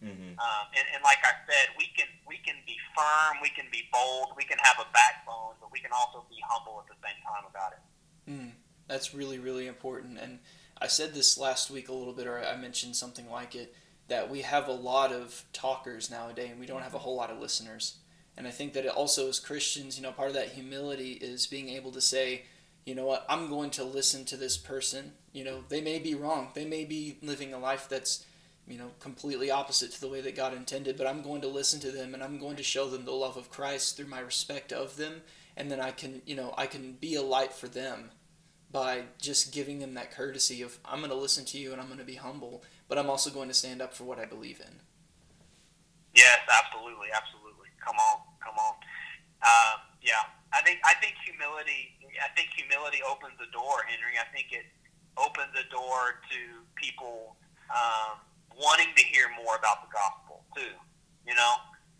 Mm-hmm. 0.00 0.32
Um, 0.40 0.64
and, 0.72 0.86
and 0.96 1.00
like 1.04 1.20
I 1.22 1.36
said, 1.44 1.76
we 1.76 1.92
can 1.92 2.08
we 2.26 2.40
can 2.42 2.56
be 2.66 2.74
firm, 2.96 3.38
we 3.42 3.50
can 3.50 3.66
be 3.70 3.86
bold, 3.92 4.32
we 4.36 4.44
can 4.44 4.58
have 4.64 4.80
a 4.80 4.88
backbone, 4.90 5.54
but 5.60 5.70
we 5.70 5.78
can 5.78 5.92
also 5.92 6.24
be 6.30 6.40
humble 6.46 6.82
at 6.82 6.88
the 6.88 6.98
same 7.04 7.18
time 7.22 7.44
about 7.46 7.76
it. 7.76 7.82
Mm, 8.30 8.52
that's 8.88 9.14
really, 9.14 9.38
really 9.38 9.66
important. 9.66 10.18
And 10.18 10.38
I 10.80 10.86
said 10.86 11.12
this 11.12 11.36
last 11.36 11.70
week 11.70 11.88
a 11.88 11.92
little 11.92 12.12
bit, 12.12 12.26
or 12.26 12.42
I 12.42 12.56
mentioned 12.56 12.96
something 12.96 13.30
like 13.30 13.54
it, 13.54 13.74
that 14.10 14.30
we 14.30 14.42
have 14.42 14.68
a 14.68 14.72
lot 14.72 15.12
of 15.12 15.44
talkers 15.52 16.10
nowadays, 16.10 16.50
and 16.50 16.60
we 16.60 16.66
don't 16.66 16.82
have 16.82 16.94
a 16.94 16.98
whole 16.98 17.16
lot 17.16 17.30
of 17.30 17.40
listeners. 17.40 17.96
And 18.36 18.46
I 18.46 18.50
think 18.50 18.74
that 18.74 18.84
it 18.84 18.92
also, 18.92 19.28
as 19.28 19.40
Christians, 19.40 19.96
you 19.96 20.02
know, 20.02 20.12
part 20.12 20.28
of 20.28 20.34
that 20.34 20.50
humility 20.50 21.12
is 21.12 21.46
being 21.46 21.70
able 21.70 21.92
to 21.92 22.00
say, 22.00 22.42
you 22.84 22.94
know 22.94 23.06
what, 23.06 23.24
I'm 23.28 23.48
going 23.48 23.70
to 23.70 23.84
listen 23.84 24.24
to 24.26 24.36
this 24.36 24.56
person. 24.56 25.12
You 25.32 25.44
know, 25.44 25.64
they 25.68 25.80
may 25.80 25.98
be 25.98 26.14
wrong. 26.14 26.48
They 26.54 26.64
may 26.64 26.84
be 26.84 27.18
living 27.22 27.52
a 27.52 27.58
life 27.58 27.88
that's, 27.88 28.24
you 28.66 28.78
know, 28.78 28.90
completely 29.00 29.50
opposite 29.50 29.92
to 29.92 30.00
the 30.00 30.08
way 30.08 30.20
that 30.20 30.36
God 30.36 30.54
intended, 30.54 30.96
but 30.96 31.06
I'm 31.06 31.22
going 31.22 31.40
to 31.42 31.48
listen 31.48 31.80
to 31.80 31.90
them 31.90 32.14
and 32.14 32.22
I'm 32.22 32.38
going 32.38 32.56
to 32.56 32.62
show 32.62 32.88
them 32.88 33.04
the 33.04 33.12
love 33.12 33.36
of 33.36 33.50
Christ 33.50 33.96
through 33.96 34.06
my 34.06 34.20
respect 34.20 34.72
of 34.72 34.96
them 34.96 35.22
and 35.56 35.70
then 35.70 35.80
I 35.80 35.90
can 35.90 36.22
you 36.26 36.34
know 36.34 36.54
I 36.56 36.66
can 36.66 36.92
be 36.92 37.14
a 37.14 37.22
light 37.22 37.52
for 37.52 37.68
them 37.68 38.10
by 38.72 39.02
just 39.20 39.52
giving 39.52 39.80
them 39.80 39.94
that 39.94 40.12
courtesy 40.12 40.62
of 40.62 40.78
I'm 40.84 41.00
going 41.00 41.10
to 41.10 41.16
listen 41.16 41.44
to 41.46 41.58
you 41.58 41.72
and 41.72 41.80
I'm 41.80 41.88
going 41.88 41.98
to 41.98 42.04
be 42.04 42.14
humble, 42.14 42.62
but 42.90 42.98
I'm 42.98 43.08
also 43.08 43.30
going 43.30 43.46
to 43.46 43.54
stand 43.54 43.78
up 43.80 43.94
for 43.94 44.02
what 44.02 44.18
I 44.18 44.26
believe 44.26 44.58
in. 44.58 44.74
Yes, 46.10 46.42
absolutely, 46.50 47.06
absolutely. 47.14 47.70
Come 47.78 47.94
on, 47.94 48.18
come 48.42 48.58
on. 48.58 48.74
Um, 49.46 49.78
yeah, 50.02 50.26
I 50.50 50.58
think 50.66 50.82
I 50.82 50.98
think 50.98 51.14
humility. 51.22 51.94
I 52.18 52.28
think 52.34 52.50
humility 52.50 52.98
opens 53.06 53.38
the 53.38 53.46
door, 53.54 53.86
Henry. 53.86 54.18
I 54.18 54.26
think 54.34 54.50
it 54.50 54.66
opens 55.14 55.54
the 55.54 55.70
door 55.70 56.18
to 56.34 56.40
people 56.74 57.38
um, 57.70 58.18
wanting 58.58 58.90
to 58.98 59.04
hear 59.06 59.30
more 59.38 59.54
about 59.54 59.86
the 59.86 59.90
gospel 59.94 60.42
too. 60.58 60.74
You 61.22 61.38
know, 61.38 61.52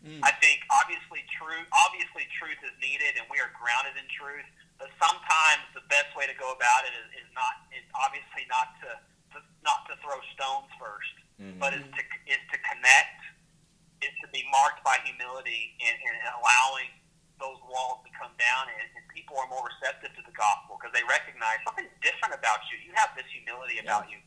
mm. 0.03 0.19
I 0.27 0.35
think 0.43 0.67
obviously 0.75 1.23
truth. 1.39 1.71
Obviously, 1.87 2.27
truth 2.35 2.59
is 2.67 2.75
needed, 2.83 3.15
and 3.15 3.31
we 3.31 3.39
are 3.39 3.55
grounded 3.55 3.95
in 3.95 4.11
truth. 4.11 4.45
But 4.83 4.91
sometimes 4.99 5.63
the 5.71 5.87
best 5.87 6.11
way 6.19 6.27
to 6.27 6.35
go 6.35 6.51
about 6.51 6.83
it 6.83 6.93
is, 6.99 7.23
is 7.23 7.29
not. 7.31 7.63
Is 7.71 7.87
obviously 7.95 8.43
not 8.51 8.75
to, 8.83 8.99
to 9.37 9.39
not 9.63 9.87
to 9.89 9.95
throw 10.01 10.19
stones 10.35 10.69
1st 10.81 11.17
mm-hmm. 11.41 11.59
but 11.59 11.73
is 11.73 11.85
to 11.85 12.03
is 12.29 12.43
to 12.53 12.59
connect. 12.67 13.21
Is 14.01 14.17
to 14.25 14.33
be 14.33 14.41
marked 14.49 14.81
by 14.81 14.97
humility 15.05 15.77
and, 15.85 15.93
and 15.93 16.17
allowing 16.41 16.89
those 17.41 17.61
walls 17.69 18.05
to 18.05 18.11
come 18.17 18.33
down 18.37 18.69
and, 18.69 18.89
and 18.97 19.05
people 19.13 19.37
are 19.41 19.49
more 19.49 19.65
receptive 19.65 20.13
to 20.17 20.23
the 20.29 20.33
gospel 20.37 20.77
because 20.77 20.93
they 20.93 21.05
recognize 21.09 21.61
something 21.65 21.89
different 22.05 22.37
about 22.37 22.61
you. 22.69 22.77
You 22.85 22.93
have 22.95 23.17
this 23.17 23.29
humility 23.33 23.81
about 23.81 24.07
yeah. 24.07 24.17
you, 24.17 24.19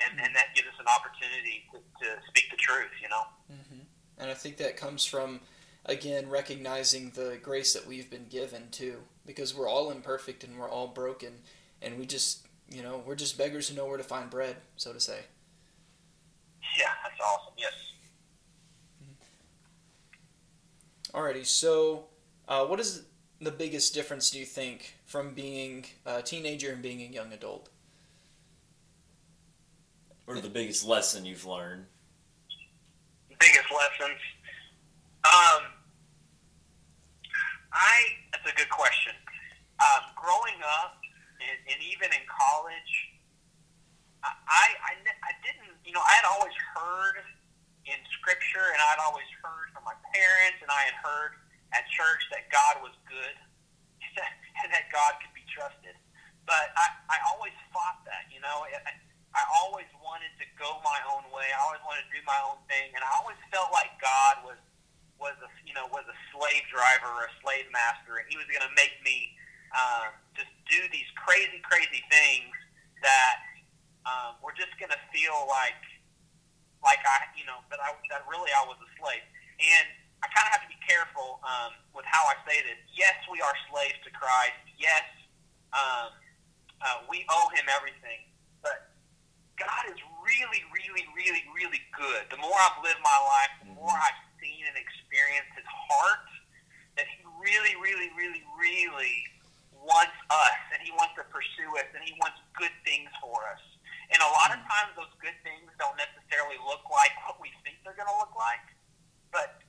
and, 0.00 0.12
and 0.20 0.32
that 0.36 0.56
gives 0.56 0.68
us 0.72 0.78
an 0.80 0.88
opportunity 0.88 1.68
to, 1.72 1.78
to 1.80 2.08
speak 2.32 2.48
the 2.48 2.56
truth, 2.56 2.92
you 3.00 3.12
know? 3.12 3.24
Mm-hmm. 3.52 3.84
And 4.18 4.26
I 4.32 4.34
think 4.34 4.56
that 4.56 4.76
comes 4.76 5.04
from, 5.04 5.40
again, 5.84 6.28
recognizing 6.28 7.12
the 7.12 7.38
grace 7.40 7.76
that 7.76 7.86
we've 7.86 8.08
been 8.08 8.26
given, 8.28 8.72
too, 8.72 9.04
because 9.28 9.54
we're 9.54 9.68
all 9.68 9.92
imperfect 9.92 10.44
and 10.44 10.58
we're 10.58 10.70
all 10.70 10.88
broken, 10.88 11.44
and 11.80 12.00
we 12.00 12.06
just, 12.06 12.48
you 12.72 12.82
know, 12.82 13.02
we're 13.04 13.14
just 13.14 13.36
beggars 13.36 13.68
who 13.68 13.76
know 13.76 13.86
where 13.86 13.98
to 13.98 14.04
find 14.04 14.30
bread, 14.30 14.56
so 14.76 14.92
to 14.92 15.00
say. 15.00 15.20
Yeah, 16.78 16.90
that's 17.02 17.20
awesome. 17.20 17.54
Yes. 17.58 17.72
Alrighty, 21.12 21.44
so 21.44 22.04
uh, 22.48 22.64
what 22.64 22.80
is 22.80 23.02
the 23.40 23.50
biggest 23.50 23.92
difference, 23.92 24.30
do 24.30 24.38
you 24.38 24.46
think, 24.46 24.96
from 25.04 25.34
being 25.34 25.84
a 26.06 26.22
teenager 26.22 26.72
and 26.72 26.80
being 26.80 27.02
a 27.02 27.06
young 27.06 27.32
adult? 27.32 27.68
Or 30.26 30.40
the 30.40 30.48
biggest 30.48 30.86
lesson 30.86 31.24
you've 31.24 31.44
learned? 31.44 31.84
Biggest 33.38 33.66
lessons? 33.70 34.18
Um, 35.24 35.62
I, 37.72 38.02
that's 38.30 38.50
a 38.50 38.56
good 38.56 38.70
question. 38.70 39.12
Um, 39.80 40.04
growing 40.16 40.62
up, 40.62 41.01
and, 41.50 41.58
and 41.74 41.78
even 41.82 42.08
in 42.14 42.24
college, 42.30 42.92
I, 44.22 44.30
I, 44.86 44.92
I 44.94 45.32
didn't, 45.42 45.74
you 45.82 45.90
know, 45.90 46.04
I 46.04 46.14
had 46.22 46.28
always 46.30 46.54
heard 46.74 47.18
in 47.86 47.98
Scripture, 48.22 48.70
and 48.70 48.78
I'd 48.78 49.02
always 49.02 49.26
heard 49.42 49.74
from 49.74 49.82
my 49.82 49.98
parents, 50.14 50.62
and 50.62 50.70
I 50.70 50.86
had 50.86 50.96
heard 51.02 51.34
at 51.74 51.82
church 51.90 52.22
that 52.30 52.46
God 52.54 52.84
was 52.84 52.94
good 53.10 53.36
and 54.62 54.68
that 54.70 54.86
God 54.94 55.18
could 55.18 55.34
be 55.34 55.42
trusted. 55.50 55.98
But 56.46 56.70
I, 56.78 56.86
I 57.10 57.18
always 57.34 57.54
fought 57.74 58.02
that, 58.06 58.30
you 58.30 58.42
know. 58.42 58.66
I, 58.66 58.94
I 59.32 59.42
always 59.64 59.88
wanted 60.04 60.32
to 60.38 60.46
go 60.60 60.76
my 60.84 61.00
own 61.08 61.24
way. 61.32 61.48
I 61.48 61.58
always 61.64 61.80
wanted 61.88 62.04
to 62.04 62.12
do 62.12 62.22
my 62.28 62.36
own 62.44 62.60
thing, 62.68 62.92
and 62.92 63.00
I 63.00 63.10
always 63.16 63.40
felt 63.48 63.72
like 63.72 63.96
God 63.96 64.44
was 64.44 64.60
was 65.16 65.38
a 65.40 65.48
you 65.64 65.72
know 65.72 65.88
was 65.88 66.04
a 66.04 66.18
slave 66.34 66.66
driver 66.68 67.08
or 67.08 67.30
a 67.30 67.34
slave 67.40 67.64
master, 67.72 68.20
and 68.20 68.28
He 68.28 68.36
was 68.36 68.44
going 68.52 68.64
to 68.64 68.74
make 68.76 68.92
me 69.00 69.32
um, 69.72 70.12
just 70.36 70.52
do 70.68 70.80
these 70.90 71.08
crazy, 71.18 71.58
crazy 71.64 72.02
things 72.10 72.52
that 73.02 73.42
um, 74.06 74.38
were 74.42 74.54
just 74.54 74.74
going 74.78 74.90
to 74.90 75.02
feel 75.14 75.46
like 75.46 75.78
like 76.82 76.98
I 77.06 77.30
you 77.38 77.46
know 77.46 77.62
that 77.70 77.78
I 77.78 77.94
that 78.10 78.26
really 78.26 78.50
I 78.50 78.66
was 78.66 78.78
a 78.82 78.90
slave. 78.98 79.22
And 79.62 79.86
I 80.22 80.30
kind 80.30 80.46
of 80.50 80.52
have 80.58 80.64
to 80.66 80.70
be 80.70 80.78
careful 80.86 81.42
um, 81.42 81.74
with 81.94 82.06
how 82.06 82.22
I 82.30 82.38
say 82.46 82.62
this. 82.62 82.78
Yes, 82.94 83.14
we 83.30 83.42
are 83.42 83.54
slaves 83.70 83.98
to 84.06 84.10
Christ. 84.14 84.62
Yes, 84.78 85.06
um, 85.74 86.10
uh, 86.82 86.98
we 87.10 87.26
owe 87.26 87.50
Him 87.54 87.66
everything. 87.70 88.26
But 88.62 88.90
God 89.58 89.90
is 89.90 89.98
really, 90.22 90.62
really, 90.70 91.06
really, 91.14 91.42
really 91.54 91.82
good. 91.94 92.30
The 92.30 92.38
more 92.38 92.54
I've 92.54 92.78
lived 92.82 93.02
my 93.02 93.18
life, 93.18 93.52
the 93.66 93.70
more 93.74 93.90
mm-hmm. 93.90 94.06
I've 94.06 94.20
seen 94.38 94.62
and 94.66 94.78
experienced 94.78 95.54
His 95.58 95.66
heart. 95.66 96.26
That 96.98 97.06
He 97.10 97.18
really, 97.42 97.74
really, 97.82 98.10
really, 98.14 98.42
really 98.58 99.16
wants 99.82 100.16
us, 100.30 100.58
and 100.74 100.80
He 100.82 100.94
wants 100.94 101.18
to 101.18 101.24
pursue 101.28 101.70
us, 101.78 101.88
and 101.94 102.02
He 102.06 102.14
wants 102.22 102.38
good 102.54 102.72
things 102.86 103.10
for 103.18 103.42
us. 103.50 103.62
And 104.12 104.20
a 104.20 104.30
lot 104.30 104.52
of 104.52 104.60
mm-hmm. 104.60 104.72
times, 104.72 104.90
those 104.94 105.14
good 105.18 105.36
things 105.42 105.68
don't 105.80 105.96
necessarily 105.96 106.60
look 106.62 106.84
like 106.92 107.12
what 107.26 107.40
we 107.40 107.50
think 107.64 107.80
they're 107.82 107.96
going 107.96 108.10
to 108.10 108.20
look 108.20 108.34
like. 108.36 108.62
But 109.32 109.62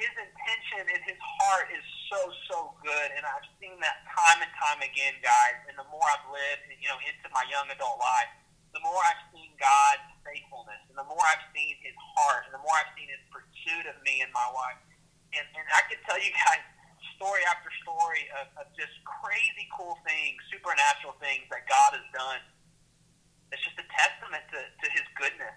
his 0.00 0.16
intention 0.16 0.88
and 0.88 1.02
his 1.04 1.20
heart 1.20 1.68
is 1.76 1.84
so 2.08 2.20
so 2.48 2.72
good, 2.80 3.08
and 3.12 3.22
I've 3.28 3.44
seen 3.60 3.76
that 3.84 4.00
time 4.08 4.40
and 4.40 4.48
time 4.56 4.80
again, 4.80 5.20
guys. 5.20 5.60
And 5.68 5.76
the 5.76 5.84
more 5.92 6.02
I've 6.08 6.24
lived, 6.32 6.72
you 6.80 6.88
know, 6.88 6.96
into 7.04 7.28
my 7.36 7.44
young 7.52 7.68
adult 7.68 8.00
life, 8.00 8.32
the 8.72 8.80
more 8.80 8.96
I've 8.96 9.22
seen 9.34 9.52
God's 9.60 10.08
faithfulness, 10.24 10.80
and 10.88 10.96
the 10.96 11.04
more 11.04 11.20
I've 11.20 11.44
seen 11.52 11.76
His 11.84 11.94
heart, 12.16 12.48
and 12.48 12.56
the 12.56 12.62
more 12.64 12.72
I've 12.80 12.94
seen 12.96 13.12
His 13.12 13.22
pursuit 13.28 13.84
of 13.92 13.98
me 14.06 14.24
and 14.24 14.32
my 14.32 14.48
wife. 14.54 14.80
And 15.36 15.44
and 15.52 15.66
I 15.74 15.84
can 15.90 16.00
tell 16.08 16.18
you 16.18 16.32
guys 16.32 16.64
story 17.20 17.44
after 17.52 17.68
story 17.84 18.24
of, 18.40 18.48
of 18.64 18.66
just 18.72 18.96
crazy 19.04 19.68
cool 19.76 20.00
things, 20.08 20.40
supernatural 20.48 21.12
things 21.20 21.44
that 21.52 21.68
God 21.68 21.92
has 21.92 22.08
done. 22.16 22.40
It's 23.52 23.60
just 23.60 23.76
a 23.76 23.84
testament 23.92 24.40
to, 24.56 24.60
to 24.64 24.86
His 24.88 25.04
goodness 25.20 25.52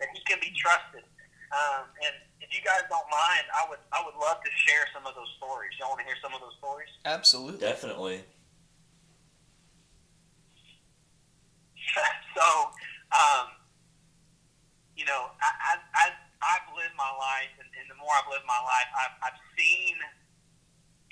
that 0.00 0.08
He 0.16 0.24
can 0.24 0.40
be 0.40 0.48
trusted. 0.56 1.04
Um, 1.52 1.84
and 2.00 2.16
if 2.40 2.48
you 2.48 2.64
guys 2.64 2.88
don't 2.88 3.04
mind, 3.12 3.44
I 3.52 3.68
would 3.68 3.84
I 3.92 4.00
would 4.00 4.16
love 4.16 4.40
to 4.40 4.50
share 4.64 4.88
some 4.96 5.04
of 5.04 5.12
those 5.12 5.28
stories. 5.36 5.76
Y'all 5.76 5.92
want 5.92 6.00
to 6.00 6.08
hear 6.08 6.16
some 6.24 6.32
of 6.32 6.40
those 6.40 6.56
stories? 6.56 6.88
Absolutely. 7.04 7.60
Definitely. 7.60 8.24
so, 12.40 12.72
um, 13.12 13.52
you 14.96 15.04
know, 15.04 15.28
as, 15.44 15.76
as 16.08 16.16
I've 16.40 16.72
lived 16.72 16.96
my 16.96 17.12
life, 17.20 17.52
and, 17.60 17.68
and 17.76 17.84
the 17.92 18.00
more 18.00 18.16
I've 18.16 18.32
lived 18.32 18.48
my 18.48 18.64
life, 18.64 18.88
I've, 18.96 19.16
I've 19.28 19.40
seen 19.52 20.00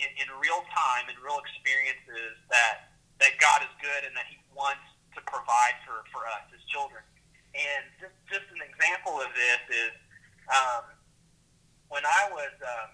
in, 0.00 0.10
in 0.16 0.28
real 0.40 0.64
time, 0.72 1.06
in 1.12 1.16
real 1.20 1.38
experiences, 1.40 2.40
that 2.48 2.96
that 3.20 3.36
God 3.36 3.60
is 3.60 3.72
good 3.84 4.08
and 4.08 4.16
that 4.16 4.24
He 4.32 4.40
wants 4.56 4.84
to 5.12 5.20
provide 5.28 5.76
for, 5.84 6.00
for 6.08 6.24
us 6.24 6.44
as 6.56 6.62
children. 6.72 7.04
And 7.52 7.82
just, 8.00 8.16
just 8.30 8.46
an 8.54 8.62
example 8.64 9.20
of 9.20 9.28
this 9.36 9.62
is 9.68 9.92
um, 10.48 10.84
when 11.92 12.06
I 12.06 12.30
was 12.32 12.54
um, 12.62 12.90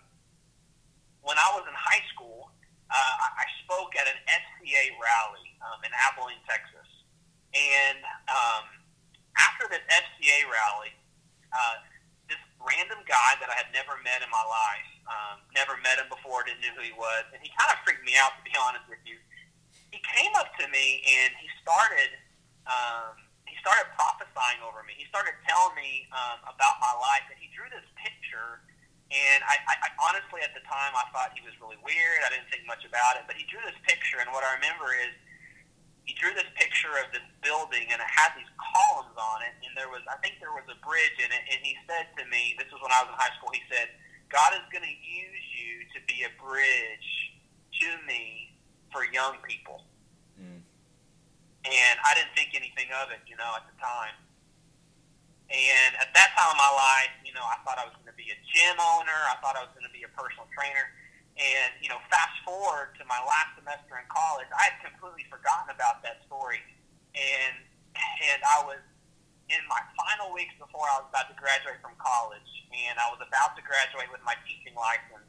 when 1.23 1.37
I 1.39 1.49
was 1.55 1.67
in 1.67 1.77
high 1.77 2.03
school, 2.15 2.51
uh, 2.89 3.15
I 3.21 3.47
spoke 3.67 3.95
at 3.99 4.07
an 4.07 4.19
FCA 4.27 4.95
rally 4.97 5.47
um, 5.63 5.79
in 5.83 5.91
Abilene, 5.93 6.41
Texas, 6.47 6.87
and 7.53 8.01
um, 8.31 8.65
after 9.37 9.69
this 9.69 9.83
FCA 9.91 10.47
rally, 10.49 10.95
uh, 11.53 11.83
this 12.31 12.41
random 12.63 13.03
guy 13.05 13.37
that 13.43 13.51
I 13.51 13.57
had 13.59 13.69
never 13.75 13.99
met 14.07 14.25
in 14.25 14.31
my 14.33 14.45
life, 14.47 14.91
um, 15.07 15.43
never 15.55 15.79
met 15.83 15.99
him 15.99 16.11
before, 16.11 16.43
didn't 16.43 16.63
know 16.63 16.75
who 16.79 16.85
he 16.85 16.97
was, 16.97 17.25
and 17.31 17.41
he 17.43 17.51
kind 17.55 17.71
of 17.71 17.79
freaked 17.83 18.03
me 18.03 18.15
out 18.19 18.35
to 18.39 18.43
be 18.43 18.55
honest 18.65 18.87
with 18.87 19.03
you. 19.07 19.19
He 19.95 20.03
came 20.03 20.35
up 20.37 20.51
to 20.61 20.67
me 20.69 21.03
and 21.07 21.31
he 21.39 21.47
started. 21.63 22.11
Um, 22.67 23.27
started 23.67 23.91
prophesying 23.99 24.63
over 24.63 24.87
me. 24.87 24.95
He 24.95 25.11
started 25.11 25.35
telling 25.43 25.75
me 25.75 26.07
um, 26.15 26.39
about 26.47 26.79
my 26.79 26.95
life, 27.03 27.27
and 27.27 27.35
he 27.35 27.51
drew 27.51 27.67
this 27.67 27.83
picture. 27.99 28.63
And 29.11 29.43
I, 29.43 29.59
I, 29.67 29.75
I 29.83 29.89
honestly, 30.07 30.39
at 30.47 30.55
the 30.55 30.63
time, 30.71 30.95
I 30.95 31.03
thought 31.11 31.35
he 31.35 31.43
was 31.43 31.51
really 31.59 31.79
weird. 31.83 32.23
I 32.23 32.31
didn't 32.31 32.47
think 32.47 32.63
much 32.71 32.87
about 32.87 33.19
it, 33.19 33.27
but 33.27 33.35
he 33.35 33.43
drew 33.51 33.59
this 33.67 33.75
picture, 33.83 34.23
and 34.23 34.31
what 34.31 34.47
I 34.47 34.55
remember 34.63 34.95
is 34.95 35.11
he 36.07 36.15
drew 36.15 36.31
this 36.39 36.47
picture 36.55 36.95
of 37.03 37.11
this 37.11 37.27
building, 37.43 37.91
and 37.91 37.99
it 37.99 38.07
had 38.07 38.39
these 38.39 38.51
columns 38.55 39.19
on 39.19 39.43
it, 39.43 39.51
and 39.67 39.75
there 39.75 39.91
was, 39.91 40.07
I 40.07 40.15
think, 40.23 40.39
there 40.39 40.55
was 40.55 40.67
a 40.71 40.79
bridge 40.87 41.19
in 41.19 41.27
it. 41.35 41.43
And 41.51 41.59
he 41.59 41.75
said 41.91 42.15
to 42.23 42.25
me, 42.31 42.55
this 42.63 42.71
was 42.71 42.79
when 42.79 42.95
I 42.95 43.03
was 43.03 43.11
in 43.11 43.19
high 43.19 43.35
school. 43.35 43.51
He 43.51 43.67
said, 43.67 43.91
"God 44.29 44.55
is 44.55 44.67
going 44.73 44.85
to 44.85 44.97
use 45.05 45.47
you 45.55 45.87
to 45.95 45.99
be 46.07 46.25
a 46.25 46.33
bridge 46.41 47.11
to 47.81 47.89
me 48.07 48.55
for 48.93 49.05
young 49.13 49.39
people." 49.47 49.85
Mm. 50.37 50.61
and 51.65 51.97
I 52.05 52.15
didn't 52.15 52.37
think 52.37 52.55
anything 52.55 52.93
of 53.03 53.11
it, 53.11 53.25
you 53.27 53.35
know, 53.35 53.51
at 53.57 53.65
the 53.67 53.75
time. 53.81 54.15
And 55.51 55.93
at 56.03 56.11
that 56.15 56.35
time 56.35 56.51
of 56.51 56.59
my 56.59 56.73
life, 56.75 57.15
you 57.23 57.33
know, 57.33 57.43
I 57.43 57.59
thought 57.63 57.79
I 57.79 57.87
was 57.87 57.95
going 58.03 58.11
to 58.11 58.19
be 58.19 58.35
a 58.35 58.39
gym 58.51 58.77
owner. 58.79 59.15
I 59.31 59.39
thought 59.39 59.55
I 59.55 59.63
was 59.63 59.71
going 59.79 59.87
to 59.87 59.95
be 59.95 60.03
a 60.03 60.11
personal 60.11 60.51
trainer. 60.51 60.91
And, 61.39 61.71
you 61.79 61.87
know, 61.87 62.03
fast 62.11 62.35
forward 62.43 62.99
to 62.99 63.05
my 63.07 63.19
last 63.23 63.55
semester 63.55 63.95
in 63.95 64.07
college, 64.11 64.51
I 64.51 64.75
had 64.75 64.77
completely 64.83 65.29
forgotten 65.31 65.71
about 65.71 66.03
that 66.03 66.25
story. 66.27 66.59
And, 67.15 67.55
and 67.95 68.41
I 68.43 68.59
was 68.67 68.83
in 69.49 69.63
my 69.71 69.79
final 69.95 70.35
weeks 70.35 70.55
before 70.59 70.85
I 70.91 71.03
was 71.03 71.09
about 71.11 71.31
to 71.31 71.37
graduate 71.39 71.79
from 71.83 71.95
college, 72.03 72.51
and 72.75 72.99
I 72.99 73.07
was 73.15 73.23
about 73.23 73.55
to 73.55 73.63
graduate 73.63 74.11
with 74.11 74.23
my 74.27 74.35
teaching 74.47 74.75
license. 74.75 75.27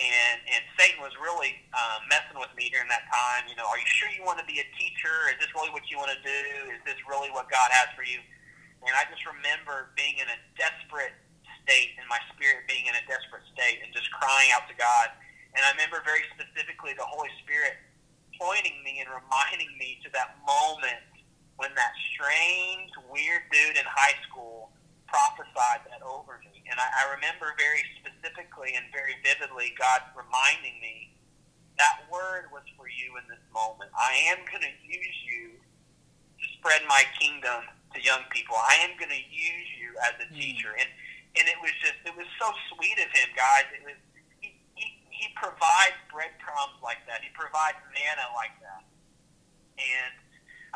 and 0.00 0.38
and 0.48 0.62
Satan 0.80 1.04
was 1.04 1.12
really 1.20 1.52
um, 1.76 2.00
messing 2.08 2.40
with 2.40 2.52
me 2.56 2.72
during 2.72 2.88
that 2.88 3.04
time. 3.12 3.44
You 3.48 3.56
know, 3.60 3.68
are 3.68 3.76
you 3.76 3.88
sure 3.88 4.08
you 4.08 4.24
want 4.24 4.40
to 4.40 4.48
be 4.48 4.56
a 4.60 4.68
teacher? 4.80 5.28
Is 5.32 5.38
this 5.44 5.52
really 5.52 5.68
what 5.68 5.84
you 5.92 6.00
want 6.00 6.12
to 6.16 6.20
do? 6.24 6.40
Is 6.72 6.80
this 6.88 6.96
really 7.04 7.28
what 7.28 7.52
God 7.52 7.68
has 7.76 7.92
for 7.92 8.04
you? 8.04 8.20
And 8.82 8.92
I 8.96 9.04
just 9.12 9.22
remember 9.28 9.92
being 9.94 10.16
in 10.16 10.26
a 10.32 10.38
desperate 10.56 11.12
state, 11.62 11.94
in 12.00 12.08
my 12.08 12.18
spirit 12.34 12.64
being 12.66 12.88
in 12.88 12.96
a 12.96 13.04
desperate 13.04 13.44
state, 13.52 13.84
and 13.84 13.92
just 13.92 14.08
crying 14.16 14.50
out 14.56 14.64
to 14.72 14.76
God. 14.80 15.12
And 15.54 15.60
I 15.60 15.70
remember 15.76 16.00
very 16.02 16.24
specifically 16.32 16.96
the 16.96 17.06
Holy 17.06 17.30
Spirit 17.44 17.76
pointing 18.40 18.80
me 18.82 19.04
and 19.04 19.06
reminding 19.12 19.70
me 19.76 20.00
to 20.02 20.08
that 20.16 20.40
moment 20.48 21.04
when 21.56 21.70
that 21.74 21.92
strange, 22.12 22.90
weird 23.10 23.44
dude 23.52 23.76
in 23.76 23.86
high 23.86 24.16
school 24.28 24.70
prophesied 25.06 25.84
that 25.92 26.00
over 26.00 26.40
me. 26.40 26.64
And 26.70 26.80
I, 26.80 26.88
I 26.88 27.02
remember 27.12 27.52
very 27.60 27.84
specifically 28.00 28.72
and 28.72 28.88
very 28.90 29.20
vividly 29.20 29.76
God 29.76 30.00
reminding 30.16 30.80
me 30.80 31.12
that 31.76 32.04
word 32.08 32.48
was 32.52 32.64
for 32.76 32.88
you 32.88 33.16
in 33.20 33.24
this 33.28 33.42
moment. 33.52 33.92
I 33.96 34.32
am 34.32 34.40
going 34.48 34.64
to 34.64 34.76
use 34.84 35.18
you 35.28 35.56
to 35.56 36.44
spread 36.56 36.84
my 36.88 37.04
kingdom 37.20 37.68
to 37.92 37.98
young 38.00 38.24
people. 38.32 38.56
I 38.56 38.80
am 38.88 38.96
going 38.96 39.12
to 39.12 39.24
use 39.28 39.70
you 39.76 39.92
as 40.08 40.16
a 40.20 40.28
teacher. 40.32 40.72
And 40.76 40.88
and 41.32 41.48
it 41.48 41.56
was 41.64 41.72
just 41.80 41.96
it 42.04 42.12
was 42.12 42.28
so 42.36 42.52
sweet 42.72 42.96
of 43.00 43.08
him, 43.08 43.28
guys. 43.32 43.64
It 43.72 43.84
was 43.84 43.96
he 44.44 44.52
he, 44.76 45.00
he 45.08 45.26
provides 45.36 45.96
breadcrumbs 46.12 46.76
like 46.84 47.00
that. 47.08 47.24
He 47.24 47.32
provides 47.32 47.80
manna 47.96 48.28
like 48.36 48.52
that. 48.60 48.84
And 49.80 50.14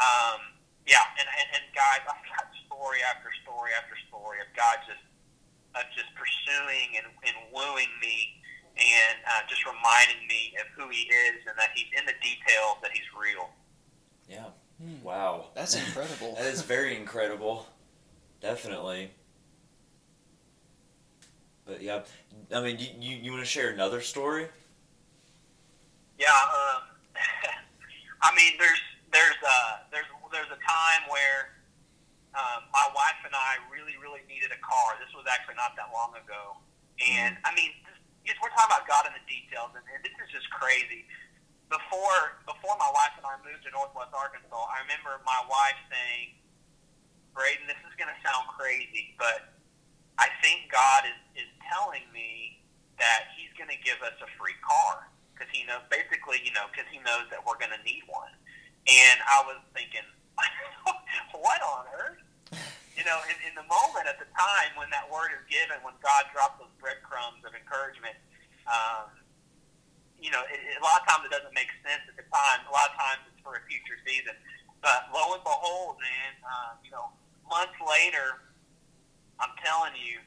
um, 0.01 0.41
yeah, 0.87 1.03
and, 1.19 1.27
and 1.27 1.49
and 1.61 1.65
guys, 1.75 2.03
I've 2.07 2.23
got 2.31 2.47
story 2.67 3.03
after 3.03 3.31
story 3.43 3.71
after 3.75 3.95
story 4.09 4.39
of 4.41 4.49
God 4.57 4.79
just 4.87 5.03
uh, 5.75 5.85
just 5.93 6.09
pursuing 6.15 6.97
and, 6.97 7.07
and 7.27 7.37
wooing 7.53 7.93
me 8.01 8.41
and 8.77 9.17
uh, 9.27 9.43
just 9.49 9.65
reminding 9.65 10.27
me 10.29 10.55
of 10.61 10.67
who 10.77 10.89
He 10.89 11.09
is 11.09 11.45
and 11.47 11.57
that 11.59 11.71
He's 11.75 11.91
in 11.99 12.07
the 12.07 12.17
details, 12.23 12.77
that 12.83 12.93
He's 12.93 13.09
real. 13.17 13.51
Yeah. 14.29 14.53
Hmm. 14.81 15.03
Wow. 15.03 15.47
That's 15.55 15.75
incredible. 15.87 16.35
that 16.37 16.47
is 16.47 16.63
very 16.63 16.97
incredible. 16.97 17.67
Definitely. 18.41 19.11
But 21.65 21.83
yeah, 21.83 22.03
I 22.55 22.61
mean, 22.61 22.79
you, 22.79 22.87
you, 23.01 23.17
you 23.17 23.31
want 23.33 23.43
to 23.43 23.49
share 23.49 23.71
another 23.71 24.01
story? 24.01 24.47
Yeah, 26.19 26.27
um, 26.29 26.83
I 28.23 28.35
mean, 28.37 28.53
there's 28.59 28.81
there's 29.13 29.43
a 29.43 29.91
there's 29.91 30.07
there's 30.37 30.53
a 30.53 30.61
time 30.61 31.03
where 31.09 31.57
um, 32.37 32.69
my 32.69 32.85
wife 32.93 33.17
and 33.25 33.33
I 33.33 33.57
really 33.73 33.97
really 33.97 34.21
needed 34.29 34.53
a 34.53 34.61
car. 34.61 35.01
This 35.01 35.09
was 35.17 35.25
actually 35.25 35.57
not 35.57 35.73
that 35.81 35.89
long 35.97 36.13
ago, 36.13 36.61
and 37.01 37.41
I 37.49 37.57
mean, 37.57 37.73
just, 38.29 38.37
we're 38.45 38.53
talking 38.53 38.77
about 38.77 38.85
God 38.85 39.09
in 39.09 39.17
the 39.17 39.25
details, 39.25 39.73
and, 39.73 39.81
and 39.89 40.05
this 40.05 40.13
is 40.21 40.29
just 40.29 40.45
crazy. 40.53 41.09
Before 41.73 42.45
before 42.45 42.77
my 42.77 42.93
wife 42.93 43.17
and 43.17 43.25
I 43.25 43.41
moved 43.41 43.65
to 43.65 43.73
Northwest 43.73 44.13
Arkansas, 44.13 44.53
I 44.53 44.85
remember 44.85 45.17
my 45.25 45.41
wife 45.49 45.81
saying, 45.89 46.37
"Braden, 47.33 47.65
this 47.65 47.81
is 47.89 47.97
going 47.97 48.13
to 48.13 48.19
sound 48.21 48.45
crazy, 48.61 49.17
but 49.17 49.57
I 50.21 50.29
think 50.45 50.69
God 50.69 51.09
is, 51.09 51.49
is 51.49 51.51
telling 51.65 52.05
me 52.13 52.61
that 53.01 53.33
He's 53.41 53.51
going 53.57 53.73
to 53.73 53.81
give 53.81 54.05
us 54.05 54.15
a 54.21 54.29
free 54.37 54.55
car 54.61 55.09
because 55.33 55.49
He 55.49 55.65
knows, 55.65 55.83
basically, 55.89 56.45
you 56.45 56.53
know, 56.53 56.69
because 56.69 56.87
He 56.93 57.01
knows 57.01 57.25
that 57.33 57.41
we're 57.41 57.57
going 57.57 57.73
to 57.73 57.81
need 57.89 58.05
one." 58.05 58.37
And 58.87 59.19
I 59.27 59.43
was 59.43 59.59
thinking, 59.75 60.07
what 61.45 61.61
on 61.63 61.85
earth? 61.97 62.21
You 62.97 63.05
know, 63.05 63.19
in, 63.29 63.37
in 63.51 63.55
the 63.55 63.67
moment 63.69 64.09
at 64.09 64.17
the 64.17 64.29
time 64.33 64.73
when 64.77 64.89
that 64.91 65.05
word 65.13 65.33
is 65.37 65.45
given, 65.53 65.77
when 65.85 65.95
God 66.01 66.27
drops 66.33 66.57
those 66.57 66.73
breadcrumbs 66.81 67.45
of 67.45 67.53
encouragement, 67.53 68.17
um, 68.65 69.13
you 70.17 70.33
know, 70.33 70.43
it, 70.49 70.59
it, 70.59 70.81
a 70.81 70.83
lot 70.83 71.05
of 71.05 71.05
times 71.07 71.29
it 71.29 71.33
doesn't 71.33 71.53
make 71.53 71.69
sense 71.85 72.03
at 72.09 72.17
the 72.17 72.27
time. 72.33 72.65
A 72.67 72.73
lot 72.73 72.89
of 72.91 72.97
times 72.97 73.21
it's 73.29 73.41
for 73.45 73.61
a 73.61 73.63
future 73.69 74.01
season. 74.03 74.33
But 74.81 75.13
lo 75.13 75.37
and 75.37 75.45
behold, 75.45 76.01
man, 76.01 76.33
uh, 76.41 76.73
you 76.81 76.91
know, 76.91 77.13
months 77.47 77.77
later, 77.85 78.43
I'm 79.39 79.53
telling 79.61 79.95
you, 80.01 80.21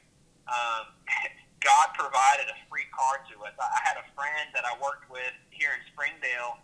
um, 0.46 0.94
God 1.60 1.92
provided 1.92 2.48
a 2.48 2.56
free 2.72 2.88
car 2.88 3.20
to 3.28 3.34
us. 3.44 3.52
I 3.60 3.80
had 3.84 4.00
a 4.00 4.06
friend 4.16 4.48
that 4.56 4.64
I 4.64 4.72
worked 4.80 5.10
with 5.12 5.34
here 5.52 5.76
in 5.76 5.82
Springdale, 5.92 6.56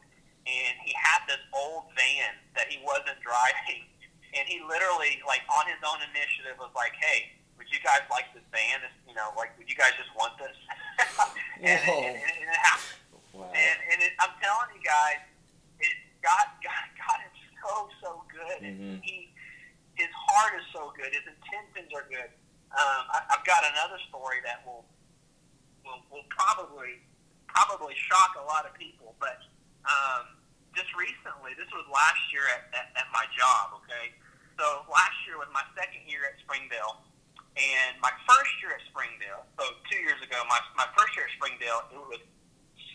and 0.48 0.72
he 0.80 0.96
had 0.96 1.20
this 1.28 1.42
old 1.52 1.92
van 1.92 2.32
that 2.56 2.72
he 2.72 2.80
wasn't 2.82 3.20
driving, 3.20 3.84
and 4.34 4.44
he 4.48 4.60
literally, 4.64 5.20
like, 5.28 5.44
on 5.48 5.68
his 5.68 5.80
own 5.84 6.00
initiative, 6.12 6.56
was 6.58 6.72
like, 6.74 6.96
"Hey, 6.98 7.32
would 7.56 7.68
you 7.70 7.80
guys 7.84 8.04
like 8.10 8.32
this 8.32 8.44
van? 8.52 8.82
You 9.08 9.14
know, 9.14 9.32
like, 9.36 9.56
would 9.60 9.68
you 9.68 9.76
guys 9.76 9.92
just 9.96 10.12
want 10.16 10.36
this?" 10.40 10.56
and, 11.62 11.80
and, 11.80 12.16
and, 12.16 12.16
and 12.16 12.48
it 12.48 12.60
happened. 12.60 13.00
Wow. 13.36 13.52
And, 13.52 13.78
and 13.92 13.98
it, 14.00 14.12
I'm 14.16 14.32
telling 14.40 14.72
you 14.72 14.80
guys, 14.80 15.20
it, 15.80 15.92
God, 16.24 16.48
God, 16.64 16.84
God 16.96 17.18
is 17.28 17.36
so 17.60 17.72
so 18.00 18.10
good, 18.32 18.60
mm-hmm. 18.64 18.96
and 18.96 19.00
He, 19.04 19.32
His 19.96 20.12
heart 20.12 20.56
is 20.56 20.66
so 20.72 20.92
good. 20.96 21.12
His 21.12 21.24
intentions 21.28 21.92
are 21.92 22.08
good. 22.08 22.32
Um, 22.72 23.02
I, 23.12 23.36
I've 23.36 23.44
got 23.44 23.64
another 23.64 24.00
story 24.08 24.40
that 24.44 24.64
will 24.64 24.88
will 25.84 26.00
will 26.08 26.26
probably 26.32 27.00
probably 27.46 27.94
shock 27.96 28.36
a 28.36 28.44
lot 28.44 28.68
of 28.68 28.74
people, 28.76 29.14
but 29.20 29.40
um, 29.88 30.35
just 30.76 30.92
recently, 30.92 31.56
this 31.56 31.66
was 31.72 31.88
last 31.88 32.20
year 32.28 32.44
at, 32.52 32.68
at, 32.76 32.86
at 33.00 33.08
my 33.10 33.24
job. 33.32 33.80
Okay, 33.82 34.12
so 34.60 34.84
last 34.92 35.16
year 35.24 35.40
was 35.40 35.48
my 35.50 35.64
second 35.72 36.04
year 36.04 36.28
at 36.28 36.36
Springdale, 36.44 37.00
and 37.56 37.96
my 38.04 38.12
first 38.28 38.52
year 38.60 38.76
at 38.76 38.84
Springdale. 38.92 39.48
So 39.56 39.64
two 39.88 40.04
years 40.04 40.20
ago, 40.20 40.36
my 40.46 40.60
my 40.76 40.86
first 40.92 41.16
year 41.16 41.24
at 41.24 41.34
Springdale, 41.40 41.88
it 41.90 42.04
was 42.04 42.20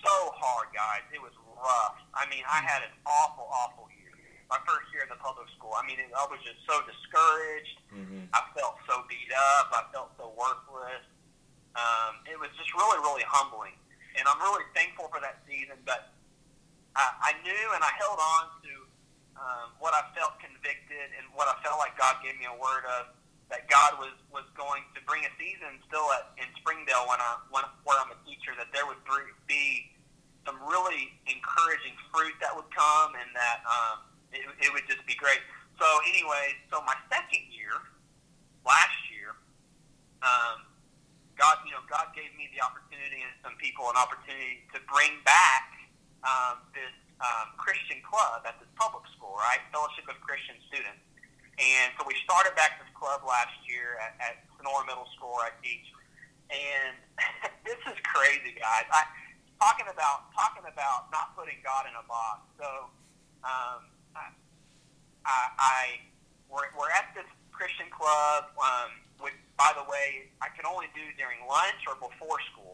so 0.05 0.15
hard, 0.37 0.69
guys. 0.73 1.01
It 1.09 1.21
was 1.21 1.33
rough. 1.57 1.97
I 2.13 2.29
mean, 2.29 2.45
I 2.45 2.61
had 2.61 2.85
an 2.85 2.93
awful, 3.05 3.49
awful 3.49 3.89
year. 3.97 4.13
My 4.49 4.61
first 4.67 4.89
year 4.91 5.05
in 5.05 5.09
the 5.09 5.21
public 5.21 5.47
school. 5.55 5.71
I 5.77 5.85
mean, 5.87 6.01
I 6.01 6.25
was 6.27 6.41
just 6.43 6.59
so 6.67 6.75
discouraged. 6.83 7.77
Mm-hmm. 7.93 8.27
I 8.35 8.41
felt 8.51 8.81
so 8.83 9.05
beat 9.07 9.31
up. 9.31 9.71
I 9.71 9.81
felt 9.95 10.11
so 10.19 10.33
worthless. 10.35 11.05
Um, 11.77 12.19
it 12.27 12.35
was 12.35 12.51
just 12.59 12.67
really, 12.75 12.99
really 12.99 13.23
humbling. 13.23 13.77
And 14.19 14.27
I'm 14.27 14.41
really 14.43 14.67
thankful 14.75 15.07
for 15.07 15.23
that 15.23 15.39
season. 15.47 15.79
But 15.87 16.11
I, 16.95 17.05
I 17.19 17.31
knew 17.43 17.65
and 17.75 17.81
I 17.83 17.91
held 17.99 18.19
on 18.19 18.43
to 18.67 18.73
um, 19.39 19.67
what 19.79 19.95
I 19.95 20.03
felt 20.13 20.37
convicted 20.37 21.07
and 21.17 21.25
what 21.33 21.47
I 21.47 21.55
felt 21.63 21.79
like 21.79 21.95
God 21.97 22.19
gave 22.21 22.35
me 22.37 22.45
a 22.45 22.57
word 22.57 22.85
of 22.99 23.15
that 23.51 23.67
God 23.67 23.99
was, 23.99 24.15
was 24.31 24.47
going 24.55 24.87
to 24.95 24.99
bring 25.03 25.27
a 25.27 25.31
season 25.35 25.75
still 25.83 26.07
at, 26.15 26.31
in 26.39 26.47
Springdale 26.55 27.03
when 27.11 27.19
I, 27.19 27.35
when, 27.51 27.67
where 27.83 27.99
I'm 27.99 28.07
a 28.15 28.19
teacher, 28.23 28.55
that 28.55 28.71
there 28.71 28.87
would 28.87 29.03
be 29.43 29.91
some 30.47 30.55
really 30.63 31.11
encouraging 31.27 31.93
fruit 32.09 32.33
that 32.39 32.55
would 32.55 32.71
come 32.71 33.11
and 33.19 33.27
that 33.35 33.59
um, 33.67 34.07
it, 34.31 34.47
it 34.63 34.69
would 34.71 34.87
just 34.87 35.03
be 35.03 35.19
great. 35.19 35.43
So 35.75 35.85
anyway, 36.07 36.55
so 36.71 36.79
my 36.87 36.95
second 37.11 37.43
year, 37.51 37.75
last 38.63 38.95
year, 39.11 39.35
um, 40.23 40.63
God, 41.35 41.59
you 41.67 41.75
know, 41.75 41.83
God 41.91 42.15
gave 42.15 42.31
me 42.39 42.47
the 42.55 42.63
opportunity 42.63 43.19
and 43.19 43.35
some 43.43 43.59
people 43.59 43.89
an 43.91 43.99
opportunity 43.99 44.63
to 44.71 44.79
bring 44.87 45.19
back 45.27 45.80
um, 46.23 46.61
this 46.73 46.93
um, 47.21 47.53
Christian 47.57 48.01
club 48.01 48.45
at 48.45 48.57
this 48.57 48.69
public 48.77 49.05
school, 49.13 49.37
right? 49.37 49.61
Fellowship 49.69 50.09
of 50.09 50.17
Christian 50.21 50.57
Students. 50.69 51.01
And 51.61 51.93
so 51.97 52.05
we 52.09 52.17
started 52.25 52.57
back 52.57 52.81
this 52.81 52.89
club 52.97 53.21
last 53.21 53.53
year 53.69 54.01
at, 54.01 54.17
at 54.17 54.35
Sonora 54.57 54.81
Middle 54.89 55.05
School 55.13 55.37
where 55.37 55.49
I 55.49 55.53
teach. 55.61 55.85
And 56.49 56.97
this 57.67 57.77
is 57.85 57.97
crazy, 58.01 58.57
guys. 58.57 58.89
I 58.89 59.05
talking 59.61 59.85
about 59.93 60.33
talking 60.33 60.65
about 60.65 61.13
not 61.13 61.37
putting 61.37 61.61
God 61.61 61.85
in 61.85 61.93
a 61.93 62.05
box. 62.09 62.41
So 62.57 62.89
um, 63.45 63.85
I, 65.25 65.41
I, 65.57 65.81
we're, 66.49 66.65
we're 66.73 66.89
at 66.97 67.13
this 67.13 67.29
Christian 67.53 67.85
club, 67.93 68.49
um, 68.57 68.89
which 69.21 69.37
by 69.53 69.69
the 69.77 69.85
way 69.85 70.33
I 70.41 70.49
can 70.57 70.65
only 70.65 70.89
do 70.97 71.05
during 71.13 71.37
lunch 71.45 71.85
or 71.85 71.93
before 72.01 72.41
school 72.51 72.70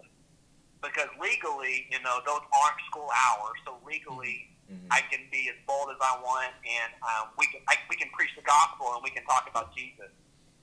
because 0.82 1.10
legally, 1.22 1.88
you 1.90 2.00
know, 2.04 2.20
those 2.26 2.44
aren't 2.54 2.80
school 2.90 3.10
hours. 3.12 3.58
So 3.66 3.78
legally, 3.86 4.50
Mm-hmm. 4.68 4.92
I 4.92 5.00
can 5.08 5.24
be 5.32 5.48
as 5.48 5.56
bold 5.64 5.88
as 5.96 6.00
I 6.04 6.20
want, 6.20 6.52
and 6.68 6.92
um, 7.00 7.32
we 7.40 7.48
can 7.48 7.64
I, 7.72 7.80
we 7.88 7.96
can 7.96 8.12
preach 8.12 8.36
the 8.36 8.44
gospel 8.44 8.92
and 8.92 9.00
we 9.00 9.08
can 9.16 9.24
talk 9.24 9.48
about 9.48 9.72
Jesus, 9.72 10.12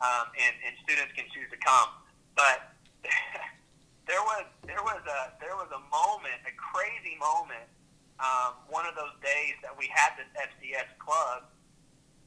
um, 0.04 0.28
and 0.36 0.52
and 0.60 0.76
students 0.84 1.16
can 1.16 1.24
choose 1.32 1.48
to 1.48 1.56
come. 1.64 1.88
But 2.36 2.76
there 4.08 4.20
was 4.20 4.44
there 4.68 4.84
was 4.84 5.00
a 5.08 5.32
there 5.40 5.56
was 5.56 5.72
a 5.72 5.80
moment, 5.88 6.36
a 6.44 6.52
crazy 6.52 7.16
moment, 7.16 7.64
um, 8.20 8.60
one 8.68 8.84
of 8.84 8.92
those 8.92 9.16
days 9.24 9.56
that 9.64 9.72
we 9.72 9.88
had 9.88 10.12
this 10.20 10.28
FCS 10.36 10.92
club 11.00 11.48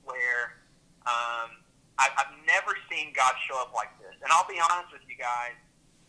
where 0.02 0.58
um, 1.06 1.62
I, 2.02 2.10
I've 2.18 2.34
never 2.50 2.74
seen 2.90 3.14
God 3.14 3.38
show 3.46 3.62
up 3.62 3.78
like 3.78 3.94
this. 4.02 4.18
And 4.26 4.34
I'll 4.34 4.50
be 4.50 4.58
honest 4.58 4.98
with 4.98 5.06
you 5.06 5.14
guys. 5.14 5.54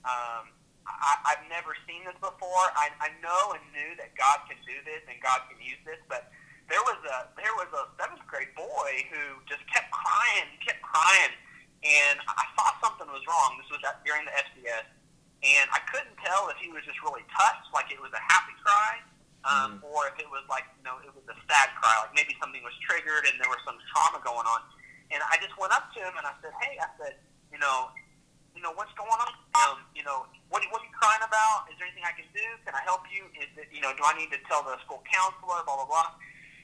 Um, 0.09 0.49
I, 0.89 1.13
I've 1.37 1.45
never 1.53 1.77
seen 1.85 2.03
this 2.09 2.17
before. 2.19 2.65
I, 2.75 2.89
I 2.99 3.13
know 3.21 3.53
and 3.53 3.63
knew 3.77 3.93
that 4.01 4.17
God 4.17 4.49
can 4.49 4.57
do 4.65 4.77
this 4.89 5.05
and 5.07 5.21
God 5.21 5.45
can 5.53 5.61
use 5.61 5.79
this, 5.85 6.01
but 6.09 6.33
there 6.73 6.81
was 6.85 6.97
a 7.05 7.29
there 7.37 7.53
was 7.57 7.69
a 7.77 7.89
seventh 8.01 8.25
grade 8.29 8.53
boy 8.57 9.05
who 9.13 9.41
just 9.49 9.65
kept 9.69 9.89
crying, 9.93 10.49
kept 10.65 10.81
crying, 10.85 11.33
and 11.85 12.17
I 12.29 12.45
thought 12.57 12.77
something 12.85 13.09
was 13.09 13.25
wrong. 13.29 13.57
This 13.61 13.69
was 13.73 13.81
at, 13.89 14.01
during 14.05 14.25
the 14.29 14.35
FCS, 14.37 14.85
and 15.45 15.67
I 15.73 15.81
couldn't 15.89 16.17
tell 16.21 16.49
if 16.53 16.61
he 16.61 16.69
was 16.73 16.85
just 16.85 17.01
really 17.05 17.25
touched, 17.33 17.69
like 17.73 17.89
it 17.89 18.01
was 18.01 18.13
a 18.13 18.21
happy 18.21 18.53
cry, 18.61 19.01
um, 19.49 19.81
Mhm. 19.81 19.89
or 19.89 20.09
if 20.13 20.17
it 20.21 20.29
was 20.29 20.45
like 20.53 20.69
you 20.77 20.85
know 20.85 21.01
it 21.05 21.13
was 21.13 21.25
a 21.33 21.37
sad 21.49 21.73
cry, 21.81 21.95
like 22.05 22.13
maybe 22.17 22.37
something 22.41 22.61
was 22.65 22.77
triggered 22.85 23.25
and 23.29 23.41
there 23.41 23.49
was 23.49 23.61
some 23.65 23.77
trauma 23.93 24.21
going 24.25 24.45
on. 24.49 24.61
And 25.09 25.25
I 25.25 25.41
just 25.41 25.57
went 25.57 25.73
up 25.73 25.89
to 25.97 26.01
him 26.05 26.13
and 26.21 26.27
I 26.29 26.37
said, 26.45 26.53
"Hey," 26.61 26.77
I 26.77 26.89
said, 27.01 27.17
"You 27.49 27.57
know, 27.57 27.89
you 28.55 28.63
know 28.63 28.75
what's 28.75 28.93
going 28.99 29.11
on? 29.11 29.33
Um, 29.55 29.77
you 29.95 30.03
know, 30.03 30.27
what 30.49 30.65
what 30.73 30.81
are 30.81 30.89
you 30.89 30.95
crying 30.97 31.25
about? 31.25 31.69
Is 31.69 31.77
there 31.79 31.87
anything 31.89 32.07
I 32.07 32.15
can 32.17 32.29
do? 32.33 32.47
Can 32.65 32.75
I 32.75 32.83
help 32.85 33.05
you? 33.13 33.29
Is 33.37 33.51
it 33.59 33.69
you 33.73 33.81
know, 33.81 33.93
do 33.95 34.03
I 34.05 34.17
need 34.19 34.33
to 34.33 34.41
tell 34.49 34.65
the 34.65 34.77
school 34.85 35.03
counselor? 35.09 35.63
Blah 35.65 35.85
blah 35.85 35.89
blah." 35.89 36.11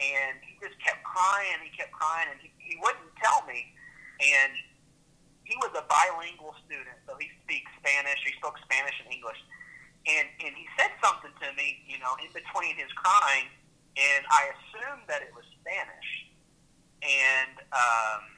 And 0.02 0.42
he 0.42 0.58
just 0.58 0.74
kept 0.82 1.06
crying. 1.06 1.62
He 1.62 1.70
kept 1.70 1.94
crying, 1.94 2.26
and 2.26 2.38
he, 2.42 2.50
he 2.58 2.74
wouldn't 2.82 3.14
tell 3.22 3.46
me. 3.46 3.70
And 4.18 4.52
he 5.44 5.54
was 5.62 5.70
a 5.76 5.84
bilingual 5.86 6.56
student, 6.66 6.98
so 7.06 7.14
he 7.20 7.30
speaks 7.44 7.70
Spanish. 7.78 8.18
He 8.24 8.32
spoke 8.40 8.58
Spanish 8.64 8.96
and 9.04 9.12
English. 9.12 9.38
And 10.08 10.26
and 10.42 10.52
he 10.56 10.66
said 10.76 10.92
something 11.00 11.30
to 11.30 11.48
me, 11.54 11.84
you 11.86 12.02
know, 12.02 12.12
in 12.20 12.28
between 12.34 12.76
his 12.76 12.90
crying, 12.98 13.48
and 13.96 14.22
I 14.28 14.52
assumed 14.52 15.06
that 15.08 15.22
it 15.22 15.32
was 15.32 15.46
Spanish. 15.62 16.10
And 17.04 17.60
um, 17.72 18.33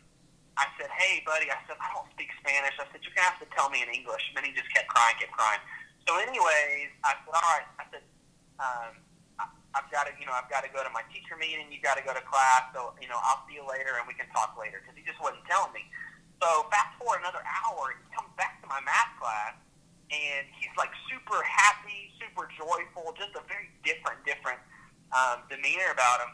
I 0.56 0.66
said, 0.80 0.88
"Hey, 0.90 1.20
buddy," 1.24 1.50
I 1.52 1.60
said, 1.68 1.76
"I 1.80 1.92
don't 1.92 2.08
speak 2.12 2.32
Spanish." 2.40 2.72
I 2.80 2.88
said, 2.90 3.04
"You're 3.04 3.12
gonna 3.12 3.28
have 3.28 3.40
to 3.40 3.48
tell 3.52 3.68
me 3.68 3.82
in 3.82 3.88
English." 3.92 4.24
And 4.28 4.36
then 4.36 4.44
he 4.44 4.52
just 4.56 4.72
kept 4.72 4.88
crying, 4.88 5.16
kept 5.20 5.32
crying. 5.32 5.60
So, 6.08 6.16
anyways, 6.16 6.90
I 7.04 7.12
said, 7.12 7.34
"All 7.34 7.50
right." 7.52 7.68
I 7.78 7.84
said, 7.92 8.04
um, 8.58 8.92
I- 9.38 9.52
"I've 9.76 9.90
got 9.92 10.08
to, 10.08 10.16
you 10.18 10.24
know, 10.24 10.32
I've 10.32 10.48
got 10.48 10.64
to 10.64 10.70
go 10.72 10.82
to 10.82 10.90
my 10.90 11.02
teacher 11.12 11.36
meeting. 11.36 11.70
You 11.70 11.80
got 11.80 11.96
to 12.00 12.04
go 12.04 12.14
to 12.14 12.22
class. 12.22 12.72
So, 12.72 12.96
you 13.00 13.08
know, 13.08 13.20
I'll 13.22 13.44
see 13.46 13.54
you 13.54 13.66
later, 13.68 13.98
and 13.98 14.06
we 14.08 14.14
can 14.14 14.28
talk 14.30 14.56
later." 14.56 14.80
Because 14.80 14.96
he 14.96 15.04
just 15.04 15.20
wasn't 15.20 15.44
telling 15.44 15.72
me. 15.72 15.84
So, 16.40 16.68
fast 16.72 16.96
forward 16.98 17.20
another 17.20 17.44
hour, 17.44 17.92
he 17.92 18.16
comes 18.16 18.32
back 18.36 18.60
to 18.62 18.66
my 18.68 18.80
math 18.80 19.12
class, 19.20 19.54
and 20.10 20.46
he's 20.56 20.72
like 20.76 20.92
super 21.10 21.42
happy, 21.42 22.12
super 22.20 22.48
joyful, 22.56 23.12
just 23.18 23.36
a 23.36 23.44
very 23.44 23.68
different, 23.84 24.24
different 24.24 24.60
um, 25.12 25.44
demeanor 25.48 25.92
about 25.92 26.20
him. 26.20 26.32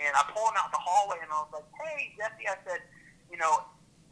And 0.00 0.16
I 0.16 0.24
pull 0.32 0.48
him 0.48 0.56
out 0.56 0.72
the 0.72 0.80
hallway, 0.80 1.20
and 1.22 1.30
I 1.30 1.40
was 1.44 1.52
like, 1.52 1.68
"Hey, 1.76 2.14
Jesse," 2.16 2.48
I 2.48 2.56
said, 2.64 2.80
"You 3.30 3.38
know, 3.38 3.64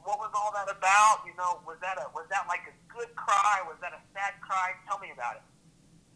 what 0.02 0.18
was 0.18 0.30
all 0.32 0.52
that 0.54 0.70
about? 0.70 1.26
You 1.26 1.34
know, 1.36 1.60
was 1.66 1.76
that 1.82 1.98
a 1.98 2.08
was 2.14 2.26
that 2.30 2.46
like 2.48 2.64
a 2.70 2.74
good 2.88 3.10
cry? 3.16 3.62
Was 3.66 3.76
that 3.82 3.92
a 3.92 4.02
sad 4.14 4.38
cry? 4.40 4.72
Tell 4.86 4.98
me 4.98 5.10
about 5.12 5.42
it." 5.42 5.46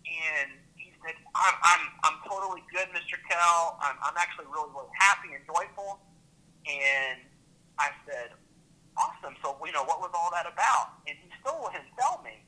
And 0.06 0.58
he 0.76 0.94
said, 1.04 1.18
"I'm 1.34 1.56
I'm 1.62 1.82
I'm 2.04 2.18
totally 2.26 2.62
good, 2.72 2.88
Mr. 2.94 3.18
Kell. 3.28 3.78
I'm 3.82 3.96
I'm 4.02 4.16
actually 4.16 4.46
really 4.46 4.70
really 4.70 4.92
happy 4.98 5.34
and 5.34 5.42
joyful." 5.44 6.00
And 6.66 7.20
I 7.78 7.90
said, 8.06 8.38
"Awesome. 8.96 9.36
So 9.42 9.58
you 9.66 9.72
know, 9.72 9.84
what 9.84 10.00
was 10.00 10.10
all 10.14 10.30
that 10.32 10.46
about?" 10.46 11.02
And 11.06 11.18
he 11.18 11.28
still 11.42 11.60
wouldn't 11.62 11.90
tell 11.98 12.22
me. 12.22 12.40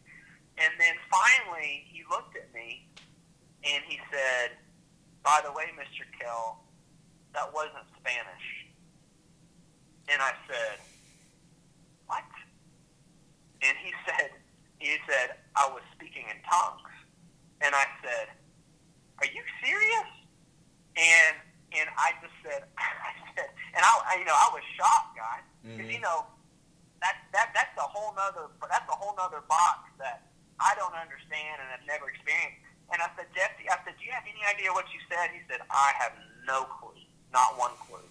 And 0.57 0.71
then 0.79 0.95
finally, 1.11 1.83
he 1.91 2.07
looked 2.09 2.37
at 2.39 2.47
me, 2.55 2.87
and 3.67 3.83
he 3.85 3.99
said, 4.13 4.55
"By 5.25 5.43
the 5.43 5.51
way, 5.51 5.75
Mr. 5.75 6.07
Kell." 6.19 6.65
that 7.35 7.53
wasn't 7.53 7.85
Spanish. 7.99 8.64
And 10.09 10.21
I 10.21 10.33
said, 10.49 10.77
what? 12.07 12.25
And 13.63 13.75
he 13.81 13.93
said, 14.07 14.31
he 14.79 14.97
said, 15.09 15.41
I 15.57 15.69
was 15.73 15.83
speaking 15.97 16.25
in 16.29 16.39
tongues. 16.45 16.85
And 17.65 17.73
I 17.73 17.87
said, 18.05 18.29
are 19.23 19.31
you 19.31 19.41
serious? 19.65 20.11
And, 20.99 21.35
and 21.73 21.89
I 21.97 22.13
just 22.21 22.37
said, 22.45 22.69
I 22.79 23.13
said, 23.33 23.49
and 23.73 23.83
I, 23.83 23.91
I 24.05 24.13
you 24.21 24.27
know, 24.29 24.37
I 24.37 24.49
was 24.53 24.65
shocked, 24.77 25.17
guys, 25.17 25.47
because, 25.65 25.89
you 25.89 25.99
mm-hmm. 25.99 26.05
know, 26.05 26.29
that, 27.01 27.25
that, 27.33 27.57
that's 27.57 27.75
a 27.81 27.89
whole 27.89 28.13
nother, 28.13 28.53
that's 28.69 28.89
a 28.89 28.97
whole 28.97 29.17
nother 29.17 29.41
box 29.49 29.89
that 30.01 30.29
I 30.61 30.77
don't 30.77 30.95
understand 30.95 31.61
and 31.61 31.69
have 31.73 31.85
never 31.89 32.09
experienced. 32.09 32.61
And 32.93 33.01
I 33.01 33.09
said, 33.17 33.33
Jesse, 33.33 33.65
I 33.69 33.81
said, 33.85 33.97
do 33.97 34.05
you 34.05 34.13
have 34.13 34.29
any 34.29 34.45
idea 34.45 34.69
what 34.73 34.85
you 34.93 35.01
said? 35.09 35.33
He 35.33 35.41
said, 35.49 35.65
I 35.73 35.97
have 35.97 36.13
no 36.45 36.69
clue 36.79 37.01
not 37.35 37.59
one 37.59 37.75
clue. 37.83 38.07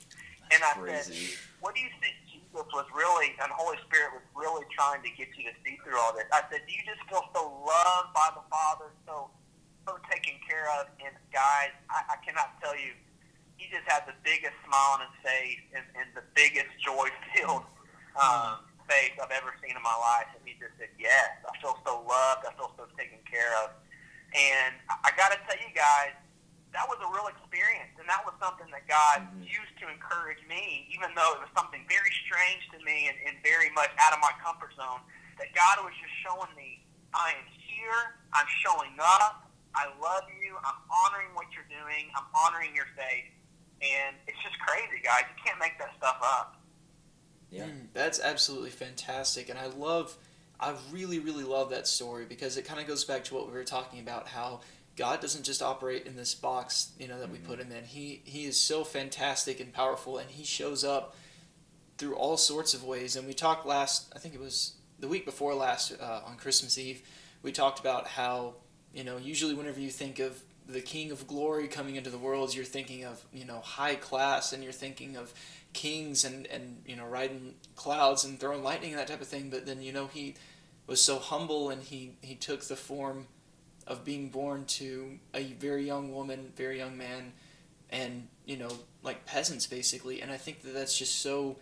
And 0.53 0.61
I 0.61 0.77
Crazy. 0.77 1.33
said, 1.33 1.49
what 1.65 1.73
do 1.73 1.81
you 1.81 1.89
think 1.97 2.13
Jesus 2.29 2.69
was 2.69 2.85
really, 2.93 3.33
and 3.41 3.49
the 3.49 3.57
Holy 3.57 3.81
Spirit 3.89 4.13
was 4.13 4.25
really 4.37 4.61
trying 4.69 5.01
to 5.01 5.09
get 5.17 5.33
you 5.33 5.49
to 5.49 5.55
see 5.65 5.81
through 5.81 5.97
all 5.97 6.13
this? 6.13 6.29
I 6.29 6.45
said, 6.53 6.61
do 6.69 6.71
you 6.71 6.85
just 6.85 7.01
feel 7.09 7.25
so 7.33 7.49
loved 7.65 8.13
by 8.13 8.29
the 8.37 8.45
Father, 8.53 8.93
so 9.09 9.33
so 9.89 9.97
taken 10.13 10.37
care 10.45 10.69
of? 10.77 10.93
And 11.01 11.11
guys, 11.33 11.73
I, 11.89 12.05
I 12.13 12.17
cannot 12.21 12.53
tell 12.61 12.77
you, 12.77 12.93
he 13.57 13.65
just 13.73 13.89
had 13.89 14.05
the 14.05 14.13
biggest 14.21 14.53
smile 14.67 15.01
on 15.01 15.09
his 15.09 15.15
face 15.25 15.63
and, 15.73 15.85
and 15.97 16.07
the 16.13 16.25
biggest 16.37 16.69
joy-filled 16.83 17.65
um, 18.21 18.61
face 18.85 19.17
I've 19.17 19.33
ever 19.33 19.57
seen 19.63 19.73
in 19.73 19.81
my 19.81 19.97
life. 19.97 20.29
And 20.37 20.43
he 20.45 20.53
just 20.61 20.77
said, 20.77 20.93
yes, 21.01 21.41
I 21.47 21.51
feel 21.63 21.79
so 21.81 22.05
loved. 22.05 22.45
I 22.45 22.53
feel 22.53 22.69
so 22.77 22.85
taken 22.93 23.23
care 23.25 23.49
of. 23.65 23.73
And 24.35 24.77
I, 24.91 25.09
I 25.09 25.17
got 25.17 25.33
to 25.33 25.39
tell 25.47 25.57
you 25.57 25.71
guys, 25.73 26.13
that 26.73 26.89
was 26.89 26.97
a 27.05 27.09
real 27.13 27.29
experience, 27.29 27.93
and 28.01 28.09
that 28.09 28.25
was 28.25 28.33
something 28.41 28.65
that 28.73 28.87
God 28.89 29.29
Mhm. 29.29 29.45
used 29.45 29.77
to 29.79 29.87
encourage 29.87 30.41
me, 30.49 30.89
even 30.89 31.13
though 31.13 31.33
it 31.33 31.39
was 31.39 31.49
something 31.55 31.85
very 31.87 32.11
strange 32.25 32.67
to 32.73 32.79
me 32.83 33.07
and, 33.07 33.17
and 33.25 33.41
very 33.43 33.69
much 33.71 33.91
out 33.99 34.13
of 34.13 34.19
my 34.19 34.33
comfort 34.41 34.73
zone. 34.75 35.01
That 35.37 35.53
God 35.53 35.85
was 35.85 35.93
just 36.01 36.13
showing 36.21 36.53
me, 36.55 36.85
I 37.13 37.33
am 37.33 37.45
here, 37.45 38.19
I'm 38.33 38.47
showing 38.65 38.97
up, 38.99 39.49
I 39.75 39.85
love 40.01 40.25
you, 40.41 40.57
I'm 40.57 40.81
honoring 40.89 41.33
what 41.33 41.45
you're 41.53 41.69
doing, 41.69 42.11
I'm 42.15 42.25
honoring 42.33 42.75
your 42.75 42.87
faith, 42.97 43.31
and 43.81 44.17
it's 44.27 44.41
just 44.41 44.57
crazy, 44.59 44.99
guys. 45.03 45.25
You 45.29 45.43
can't 45.43 45.59
make 45.59 45.77
that 45.79 45.95
stuff 45.97 46.17
up. 46.21 46.57
Yeah. 47.49 47.65
Mm, 47.65 47.87
that's 47.93 48.19
absolutely 48.19 48.71
fantastic, 48.71 49.49
and 49.49 49.59
I 49.59 49.67
love, 49.67 50.17
I 50.59 50.75
really, 50.91 51.19
really 51.19 51.43
love 51.43 51.69
that 51.69 51.87
story 51.87 52.25
because 52.25 52.57
it 52.57 52.65
kind 52.65 52.79
of 52.79 52.87
goes 52.87 53.03
back 53.03 53.23
to 53.25 53.35
what 53.35 53.47
we 53.47 53.53
were 53.53 53.63
talking 53.63 53.99
about 53.99 54.27
how 54.27 54.61
God 54.95 55.21
doesn't 55.21 55.43
just 55.43 55.61
operate 55.61 56.05
in 56.05 56.15
this 56.15 56.35
box, 56.35 56.91
you 56.99 57.07
know, 57.07 57.19
that 57.19 57.31
we 57.31 57.39
put 57.39 57.59
him 57.59 57.71
in. 57.71 57.83
He 57.83 58.21
he 58.25 58.45
is 58.45 58.59
so 58.59 58.83
fantastic 58.83 59.59
and 59.59 59.73
powerful, 59.73 60.17
and 60.17 60.29
he 60.29 60.43
shows 60.43 60.83
up 60.83 61.15
through 61.97 62.15
all 62.15 62.37
sorts 62.37 62.73
of 62.73 62.83
ways. 62.83 63.15
And 63.15 63.27
we 63.27 63.33
talked 63.33 63.65
last, 63.65 64.11
I 64.15 64.19
think 64.19 64.33
it 64.33 64.39
was 64.39 64.73
the 64.99 65.07
week 65.07 65.25
before 65.25 65.53
last 65.53 65.93
uh, 65.99 66.21
on 66.25 66.37
Christmas 66.37 66.77
Eve, 66.77 67.01
we 67.41 67.51
talked 67.51 67.79
about 67.79 68.07
how 68.07 68.55
you 68.93 69.03
know 69.03 69.17
usually 69.17 69.53
whenever 69.53 69.79
you 69.79 69.89
think 69.89 70.19
of 70.19 70.41
the 70.67 70.81
King 70.81 71.11
of 71.11 71.27
Glory 71.27 71.67
coming 71.67 71.95
into 71.95 72.09
the 72.09 72.17
world, 72.17 72.55
you're 72.55 72.63
thinking 72.63 73.03
of 73.03 73.23
you 73.33 73.45
know 73.45 73.59
high 73.59 73.95
class, 73.95 74.53
and 74.53 74.63
you're 74.63 74.71
thinking 74.71 75.17
of 75.17 75.33
kings 75.73 76.23
and 76.23 76.45
and 76.47 76.83
you 76.85 76.95
know 76.95 77.05
riding 77.05 77.55
clouds 77.75 78.23
and 78.23 78.39
throwing 78.39 78.63
lightning 78.63 78.91
and 78.91 78.99
that 78.99 79.07
type 79.07 79.21
of 79.21 79.27
thing. 79.27 79.49
But 79.49 79.65
then 79.65 79.81
you 79.81 79.91
know 79.91 80.07
he 80.07 80.35
was 80.87 81.01
so 81.01 81.19
humble, 81.19 81.69
and 81.69 81.81
he 81.81 82.13
he 82.21 82.35
took 82.35 82.63
the 82.63 82.75
form 82.75 83.27
of 83.87 84.03
being 84.05 84.29
born 84.29 84.65
to 84.65 85.19
a 85.33 85.43
very 85.43 85.85
young 85.85 86.13
woman, 86.13 86.51
very 86.55 86.77
young 86.77 86.97
man, 86.97 87.33
and 87.89 88.27
you 88.45 88.57
know 88.57 88.71
like 89.01 89.25
peasants 89.25 89.67
basically. 89.67 90.21
And 90.21 90.31
I 90.31 90.37
think 90.37 90.61
that 90.63 90.73
that's 90.73 90.97
just 90.97 91.21
so 91.21 91.57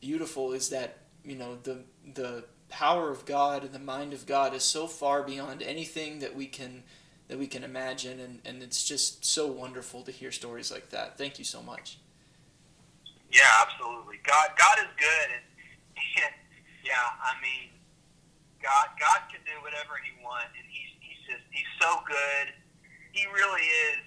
beautiful. 0.00 0.52
Is 0.52 0.70
that 0.70 0.98
you 1.24 1.36
know 1.36 1.56
the 1.62 1.78
the 2.14 2.44
power 2.68 3.10
of 3.10 3.24
God 3.24 3.62
and 3.62 3.72
the 3.72 3.78
mind 3.78 4.12
of 4.12 4.26
God 4.26 4.52
is 4.54 4.64
so 4.64 4.86
far 4.86 5.22
beyond 5.22 5.62
anything 5.62 6.18
that 6.20 6.34
we 6.34 6.46
can 6.46 6.82
that 7.28 7.38
we 7.38 7.46
can 7.46 7.64
imagine 7.64 8.20
and, 8.20 8.40
and 8.44 8.62
it's 8.62 8.84
just 8.84 9.24
so 9.24 9.46
wonderful 9.46 10.02
to 10.02 10.12
hear 10.12 10.30
stories 10.30 10.70
like 10.70 10.90
that. 10.90 11.18
Thank 11.18 11.38
you 11.38 11.44
so 11.44 11.60
much. 11.60 11.98
Yeah, 13.32 13.66
absolutely. 13.66 14.16
God, 14.24 14.54
God 14.56 14.78
is 14.78 14.92
good, 14.96 15.28
and, 15.34 15.44
yeah, 16.84 17.10
I 17.20 17.34
mean, 17.42 17.68
God, 18.62 18.94
God 18.96 19.28
can 19.28 19.44
do 19.44 19.52
whatever 19.60 19.98
He 20.00 20.14
wants, 20.22 20.54
and 20.54 20.64
He's 20.70 20.95
just 21.26 21.44
He's 21.50 21.68
so 21.82 22.00
good. 22.06 22.54
He 23.12 23.26
really 23.28 23.66
is 23.90 24.02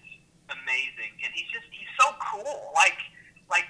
amazing, 0.50 1.14
and 1.24 1.30
He's 1.36 1.50
just 1.52 1.68
He's 1.72 1.90
so 2.00 2.16
cool. 2.20 2.72
Like, 2.76 3.00
like 3.52 3.68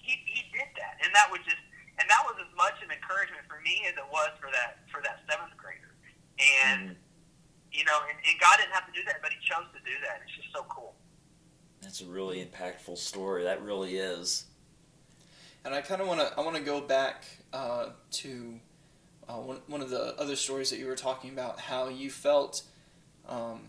He 0.00 0.18
He 0.26 0.48
did 0.52 0.68
that, 0.80 0.98
and 1.04 1.12
that 1.14 1.28
was 1.30 1.40
just, 1.44 1.60
and 2.00 2.08
that 2.08 2.22
was 2.26 2.36
as 2.40 2.50
much 2.56 2.80
an 2.82 2.90
encouragement 2.90 3.44
for 3.48 3.60
me 3.62 3.84
as 3.88 3.94
it 3.94 4.08
was 4.10 4.32
for 4.40 4.50
that 4.50 4.82
for 4.90 5.00
that 5.04 5.20
seventh 5.28 5.56
grader, 5.56 5.92
and. 6.40 6.90
Mhm. 6.90 6.96
You 7.72 7.84
know, 7.84 7.98
and, 8.08 8.16
and 8.26 8.40
God 8.40 8.56
didn't 8.56 8.72
have 8.72 8.86
to 8.86 8.92
do 8.92 9.04
that, 9.04 9.16
but 9.20 9.30
He 9.32 9.36
chose 9.42 9.66
to 9.74 9.80
do 9.80 9.92
that. 10.00 10.22
It's 10.24 10.34
just 10.34 10.48
so 10.54 10.64
cool. 10.70 10.94
That's 11.82 12.00
a 12.00 12.06
really 12.06 12.42
impactful 12.42 12.96
story. 12.96 13.44
That 13.44 13.60
really 13.62 13.98
is. 13.98 14.46
And 15.62 15.74
I 15.74 15.82
kind 15.82 16.00
of 16.00 16.08
want 16.08 16.20
to 16.20 16.32
I 16.38 16.40
want 16.40 16.56
to 16.56 16.62
go 16.62 16.80
back 16.80 17.26
uh, 17.52 17.90
to 18.12 18.60
uh, 19.28 19.34
one 19.34 19.58
one 19.66 19.82
of 19.82 19.90
the 19.90 20.18
other 20.18 20.36
stories 20.36 20.70
that 20.70 20.78
you 20.78 20.86
were 20.86 20.96
talking 20.96 21.30
about 21.30 21.60
how 21.60 21.88
you 21.88 22.08
felt 22.10 22.62
um, 23.28 23.60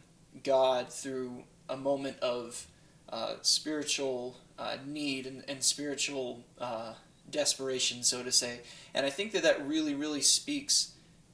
God 0.44 0.92
through 0.92 1.44
a 1.70 1.78
moment 1.78 2.20
of 2.20 2.68
uh, 3.10 3.36
spiritual 3.42 4.38
uh, 4.60 4.78
need 4.86 5.26
and, 5.26 5.44
and 5.48 5.64
spiritual 5.64 6.44
uh, 6.60 6.94
desperation, 7.30 8.04
so 8.04 8.24
to 8.24 8.32
say. 8.32 8.62
And 8.94 9.06
I 9.06 9.10
think 9.10 9.32
that 9.34 9.44
that 9.44 9.68
really 9.68 9.96
really 9.96 10.22
speaks 10.22 10.92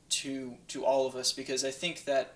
to 0.09 0.55
to 0.69 0.85
all 0.85 1.07
of 1.07 1.15
us 1.15 1.33
because 1.33 1.63
I 1.65 1.71
think 1.71 2.05
that 2.05 2.35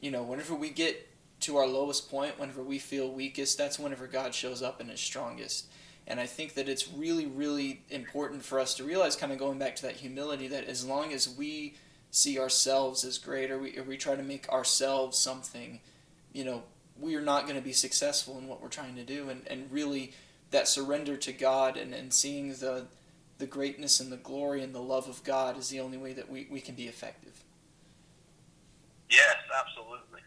you 0.00 0.10
know 0.10 0.22
whenever 0.22 0.54
we 0.54 0.70
get 0.70 1.08
to 1.40 1.56
our 1.56 1.66
lowest 1.66 2.10
point, 2.10 2.38
whenever 2.38 2.62
we 2.62 2.78
feel 2.78 3.10
weakest, 3.10 3.58
that's 3.58 3.78
whenever 3.78 4.06
God 4.06 4.34
shows 4.34 4.62
up 4.62 4.80
and 4.80 4.90
is 4.90 5.00
strongest. 5.00 5.66
And 6.06 6.20
I 6.20 6.26
think 6.26 6.54
that 6.54 6.68
it's 6.68 6.90
really, 6.92 7.26
really 7.26 7.82
important 7.90 8.44
for 8.44 8.58
us 8.58 8.74
to 8.74 8.84
realize, 8.84 9.16
kind 9.16 9.32
of 9.32 9.38
going 9.38 9.58
back 9.58 9.76
to 9.76 9.82
that 9.82 9.96
humility, 9.96 10.48
that 10.48 10.64
as 10.64 10.86
long 10.86 11.12
as 11.12 11.28
we 11.28 11.74
see 12.14 12.38
ourselves 12.38 13.04
as 13.04 13.18
great 13.18 13.50
or 13.50 13.58
we, 13.58 13.76
or 13.76 13.82
we 13.82 13.96
try 13.96 14.14
to 14.14 14.22
make 14.22 14.48
ourselves 14.48 15.18
something, 15.18 15.80
you 16.32 16.44
know, 16.44 16.62
we 17.00 17.16
are 17.16 17.20
not 17.20 17.42
going 17.42 17.56
to 17.56 17.64
be 17.64 17.72
successful 17.72 18.38
in 18.38 18.46
what 18.46 18.62
we're 18.62 18.68
trying 18.68 18.94
to 18.94 19.02
do. 19.02 19.28
And, 19.28 19.42
and 19.48 19.70
really, 19.72 20.12
that 20.52 20.68
surrender 20.68 21.16
to 21.16 21.32
God 21.32 21.76
and, 21.76 21.92
and 21.92 22.14
seeing 22.14 22.50
the, 22.50 22.86
the 23.38 23.46
greatness 23.46 23.98
and 23.98 24.12
the 24.12 24.16
glory 24.16 24.62
and 24.62 24.72
the 24.72 24.80
love 24.80 25.08
of 25.08 25.24
God 25.24 25.58
is 25.58 25.70
the 25.70 25.80
only 25.80 25.98
way 25.98 26.12
that 26.12 26.30
we, 26.30 26.46
we 26.48 26.60
can 26.60 26.76
be 26.76 26.84
effective. 26.84 27.42
Yes, 29.10 29.34
absolutely. 29.58 30.20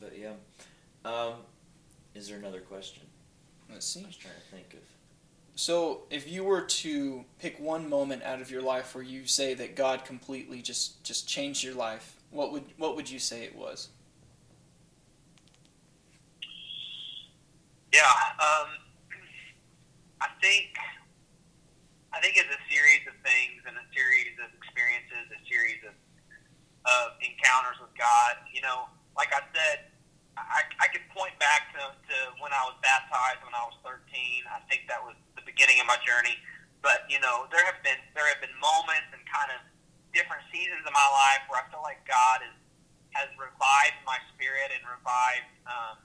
But 0.00 0.16
yeah. 0.16 0.34
Um, 1.04 1.32
is 2.14 2.28
there 2.28 2.38
another 2.38 2.60
question? 2.60 3.02
Let's 3.72 3.86
see. 3.86 4.04
I 4.04 4.06
was 4.06 4.16
trying 4.16 4.34
to 4.34 4.56
think 4.56 4.74
of. 4.74 4.93
So, 5.56 6.02
if 6.10 6.28
you 6.28 6.42
were 6.42 6.62
to 6.62 7.24
pick 7.38 7.60
one 7.60 7.88
moment 7.88 8.24
out 8.24 8.40
of 8.40 8.50
your 8.50 8.62
life 8.62 8.94
where 8.94 9.04
you 9.04 9.24
say 9.26 9.54
that 9.54 9.76
God 9.76 10.04
completely 10.04 10.62
just 10.62 11.04
just 11.04 11.28
changed 11.28 11.62
your 11.62 11.74
life, 11.74 12.16
what 12.30 12.50
would 12.50 12.64
what 12.76 12.96
would 12.96 13.08
you 13.08 13.20
say 13.20 13.44
it 13.44 13.54
was? 13.54 13.88
Yeah, 17.94 18.02
um, 18.42 18.82
I 20.20 20.26
think 20.42 20.74
I 22.12 22.18
think 22.18 22.34
it's 22.34 22.50
a 22.50 22.62
series 22.66 23.06
of 23.06 23.14
things 23.22 23.62
and 23.62 23.78
a 23.78 23.86
series 23.94 24.34
of 24.42 24.50
experiences, 24.58 25.30
a 25.30 25.40
series 25.46 25.78
of 25.86 25.94
of 26.82 27.14
encounters 27.22 27.78
with 27.78 27.94
God. 27.94 28.42
You 28.50 28.66
know, 28.66 28.90
like 29.14 29.30
I 29.30 29.46
said, 29.54 29.94
I, 30.34 30.66
I 30.82 30.86
could 30.90 31.06
point 31.14 31.38
back 31.38 31.70
to, 31.78 31.94
to 31.94 32.16
when 32.42 32.50
I 32.50 32.66
was 32.66 32.74
baptized 32.82 33.46
when 33.46 33.54
I 33.54 33.62
was 33.70 33.78
13. 33.86 34.02
I 34.50 34.58
think 34.66 34.90
that 34.90 34.98
was 34.98 35.14
beginning 35.54 35.78
of 35.78 35.86
my 35.86 35.98
journey. 36.02 36.34
But 36.82 37.06
you 37.06 37.22
know, 37.22 37.46
there 37.54 37.62
have 37.64 37.78
been 37.86 37.96
there 38.18 38.26
have 38.26 38.42
been 38.42 38.52
moments 38.58 39.14
and 39.14 39.22
kind 39.30 39.54
of 39.54 39.62
different 40.10 40.42
seasons 40.50 40.82
of 40.82 40.92
my 40.92 41.08
life 41.10 41.42
where 41.46 41.62
I 41.62 41.66
feel 41.70 41.82
like 41.82 42.02
God 42.06 42.42
is, 42.46 42.56
has 43.14 43.30
revived 43.34 43.98
my 44.06 44.18
spirit 44.34 44.70
and 44.70 44.82
revived 44.86 45.50
um, 45.66 45.96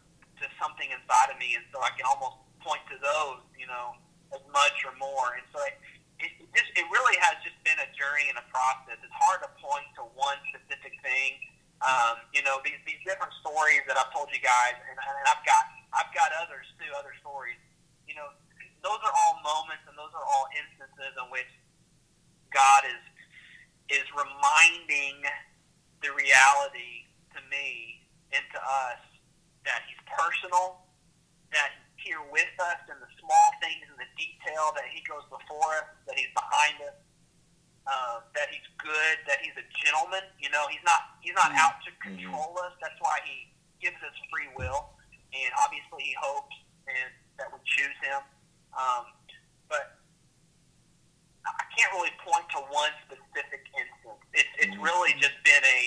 to 0.42 0.46
something 0.58 0.90
inside 0.90 1.30
of 1.30 1.38
me, 1.38 1.58
and 1.58 1.66
so 1.70 1.82
I 1.82 1.94
can 1.98 2.08
almost 2.08 2.42
point 2.64 2.82
to 2.90 2.98
those, 2.98 3.44
you 3.60 3.70
know, 3.70 3.98
as 4.32 4.42
much 4.50 4.78
or 4.88 4.94
more. 4.98 5.36
And 5.36 5.46
so 5.52 5.60
it, 5.68 5.76
it 6.24 6.32
just 6.56 6.70
it 6.80 6.86
really 6.90 7.18
has 7.20 7.38
just 7.44 7.60
been 7.68 7.78
a 7.78 7.90
journey 7.92 8.32
and 8.32 8.40
a 8.40 8.46
process. 8.48 8.98
It's 9.04 9.18
hard 9.20 9.44
to 9.46 9.50
point 9.60 9.88
to 10.00 10.08
one 10.16 10.40
specific 10.54 10.96
thing. 11.04 11.44
Um, 11.84 12.24
you 12.32 12.40
know, 12.48 12.64
these 12.64 12.80
these 12.88 13.00
different 13.04 13.36
stories 13.44 13.84
that 13.88 14.00
I've 14.00 14.12
told 14.16 14.32
you 14.32 14.40
guys, 14.40 14.80
and, 14.80 14.96
and 14.96 15.28
I've 15.28 15.44
got 15.44 15.64
I've 15.92 16.12
got 16.16 16.32
others 16.40 16.72
too, 16.80 16.88
other 16.96 17.12
stories. 17.20 17.60
You 18.08 18.16
know, 18.16 18.32
those 18.84 19.00
are 19.04 19.14
all 19.14 19.36
moments 19.44 19.84
and 19.88 19.96
those 19.98 20.12
are 20.16 20.24
all 20.24 20.48
instances 20.56 21.12
in 21.20 21.28
which 21.32 21.50
God 22.54 22.84
is 22.88 23.04
is 23.90 24.06
reminding 24.14 25.26
the 26.06 26.14
reality 26.14 27.10
to 27.34 27.40
me 27.50 28.00
and 28.32 28.46
to 28.54 28.60
us 28.62 29.02
that 29.66 29.82
He's 29.90 29.98
personal, 30.06 30.86
that 31.52 31.74
He's 31.74 32.14
here 32.14 32.22
with 32.30 32.54
us 32.62 32.80
in 32.86 32.96
the 33.02 33.10
small 33.18 33.48
things 33.66 33.82
and 33.90 33.98
the 33.98 34.10
detail, 34.14 34.70
that 34.78 34.86
He 34.94 35.02
goes 35.10 35.26
before 35.34 35.74
us, 35.82 35.90
that 36.06 36.16
He's 36.22 36.30
behind 36.38 36.78
us, 36.86 36.98
uh, 37.90 38.22
that 38.38 38.54
He's 38.54 38.66
good, 38.78 39.16
that 39.26 39.42
He's 39.42 39.58
a 39.58 39.66
gentleman. 39.84 40.22
You 40.38 40.54
know, 40.54 40.70
He's 40.70 40.86
not 40.86 41.18
He's 41.26 41.34
not 41.36 41.50
Mm-hmm. 41.50 41.66
out 41.66 41.82
to 41.84 41.92
control 42.06 42.54
us. 42.62 42.78
That's 42.86 42.98
why 43.02 43.18
He 43.26 43.50
gives 43.82 43.98
us 44.06 44.14
free 44.30 44.54
will, 44.54 44.94
and 45.34 45.50
obviously 45.66 46.06
He 46.06 46.14
hopes 46.22 46.54
and 46.86 47.10
that 47.42 47.50
we 47.50 47.58
choose 47.66 47.98
Him. 48.06 48.22
Um, 48.74 49.06
but 49.68 49.98
I 51.46 51.66
can't 51.76 51.92
really 51.94 52.14
point 52.26 52.46
to 52.58 52.62
one 52.70 52.94
specific 53.06 53.66
instance. 53.74 54.22
It's 54.34 54.54
it's 54.60 54.78
really 54.78 55.14
just 55.18 55.38
been 55.44 55.64
a 55.66 55.82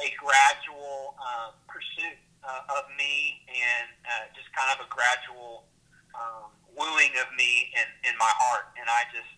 a 0.00 0.08
gradual 0.16 1.14
um, 1.20 1.52
pursuit 1.68 2.16
uh, 2.40 2.76
of 2.80 2.88
me 2.96 3.44
and 3.52 3.88
uh, 4.08 4.24
just 4.32 4.48
kind 4.56 4.72
of 4.72 4.80
a 4.80 4.88
gradual 4.88 5.68
um, 6.16 6.48
wooing 6.72 7.12
of 7.20 7.28
me 7.36 7.68
in, 7.76 7.88
in 8.08 8.14
my 8.16 8.32
heart. 8.40 8.72
And 8.80 8.88
I 8.88 9.04
just, 9.12 9.36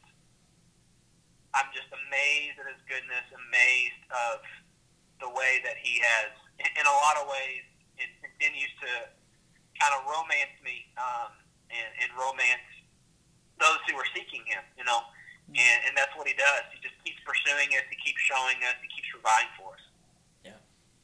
I'm 1.50 1.66
just 1.74 1.90
amazed 1.90 2.62
at 2.62 2.70
his 2.70 2.82
goodness, 2.86 3.26
amazed 3.34 4.02
of 4.10 4.38
the 5.18 5.30
way 5.34 5.58
that 5.66 5.78
he 5.78 5.98
has, 5.98 6.30
in, 6.62 6.70
in 6.78 6.84
a 6.86 6.96
lot 7.02 7.18
of 7.18 7.26
ways, 7.26 7.66
it 7.98 8.10
continues 8.22 8.72
to 8.86 8.90
kind 9.82 9.92
of 9.98 10.06
romance 10.06 10.54
me 10.62 10.86
um, 10.94 11.41
and, 11.72 11.90
and 12.04 12.10
romance 12.14 12.68
those 13.58 13.80
who 13.88 13.96
are 13.96 14.08
seeking 14.14 14.44
him, 14.44 14.62
you 14.76 14.84
know. 14.84 15.00
And, 15.48 15.80
and 15.88 15.96
that's 15.96 16.14
what 16.16 16.26
he 16.26 16.34
does. 16.34 16.62
He 16.72 16.80
just 16.80 16.94
keeps 17.04 17.18
pursuing 17.24 17.68
us. 17.76 17.84
He 17.90 17.96
keeps 18.04 18.20
showing 18.22 18.56
us. 18.62 18.76
He 18.80 18.88
keeps 18.88 19.08
providing 19.10 19.52
for 19.58 19.74
us. 19.74 19.84
Yeah. 20.44 20.60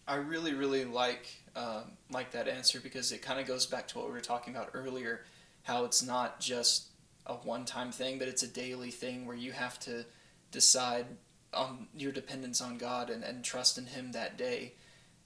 I 0.07 0.16
really, 0.16 0.55
really 0.55 0.85
like 0.85 1.29
um, 1.57 1.93
like 2.11 2.31
that 2.33 2.49
answer 2.49 2.81
because 2.81 3.12
it 3.12 3.23
kind 3.23 3.41
of 3.41 3.47
goes 3.47 3.66
back 3.66 3.89
to 3.89 3.99
what 3.99 4.07
we 4.07 4.12
were 4.12 4.21
talking 4.21 4.55
about 4.55 4.71
earlier, 4.75 5.25
how 5.64 5.85
it's 5.85 6.03
not 6.03 6.41
just 6.41 6.89
a 7.27 7.35
one-time 7.35 7.93
thing, 7.93 8.19
but 8.19 8.29
it's 8.29 8.43
a 8.43 8.49
daily 8.49 8.91
thing 8.91 9.27
where 9.27 9.37
you 9.37 9.53
have 9.53 9.79
to 9.81 10.07
decide 10.51 11.07
on 11.53 11.89
your 11.95 12.12
dependence 12.12 12.61
on 12.61 12.79
God 12.79 13.11
and, 13.11 13.23
and 13.23 13.45
trust 13.45 13.77
in 13.77 13.87
Him 13.87 14.12
that 14.12 14.39
day. 14.39 14.75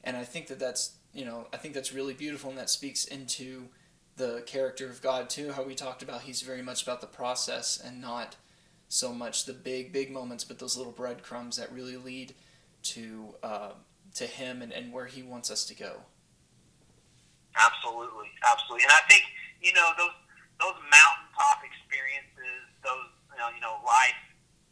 And 0.02 0.16
I 0.16 0.24
think 0.24 0.48
that 0.48 0.58
that's 0.58 0.96
you 1.12 1.24
know 1.24 1.46
I 1.52 1.58
think 1.58 1.74
that's 1.74 1.92
really 1.92 2.14
beautiful 2.14 2.50
and 2.50 2.58
that 2.58 2.70
speaks 2.70 3.04
into 3.04 3.68
the 4.16 4.42
character 4.46 4.86
of 4.86 5.02
God 5.02 5.30
too. 5.30 5.52
How 5.52 5.62
we 5.62 5.74
talked 5.74 6.02
about 6.02 6.22
He's 6.22 6.42
very 6.42 6.62
much 6.62 6.82
about 6.82 7.00
the 7.00 7.06
process 7.06 7.80
and 7.82 8.00
not 8.00 8.36
so 8.88 9.12
much 9.12 9.46
the 9.46 9.52
big 9.52 9.92
big 9.92 10.10
moments, 10.10 10.44
but 10.44 10.58
those 10.58 10.76
little 10.76 10.92
breadcrumbs 10.92 11.56
that 11.56 11.72
really 11.72 11.96
lead 11.96 12.34
to. 12.82 13.34
Uh, 13.42 13.70
to 14.14 14.26
him 14.26 14.60
and, 14.60 14.72
and 14.72 14.92
where 14.92 15.06
he 15.06 15.22
wants 15.22 15.50
us 15.50 15.64
to 15.66 15.74
go. 15.74 16.04
Absolutely, 17.56 18.32
absolutely, 18.44 18.84
and 18.84 18.96
I 18.96 19.04
think 19.12 19.24
you 19.60 19.72
know 19.76 19.92
those 20.00 20.16
those 20.56 20.76
mountaintop 20.88 21.60
experiences, 21.60 22.64
those 22.80 23.12
you 23.28 23.38
know, 23.40 23.48
you 23.52 23.60
know 23.60 23.76
life 23.84 24.16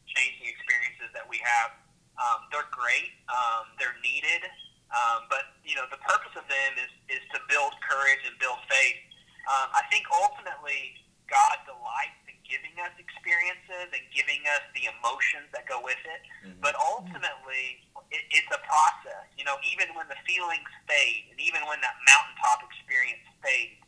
changing 0.08 0.48
experiences 0.48 1.12
that 1.12 1.28
we 1.28 1.36
have, 1.44 1.76
um, 2.16 2.48
they're 2.48 2.68
great, 2.72 3.12
um, 3.28 3.68
they're 3.76 4.00
needed, 4.00 4.48
um, 4.96 5.28
but 5.28 5.60
you 5.60 5.76
know 5.76 5.84
the 5.92 6.00
purpose 6.00 6.32
of 6.40 6.48
them 6.48 6.72
is 6.80 7.20
is 7.20 7.22
to 7.36 7.38
build 7.52 7.76
courage 7.84 8.24
and 8.24 8.32
build 8.40 8.60
faith. 8.68 9.00
Um, 9.48 9.68
I 9.72 9.82
think 9.90 10.04
ultimately 10.12 10.98
God 11.30 11.56
delights 11.64 12.20
in 12.28 12.36
giving 12.44 12.74
us 12.82 12.90
experiences 12.98 13.88
and 13.94 14.02
giving 14.10 14.42
us 14.50 14.62
the 14.74 14.90
emotions 14.90 15.46
that 15.54 15.64
go 15.70 15.78
with 15.80 16.00
it, 16.04 16.22
Mhm. 16.44 16.60
but 16.60 16.74
ultimately 16.76 17.86
it, 18.10 18.26
it's 18.34 18.50
a 18.50 18.58
process. 18.66 19.26
You 19.38 19.44
know, 19.46 19.56
even 19.62 19.94
when 19.94 20.08
the 20.10 20.18
feelings 20.26 20.66
fade, 20.90 21.30
and 21.30 21.38
even 21.38 21.62
when 21.70 21.80
that 21.80 21.94
mountaintop 22.06 22.66
experience 22.66 23.22
fades, 23.42 23.78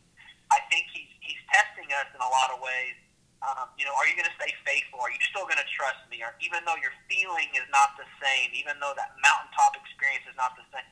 I 0.54 0.60
think 0.70 0.86
he's 0.94 1.10
he's 1.20 1.42
testing 1.50 1.90
us 1.92 2.06
in 2.14 2.20
a 2.22 2.28
lot 2.30 2.50
of 2.54 2.60
ways. 2.60 2.94
Um, 3.42 3.74
you 3.76 3.84
know, 3.84 3.94
are 3.98 4.06
you 4.06 4.14
going 4.14 4.28
to 4.30 4.36
stay 4.38 4.54
faithful? 4.64 5.00
Are 5.02 5.10
you 5.10 5.18
still 5.34 5.42
going 5.50 5.58
to 5.58 5.66
trust 5.74 5.98
me? 6.08 6.22
Or 6.22 6.30
even 6.38 6.62
though 6.64 6.76
your 6.78 6.94
feeling 7.10 7.50
is 7.58 7.66
not 7.74 7.96
the 7.98 8.06
same, 8.22 8.54
even 8.54 8.78
though 8.78 8.94
that 8.94 9.18
mountaintop 9.18 9.74
experience 9.82 10.22
is 10.30 10.36
not 10.38 10.54
the 10.54 10.62
same, 10.70 10.86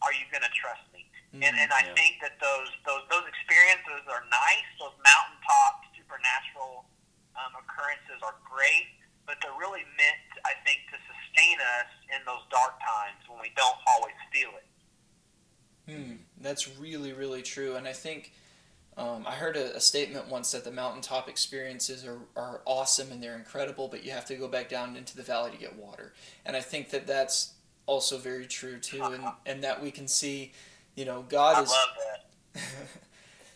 are 0.00 0.12
you 0.16 0.24
going 0.32 0.40
to 0.42 0.54
trust 0.56 0.80
me? 0.95 0.95
And 1.32 1.42
and 1.44 1.70
I 1.72 1.82
Yeah. 1.82 1.94
think 1.94 2.20
that 2.22 2.38
those 2.40 2.70
those 2.86 3.04
those 3.10 3.26
experiences 3.28 4.06
are 4.08 4.24
nice. 4.30 4.68
Those 4.78 4.96
mountaintop 5.04 5.84
supernatural 5.96 6.86
um, 7.36 7.52
occurrences 7.60 8.22
are 8.22 8.36
great, 8.46 8.88
but 9.26 9.36
they're 9.42 9.58
really 9.58 9.84
meant, 9.98 10.28
I 10.46 10.54
think, 10.64 10.86
to 10.90 10.96
sustain 10.96 11.58
us 11.80 11.90
in 12.16 12.24
those 12.24 12.42
dark 12.50 12.80
times 12.80 13.20
when 13.28 13.40
we 13.42 13.52
don't 13.56 13.76
always 13.86 14.16
feel 14.32 14.50
it. 14.56 14.66
Hmm, 15.86 16.12
that's 16.40 16.78
really, 16.78 17.12
really 17.12 17.42
true. 17.42 17.76
And 17.76 17.86
I 17.86 17.92
think 17.92 18.32
um, 18.96 19.24
I 19.26 19.32
heard 19.32 19.56
a, 19.56 19.76
a 19.76 19.80
statement 19.80 20.28
once 20.28 20.52
that 20.52 20.64
the 20.64 20.72
mountaintop 20.72 21.28
experiences 21.28 22.04
are, 22.04 22.20
are 22.34 22.62
awesome 22.64 23.12
and 23.12 23.22
they're 23.22 23.36
incredible, 23.36 23.88
but 23.88 24.04
you 24.04 24.10
have 24.10 24.24
to 24.26 24.36
go 24.36 24.48
back 24.48 24.68
down 24.68 24.96
into 24.96 25.16
the 25.16 25.22
valley 25.22 25.50
to 25.50 25.56
get 25.56 25.76
water. 25.76 26.12
And 26.44 26.56
I 26.56 26.60
think 26.60 26.90
that 26.90 27.06
that's 27.06 27.52
also 27.84 28.18
very 28.18 28.46
true 28.46 28.78
too, 28.78 29.12
and, 29.12 29.34
and 29.46 29.62
that 29.62 29.82
we 29.82 29.90
can 29.90 30.08
see, 30.08 30.52
you 30.96 31.04
know, 31.04 31.24
God 31.28 31.56
I 31.56 31.62
is. 31.62 31.68
love 31.68 31.88
that. 32.56 32.66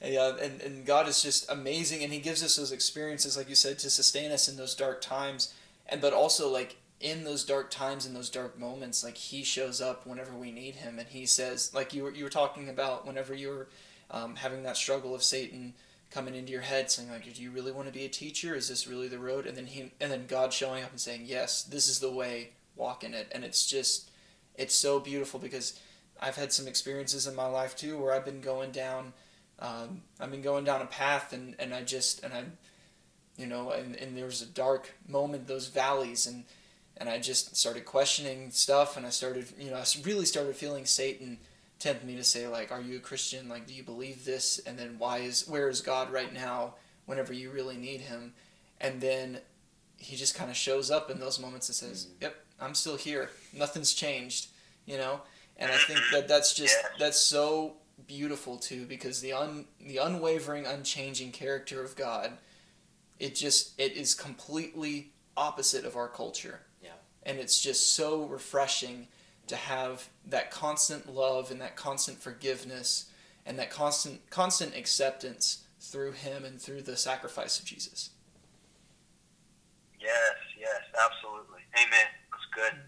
yeah, 0.08 0.36
and, 0.40 0.60
and 0.60 0.86
God 0.86 1.08
is 1.08 1.22
just 1.22 1.50
amazing, 1.50 2.04
and 2.04 2.12
He 2.12 2.20
gives 2.20 2.44
us 2.44 2.56
those 2.56 2.70
experiences, 2.70 3.36
like 3.36 3.48
you 3.48 3.54
said, 3.54 3.78
to 3.80 3.90
sustain 3.90 4.30
us 4.30 4.48
in 4.48 4.56
those 4.56 4.74
dark 4.74 5.00
times, 5.00 5.52
and 5.88 6.00
but 6.00 6.12
also 6.12 6.48
like 6.48 6.76
in 7.00 7.24
those 7.24 7.44
dark 7.44 7.70
times, 7.70 8.06
in 8.06 8.12
those 8.12 8.30
dark 8.30 8.58
moments, 8.58 9.02
like 9.02 9.16
He 9.16 9.42
shows 9.42 9.80
up 9.80 10.06
whenever 10.06 10.32
we 10.32 10.52
need 10.52 10.76
Him, 10.76 10.98
and 10.98 11.08
He 11.08 11.26
says, 11.26 11.72
like 11.74 11.92
you 11.94 12.04
were 12.04 12.12
you 12.12 12.24
were 12.24 12.30
talking 12.30 12.68
about, 12.68 13.06
whenever 13.06 13.34
you 13.34 13.48
were 13.48 13.68
um, 14.10 14.36
having 14.36 14.62
that 14.64 14.76
struggle 14.76 15.14
of 15.14 15.22
Satan 15.22 15.74
coming 16.10 16.34
into 16.34 16.52
your 16.52 16.60
head, 16.62 16.90
saying 16.90 17.10
like, 17.10 17.32
"Do 17.32 17.42
you 17.42 17.50
really 17.50 17.72
want 17.72 17.86
to 17.86 17.94
be 17.94 18.04
a 18.04 18.08
teacher? 18.08 18.54
Is 18.54 18.68
this 18.68 18.86
really 18.86 19.08
the 19.08 19.18
road?" 19.18 19.46
And 19.46 19.56
then 19.56 19.66
He 19.66 19.92
and 20.00 20.12
then 20.12 20.26
God 20.26 20.52
showing 20.52 20.84
up 20.84 20.90
and 20.90 21.00
saying, 21.00 21.22
"Yes, 21.24 21.62
this 21.62 21.88
is 21.88 22.00
the 22.00 22.10
way. 22.10 22.50
Walk 22.76 23.02
in 23.02 23.14
it." 23.14 23.28
And 23.32 23.44
it's 23.44 23.66
just, 23.66 24.10
it's 24.56 24.74
so 24.74 25.00
beautiful 25.00 25.40
because 25.40 25.78
I've 26.20 26.36
had 26.36 26.52
some 26.52 26.68
experiences 26.68 27.26
in 27.26 27.34
my 27.34 27.46
life 27.46 27.74
too 27.74 27.98
where 27.98 28.12
I've 28.12 28.24
been 28.24 28.40
going 28.40 28.70
down 28.70 29.12
um, 29.58 30.02
I've 30.18 30.30
been 30.30 30.42
going 30.42 30.64
down 30.64 30.80
a 30.80 30.86
path 30.86 31.32
and, 31.32 31.54
and 31.58 31.74
I 31.74 31.82
just 31.82 32.22
and 32.22 32.32
I 32.32 32.44
you 33.40 33.46
know, 33.46 33.70
and, 33.70 33.96
and 33.96 34.16
there 34.16 34.26
was 34.26 34.42
a 34.42 34.46
dark 34.46 34.92
moment, 35.08 35.48
those 35.48 35.68
valleys, 35.68 36.26
and 36.26 36.44
and 36.98 37.08
I 37.08 37.18
just 37.18 37.56
started 37.56 37.86
questioning 37.86 38.50
stuff, 38.50 38.98
and 38.98 39.06
I 39.06 39.08
started, 39.08 39.46
you 39.58 39.70
know, 39.70 39.76
I 39.76 39.84
really 40.04 40.26
started 40.26 40.54
feeling 40.54 40.84
Satan 40.84 41.38
tempt 41.78 42.04
me 42.04 42.16
to 42.16 42.24
say 42.24 42.46
like, 42.46 42.70
"Are 42.70 42.82
you 42.82 42.98
a 42.98 43.00
Christian? 43.00 43.48
Like, 43.48 43.66
do 43.66 43.72
you 43.72 43.82
believe 43.82 44.26
this?" 44.26 44.58
And 44.66 44.78
then 44.78 44.96
why 44.98 45.18
is 45.18 45.48
where 45.48 45.70
is 45.70 45.80
God 45.80 46.12
right 46.12 46.32
now? 46.32 46.74
Whenever 47.06 47.32
you 47.32 47.50
really 47.50 47.78
need 47.78 48.02
Him, 48.02 48.34
and 48.78 49.00
then 49.00 49.38
He 49.96 50.16
just 50.16 50.34
kind 50.34 50.50
of 50.50 50.56
shows 50.56 50.90
up 50.90 51.10
in 51.10 51.18
those 51.18 51.40
moments 51.40 51.70
and 51.70 51.76
says, 51.76 52.04
mm-hmm. 52.04 52.24
"Yep, 52.24 52.44
I'm 52.60 52.74
still 52.74 52.96
here. 52.96 53.30
Nothing's 53.54 53.94
changed," 53.94 54.48
you 54.84 54.98
know. 54.98 55.22
And 55.60 55.70
I 55.70 55.76
think 55.76 56.00
that 56.12 56.26
that's 56.26 56.54
just 56.54 56.76
that's 56.98 57.18
so 57.18 57.74
beautiful 58.06 58.56
too 58.56 58.86
because 58.86 59.20
the 59.20 59.34
un 59.34 59.66
the 59.78 59.98
unwavering, 59.98 60.66
unchanging 60.66 61.32
character 61.32 61.84
of 61.84 61.94
God, 61.94 62.32
it 63.18 63.34
just 63.34 63.78
it 63.78 63.92
is 63.92 64.14
completely 64.14 65.12
opposite 65.36 65.84
of 65.84 65.96
our 65.96 66.08
culture. 66.08 66.60
Yeah. 66.82 66.90
And 67.24 67.38
it's 67.38 67.60
just 67.60 67.94
so 67.94 68.24
refreshing 68.24 69.06
to 69.48 69.56
have 69.56 70.08
that 70.26 70.50
constant 70.50 71.12
love 71.12 71.50
and 71.50 71.60
that 71.60 71.76
constant 71.76 72.22
forgiveness 72.22 73.10
and 73.44 73.58
that 73.58 73.70
constant 73.70 74.30
constant 74.30 74.74
acceptance 74.74 75.64
through 75.78 76.12
him 76.12 76.44
and 76.44 76.60
through 76.60 76.82
the 76.82 76.96
sacrifice 76.96 77.58
of 77.58 77.66
Jesus. 77.66 78.10
Yes, 80.00 80.34
yes, 80.58 80.80
absolutely. 81.04 81.60
Amen. 81.76 82.06
That's 82.30 82.46
good. 82.54 82.80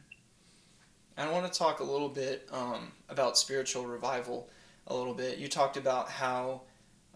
I 1.16 1.30
want 1.30 1.50
to 1.50 1.58
talk 1.58 1.80
a 1.80 1.84
little 1.84 2.08
bit 2.08 2.48
um, 2.52 2.92
about 3.08 3.38
spiritual 3.38 3.86
revival 3.86 4.48
a 4.86 4.94
little 4.94 5.14
bit. 5.14 5.38
You 5.38 5.48
talked 5.48 5.76
about 5.76 6.08
how 6.08 6.62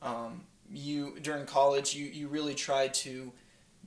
um, 0.02 0.42
you 0.70 1.18
during 1.20 1.46
college 1.46 1.94
you, 1.94 2.06
you 2.06 2.28
really 2.28 2.54
tried 2.54 2.94
to 2.94 3.32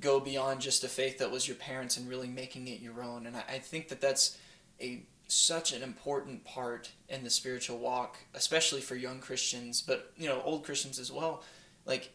go 0.02 0.20
beyond 0.20 0.62
just 0.62 0.84
a 0.84 0.88
faith 0.88 1.18
that 1.18 1.30
was 1.30 1.48
your 1.48 1.58
parents 1.58 1.98
and 1.98 2.08
really 2.10 2.28
making 2.28 2.68
it 2.68 2.80
your 2.80 3.04
own. 3.04 3.28
And 3.28 3.36
I, 3.36 3.44
I 3.50 3.60
think 3.60 3.90
that 3.90 4.02
that's 4.02 4.38
a 4.82 5.04
such 5.28 5.74
an 5.74 5.84
important 5.84 6.44
part 6.44 6.92
in 7.08 7.24
the 7.24 7.30
spiritual 7.30 7.78
walk, 7.78 8.18
especially 8.34 8.82
for 8.82 8.96
young 8.96 9.20
Christians, 9.20 9.82
but 9.82 10.12
you 10.18 10.28
know 10.28 10.42
old 10.44 10.64
Christians 10.64 11.00
as 11.00 11.12
well. 11.12 11.44
Like 11.86 12.12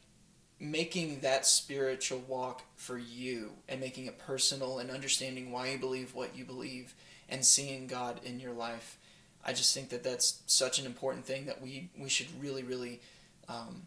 making 0.65 1.21
that 1.21 1.47
spiritual 1.47 2.21
walk 2.27 2.62
for 2.75 2.97
you 2.97 3.53
and 3.69 3.81
making 3.81 4.07
it 4.07 4.19
personal 4.19 4.79
and 4.79 4.91
understanding 4.91 5.53
why 5.53 5.71
you 5.71 5.79
believe 5.79 6.15
what 6.15 6.37
you 6.37 6.45
believe 6.45 6.95
and 7.29 7.45
seeing 7.45 7.87
God 7.87 8.21
in 8.25 8.41
your 8.41 8.53
life. 8.53 8.99
I 9.45 9.53
just 9.53 9.75
think 9.75 9.91
that 9.91 10.03
that's 10.03 10.43
such 10.47 10.79
an 10.79 10.87
important 10.87 11.27
thing 11.27 11.47
that 11.47 11.61
we, 11.61 11.91
we 11.99 12.09
should 12.09 12.29
really 12.41 12.62
really 12.62 13.01
um, 13.49 13.83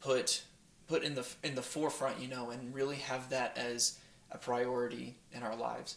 put 0.00 0.42
put 0.88 1.02
in 1.02 1.14
the 1.14 1.26
in 1.42 1.54
the 1.54 1.62
forefront, 1.62 2.20
you 2.20 2.28
know, 2.28 2.50
and 2.50 2.74
really 2.74 2.96
have 2.96 3.28
that 3.30 3.58
as 3.58 3.98
a 4.30 4.38
priority 4.38 5.16
in 5.32 5.42
our 5.42 5.56
lives. 5.56 5.96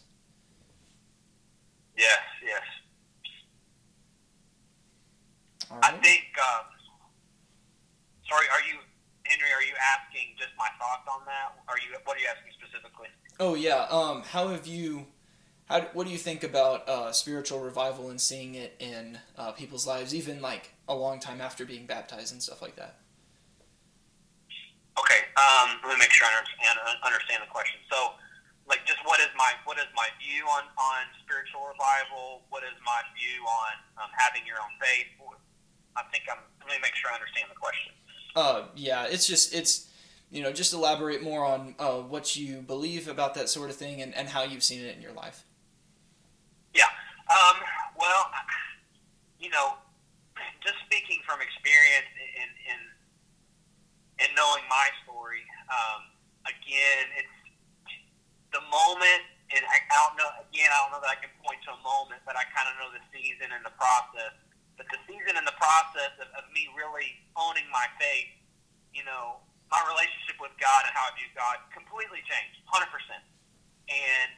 Yes, 1.96 2.18
yes. 2.44 2.62
Right. 5.70 5.84
I 5.84 5.92
think. 5.92 6.24
Um, 6.38 6.64
sorry, 8.28 8.46
are 8.52 8.60
you 8.68 8.78
Henry? 9.30 9.46
Are 9.54 9.62
you 9.62 9.78
asking 9.78 10.34
just 10.34 10.50
my 10.58 10.66
thoughts 10.82 11.06
on 11.06 11.22
that? 11.30 11.54
Are 11.70 11.78
you? 11.78 11.94
What 12.04 12.18
are 12.18 12.20
you 12.20 12.26
asking 12.26 12.50
specifically? 12.58 13.08
Oh 13.38 13.54
yeah. 13.54 13.86
Um, 13.90 14.22
how 14.26 14.48
have 14.48 14.66
you? 14.66 15.06
How, 15.70 15.86
what 15.94 16.04
do 16.04 16.10
you 16.10 16.18
think 16.18 16.42
about 16.42 16.88
uh, 16.90 17.14
spiritual 17.14 17.62
revival 17.62 18.10
and 18.10 18.20
seeing 18.20 18.58
it 18.58 18.74
in 18.82 19.22
uh, 19.38 19.54
people's 19.54 19.86
lives, 19.86 20.10
even 20.10 20.42
like 20.42 20.74
a 20.90 20.94
long 20.98 21.22
time 21.22 21.40
after 21.40 21.64
being 21.64 21.86
baptized 21.86 22.34
and 22.34 22.42
stuff 22.42 22.60
like 22.60 22.74
that? 22.74 22.98
Okay, 24.98 25.22
um, 25.38 25.78
let 25.86 25.94
me 25.94 26.02
make 26.02 26.10
sure 26.10 26.26
I 26.26 26.34
understand, 26.34 26.74
understand 27.06 27.46
the 27.46 27.48
question. 27.54 27.78
So, 27.86 28.18
like, 28.66 28.82
just 28.82 28.98
what 29.06 29.22
is 29.22 29.30
my 29.38 29.54
what 29.62 29.78
is 29.78 29.86
my 29.94 30.10
view 30.18 30.42
on 30.50 30.66
on 30.74 31.02
spiritual 31.22 31.70
revival? 31.70 32.42
What 32.50 32.66
is 32.66 32.74
my 32.82 32.98
view 33.14 33.46
on 33.46 33.72
um, 34.02 34.10
having 34.18 34.42
your 34.42 34.58
own 34.58 34.74
faith? 34.82 35.06
I 35.94 36.02
think 36.10 36.26
I'm. 36.26 36.42
Let 36.66 36.74
me 36.74 36.82
make 36.82 36.98
sure 36.98 37.10
I 37.10 37.16
understand 37.18 37.46
the 37.46 37.58
question. 37.58 37.94
Uh, 38.36 38.66
yeah, 38.76 39.06
it's 39.08 39.26
just 39.26 39.54
it's 39.54 39.88
you 40.30 40.42
know 40.42 40.52
just 40.52 40.72
elaborate 40.72 41.22
more 41.22 41.44
on 41.44 41.74
uh, 41.78 41.98
what 41.98 42.36
you 42.36 42.62
believe 42.62 43.08
about 43.08 43.34
that 43.34 43.48
sort 43.48 43.70
of 43.70 43.76
thing 43.76 44.00
and, 44.00 44.14
and 44.14 44.28
how 44.28 44.42
you've 44.42 44.62
seen 44.62 44.84
it 44.84 44.96
in 44.96 45.02
your 45.02 45.12
life. 45.12 45.44
Yeah. 46.74 46.84
Um, 47.30 47.56
well, 47.98 48.30
you 49.38 49.50
know, 49.50 49.74
just 50.62 50.76
speaking 50.86 51.18
from 51.26 51.40
experience 51.40 52.10
in, 52.16 52.48
in, 52.68 52.80
in 54.24 54.28
knowing 54.36 54.62
my 54.68 54.88
story, 55.02 55.42
um, 55.72 56.12
again, 56.44 57.06
it's 57.16 57.38
the 58.52 58.62
moment, 58.68 59.22
and 59.54 59.62
I, 59.64 59.78
I 59.80 59.96
don't 60.06 60.16
know, 60.18 60.30
again, 60.44 60.68
I 60.68 60.76
don't 60.84 60.92
know 60.92 61.02
that 61.02 61.16
I 61.16 61.18
can 61.18 61.32
point 61.40 61.62
to 61.66 61.74
a 61.74 61.80
moment, 61.80 62.20
but 62.28 62.36
I 62.36 62.44
kind 62.52 62.68
of 62.68 62.74
know 62.78 62.90
the 62.92 63.02
season 63.14 63.50
and 63.50 63.62
the 63.64 63.74
process. 63.78 64.36
But 64.80 64.88
the 64.88 65.00
season 65.04 65.36
and 65.36 65.44
the 65.44 65.52
process 65.60 66.16
of, 66.24 66.32
of 66.32 66.48
me 66.56 66.64
really 66.72 67.12
owning 67.36 67.68
my 67.68 67.84
faith, 68.00 68.32
you 68.96 69.04
know, 69.04 69.44
my 69.68 69.76
relationship 69.84 70.40
with 70.40 70.56
God 70.56 70.88
and 70.88 70.92
how 70.96 71.12
I 71.12 71.20
view 71.20 71.28
God 71.36 71.60
completely 71.68 72.24
changed, 72.24 72.64
100%. 72.64 72.88
And 73.92 74.32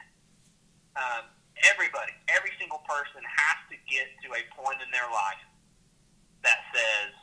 um, 0.99 1.23
everybody, 1.63 2.11
every 2.27 2.51
single 2.59 2.83
person 2.83 3.23
has 3.23 3.57
to 3.71 3.79
get 3.87 4.11
to 4.27 4.35
a 4.35 4.43
point 4.51 4.83
in 4.83 4.91
their 4.91 5.07
life 5.15 5.47
that 6.43 6.59
says, 6.75 7.15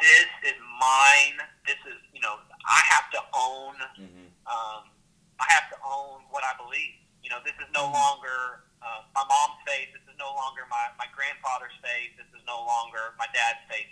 this 0.00 0.56
is 0.56 0.56
mine. 0.80 1.36
This 1.68 1.76
is, 1.84 2.00
you 2.16 2.24
know, 2.24 2.40
I 2.64 2.80
have 2.96 3.12
to 3.12 3.20
own, 3.36 3.76
mm-hmm. 4.00 4.28
um, 4.48 4.88
I 5.36 5.46
have 5.52 5.68
to 5.68 5.78
own 5.84 6.24
what 6.32 6.48
I 6.48 6.56
believe. 6.56 6.96
You 7.20 7.28
know, 7.28 7.44
this 7.44 7.60
is 7.60 7.68
no 7.76 7.92
mm-hmm. 7.92 8.00
longer 8.00 8.64
uh, 8.80 9.04
my 9.12 9.24
mom's 9.28 9.60
faith. 9.68 9.92
This 9.92 10.04
is 10.08 10.16
no 10.16 10.32
longer 10.36 10.64
my, 10.68 10.92
my 10.96 11.08
grandfather's 11.12 11.76
faith. 11.84 12.16
This 12.16 12.28
is 12.32 12.42
no 12.48 12.64
longer 12.64 13.14
my 13.20 13.28
dad's 13.32 13.62
faith. 13.68 13.88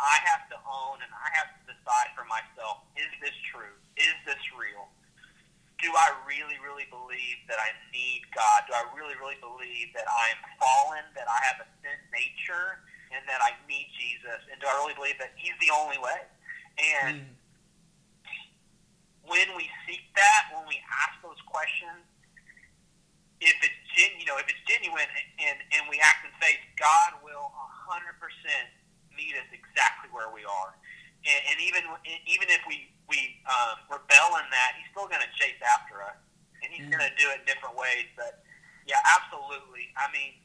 I 0.00 0.18
have 0.26 0.48
to 0.50 0.58
own 0.66 0.98
and 1.04 1.12
I 1.12 1.28
have 1.36 1.52
to 1.56 1.60
decide 1.68 2.10
for 2.16 2.26
myself, 2.26 2.82
is 2.98 3.12
this 3.20 3.36
true? 3.52 3.76
Is 4.00 4.16
this 4.24 4.40
real? 4.56 4.88
do 5.82 5.90
I 5.90 6.14
really, 6.24 6.56
really 6.62 6.86
believe 6.86 7.42
that 7.50 7.58
I 7.58 7.74
need 7.90 8.22
God? 8.30 8.70
Do 8.70 8.72
I 8.72 8.86
really, 8.94 9.18
really 9.18 9.36
believe 9.42 9.90
that 9.98 10.06
I 10.06 10.30
am 10.30 10.40
fallen, 10.62 11.02
that 11.18 11.26
I 11.26 11.38
have 11.50 11.66
a 11.66 11.68
sin 11.82 11.98
nature, 12.14 12.78
and 13.10 13.26
that 13.26 13.42
I 13.42 13.58
need 13.66 13.90
Jesus? 13.98 14.46
And 14.48 14.62
do 14.62 14.70
I 14.70 14.78
really 14.78 14.94
believe 14.94 15.18
that 15.18 15.34
He's 15.34 15.58
the 15.58 15.74
only 15.74 15.98
way? 15.98 16.22
And 16.78 17.26
mm. 17.26 17.34
when 19.26 19.50
we 19.58 19.66
seek 19.90 20.06
that, 20.14 20.54
when 20.54 20.70
we 20.70 20.78
ask 21.02 21.18
those 21.18 21.42
questions, 21.50 22.06
if 23.42 23.58
it's 23.60 23.80
gen, 23.98 24.14
you 24.22 24.26
know, 24.26 24.38
if 24.38 24.46
it's 24.46 24.62
genuine 24.70 25.10
and, 25.42 25.58
and 25.74 25.82
we 25.90 25.98
act 25.98 26.22
in 26.22 26.32
faith, 26.38 26.62
God 26.78 27.18
will 27.26 27.50
100% 27.90 28.14
meet 29.12 29.34
us 29.36 29.50
exactly 29.50 30.08
where 30.14 30.30
we 30.30 30.46
are 30.46 30.72
and, 31.26 31.40
and 31.54 31.56
even 31.62 31.82
even 32.26 32.48
if 32.50 32.62
we 32.66 32.90
we 33.06 33.38
um, 33.46 33.78
rebel 33.90 34.38
in 34.42 34.46
that, 34.50 34.78
he's 34.78 34.88
still 34.90 35.06
going 35.06 35.22
to 35.22 35.32
chase 35.38 35.58
after 35.62 36.02
us, 36.02 36.18
and 36.62 36.72
he's 36.72 36.86
mm. 36.86 36.92
going 36.94 37.04
to 37.04 37.14
do 37.18 37.30
it 37.30 37.42
in 37.42 37.44
different 37.46 37.78
ways. 37.78 38.10
But 38.18 38.42
yeah, 38.86 38.98
absolutely. 39.06 39.90
I 39.94 40.10
mean, 40.10 40.38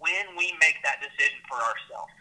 when 0.00 0.36
we 0.36 0.56
make 0.60 0.80
that 0.84 1.04
decision 1.04 1.40
for 1.48 1.60
ourselves, 1.60 2.14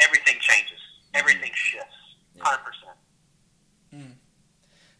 everything 0.00 0.36
changes. 0.40 0.80
Mm. 1.12 1.20
Everything 1.24 1.52
shifts. 1.56 2.00
Hundred 2.40 2.64
percent. 2.64 2.98
Mm. 3.92 4.14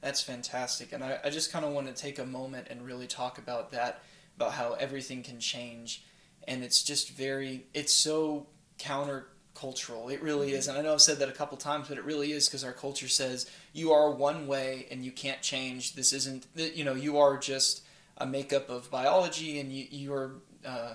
That's 0.03 0.21
fantastic, 0.21 0.93
and 0.93 1.03
I, 1.03 1.19
I 1.25 1.31
just 1.31 1.53
kind 1.53 1.65
of 1.65 1.73
want 1.73 1.87
to 1.87 1.95
take 1.95 2.19
a 2.19 2.27
moment 2.27 2.67
and 2.69 2.85
really 2.85 3.07
talk 3.07 3.39
about 3.39 3.71
that, 3.71 4.03
about 4.37 4.53
how 4.53 4.75
everything 4.75 5.23
can 5.23 5.39
change, 5.39 6.05
and 6.47 6.63
it's 6.63 6.83
just 6.83 7.11
very, 7.11 7.67
it's 7.73 7.95
so 7.95 8.49
countercultural. 8.79 10.13
It 10.13 10.23
really 10.23 10.53
is. 10.53 10.69
And 10.69 10.77
I 10.77 10.83
know 10.83 10.93
I've 10.93 11.01
said 11.01 11.19
that 11.21 11.29
a 11.29 11.33
couple 11.33 11.57
times, 11.57 11.89
but 11.89 11.99
it 11.99 12.05
really 12.05 12.33
is 12.33 12.49
because 12.49 12.65
our 12.65 12.73
culture 12.73 13.09
says 13.09 13.49
you 13.73 13.93
are 13.93 14.11
one 14.11 14.47
way 14.47 14.87
and 14.91 15.05
you 15.05 15.13
can't 15.13 15.41
change. 15.41 15.95
This 15.95 16.13
isn't, 16.13 16.47
you 16.57 16.85
know, 16.85 16.95
you 16.95 17.19
are 17.19 17.39
just 17.39 17.83
a 18.19 18.27
makeup 18.27 18.69
of 18.69 18.91
biology 18.91 19.61
and 19.61 19.73
you, 19.73 19.87
you're, 19.91 20.33
uh, 20.67 20.95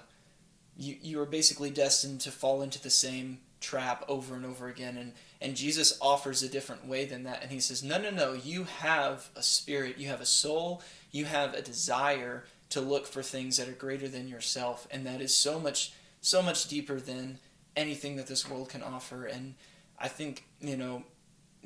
you, 0.76 0.98
you 1.02 1.22
are 1.22 1.26
basically 1.26 1.70
destined 1.70 2.22
to 2.22 2.32
fall 2.32 2.62
into 2.62 2.82
the 2.82 2.90
same 2.90 3.40
trap 3.60 4.04
over 4.08 4.36
and 4.36 4.46
over 4.46 4.68
again. 4.68 4.98
And, 4.98 5.14
and 5.42 5.56
Jesus 5.56 5.98
offers 6.02 6.44
a 6.44 6.50
different 6.50 6.88
way 6.88 7.06
than 7.06 7.24
that. 7.24 7.42
And 7.42 7.52
he 7.52 7.60
says, 7.60 7.84
no, 7.84 8.00
no, 8.00 8.10
no, 8.10 8.34
you 8.34 8.66
have 8.66 9.30
a 9.36 9.44
spirit, 9.44 9.98
you 9.98 10.08
have 10.08 10.22
a 10.22 10.26
soul, 10.26 10.82
you 11.12 11.26
have 11.26 11.54
a 11.54 11.62
desire 11.62 12.46
to 12.70 12.82
look 12.82 13.08
for 13.08 13.24
things 13.24 13.58
that 13.58 13.70
are 13.70 13.74
greater 13.74 14.08
than 14.08 14.28
yourself. 14.28 14.88
And 14.92 15.06
that 15.06 15.22
is 15.22 15.34
so 15.34 15.60
much, 15.60 15.94
so 16.22 16.42
much 16.42 16.68
deeper 16.68 17.00
than 17.00 17.40
anything 17.76 18.16
that 18.18 18.28
this 18.28 18.50
world 18.50 18.70
can 18.70 18.84
offer. 18.84 19.26
And 19.26 19.56
I 19.98 20.08
think, 20.08 20.46
you 20.60 20.78
know, 20.78 21.04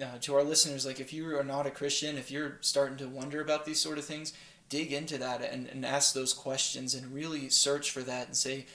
uh, 0.02 0.18
to 0.22 0.36
our 0.36 0.44
listeners, 0.44 0.86
like 0.86 1.00
if 1.00 1.12
you 1.12 1.38
are 1.38 1.44
not 1.44 1.68
a 1.68 1.72
Christian, 1.72 2.18
if 2.18 2.32
you're 2.32 2.58
starting 2.62 2.98
to 2.98 3.08
wonder 3.08 3.42
about 3.42 3.66
these 3.66 3.80
sort 3.80 3.98
of 3.98 4.06
things, 4.06 4.34
dig 4.70 4.94
into 4.94 5.18
that 5.18 5.42
and, 5.42 5.68
and 5.68 5.86
ask 5.86 6.14
those 6.14 6.34
questions 6.34 6.96
and 6.96 7.14
really 7.14 7.50
search 7.50 7.92
for 7.92 8.02
that 8.02 8.28
and 8.28 8.36
say, 8.36 8.66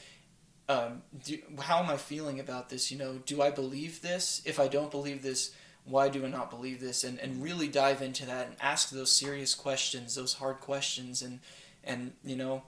um, 0.69 1.03
do, 1.25 1.39
how 1.61 1.83
am 1.83 1.91
I 1.91 1.97
feeling 1.97 2.41
about 2.41 2.69
this? 2.69 2.91
You 2.91 2.99
know, 2.99 3.19
do 3.25 3.43
I 3.43 3.51
believe 3.51 4.03
this? 4.03 4.43
If 4.45 4.59
I 4.59 4.69
don't 4.69 4.91
believe 4.91 5.23
this, 5.23 5.55
why 5.85 6.09
do 6.09 6.25
I 6.25 6.29
not 6.29 6.51
believe 6.51 6.81
this? 6.81 7.05
And, 7.05 7.19
and 7.21 7.43
really 7.43 7.69
dive 7.69 8.03
into 8.03 8.27
that 8.27 8.49
and 8.49 8.57
ask 8.61 8.91
those 8.91 9.13
serious 9.13 9.55
questions, 9.55 10.17
those 10.17 10.35
hard 10.35 10.61
questions. 10.61 11.23
And, 11.23 11.39
and, 11.85 12.13
you 12.25 12.37
know, 12.37 12.63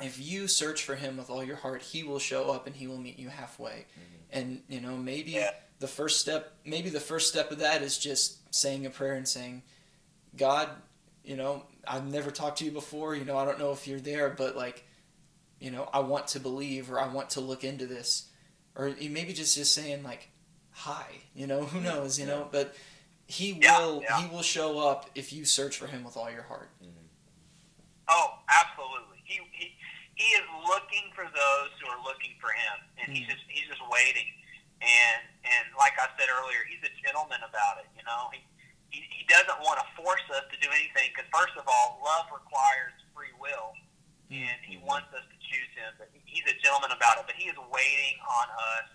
if 0.00 0.18
you 0.20 0.48
search 0.48 0.82
for 0.82 0.96
him 0.96 1.16
with 1.16 1.30
all 1.30 1.44
your 1.44 1.56
heart, 1.56 1.82
he 1.82 2.02
will 2.02 2.18
show 2.18 2.50
up 2.50 2.66
and 2.66 2.74
he 2.74 2.86
will 2.86 2.98
meet 2.98 3.18
you 3.18 3.28
halfway. 3.28 3.86
Mm-hmm. 3.92 4.16
And, 4.32 4.62
you 4.68 4.80
know, 4.80 4.96
maybe 4.96 5.32
yeah. 5.32 5.50
the 5.78 5.86
first 5.86 6.20
step, 6.20 6.52
maybe 6.64 6.90
the 6.90 7.00
first 7.00 7.28
step 7.28 7.52
of 7.52 7.58
that 7.58 7.82
is 7.82 7.98
just 7.98 8.52
saying 8.52 8.86
a 8.86 8.90
prayer 8.90 9.14
and 9.14 9.28
saying, 9.28 9.62
God, 10.36 10.68
you 11.24 11.36
know, 11.36 11.64
I've 11.86 12.10
never 12.10 12.30
talked 12.30 12.58
to 12.58 12.64
you 12.64 12.72
before. 12.72 13.14
You 13.14 13.24
know, 13.24 13.36
I 13.36 13.44
don't 13.44 13.58
know 13.58 13.70
if 13.70 13.86
you're 13.86 14.00
there, 14.00 14.30
but 14.30 14.56
like, 14.56 14.84
you 15.60 15.70
know, 15.70 15.88
I 15.92 16.00
want 16.00 16.28
to 16.28 16.40
believe 16.40 16.90
or 16.90 16.98
I 16.98 17.06
want 17.06 17.30
to 17.30 17.40
look 17.40 17.62
into 17.64 17.86
this. 17.86 18.26
Or 18.74 18.94
maybe 19.00 19.32
just, 19.32 19.56
just 19.56 19.74
saying 19.74 20.02
like, 20.02 20.30
hi, 20.72 21.06
You 21.34 21.46
know, 21.46 21.64
who 21.64 21.80
knows? 21.80 22.18
You 22.18 22.26
know, 22.26 22.48
but 22.50 22.74
he 23.30 23.54
will 23.54 24.02
yeah, 24.02 24.18
yeah. 24.18 24.20
he 24.22 24.34
will 24.34 24.42
show 24.42 24.82
up 24.82 25.06
if 25.14 25.32
you 25.32 25.44
search 25.44 25.78
for 25.78 25.86
him 25.86 26.02
with 26.02 26.16
all 26.16 26.30
your 26.30 26.42
heart. 26.42 26.70
Mm-hmm. 26.82 27.06
Oh, 28.10 28.42
absolutely. 28.50 29.22
He, 29.22 29.38
he 29.54 29.70
he 30.18 30.28
is 30.34 30.46
looking 30.66 31.14
for 31.14 31.22
those 31.22 31.70
who 31.78 31.86
are 31.86 32.02
looking 32.02 32.34
for 32.42 32.50
him, 32.50 32.76
and 32.98 33.06
mm-hmm. 33.06 33.22
he's 33.22 33.28
just 33.30 33.44
he's 33.46 33.68
just 33.70 33.84
waiting. 33.86 34.26
And 34.82 35.22
and 35.46 35.64
like 35.78 35.94
I 35.94 36.10
said 36.18 36.26
earlier, 36.26 36.66
he's 36.66 36.82
a 36.82 36.92
gentleman 37.06 37.38
about 37.46 37.78
it. 37.78 37.86
You 37.94 38.02
know, 38.02 38.34
he 38.34 38.42
he, 38.90 39.06
he 39.06 39.22
doesn't 39.30 39.62
want 39.62 39.78
to 39.78 39.86
force 39.94 40.26
us 40.34 40.50
to 40.50 40.56
do 40.58 40.66
anything 40.74 41.14
because 41.14 41.30
first 41.30 41.54
of 41.54 41.70
all, 41.70 42.02
love 42.02 42.26
requires 42.34 42.98
free 43.14 43.30
will, 43.38 43.78
mm-hmm. 43.78 43.89
And 44.30 44.58
he 44.62 44.78
wants 44.78 45.10
us 45.10 45.26
to 45.26 45.36
choose 45.42 45.70
him. 45.74 45.90
But 45.98 46.14
he's 46.14 46.46
a 46.46 46.56
gentleman 46.62 46.94
about 46.94 47.18
it. 47.18 47.26
But 47.26 47.34
he 47.36 47.50
is 47.50 47.58
waiting 47.58 48.16
on 48.22 48.46
us 48.54 48.88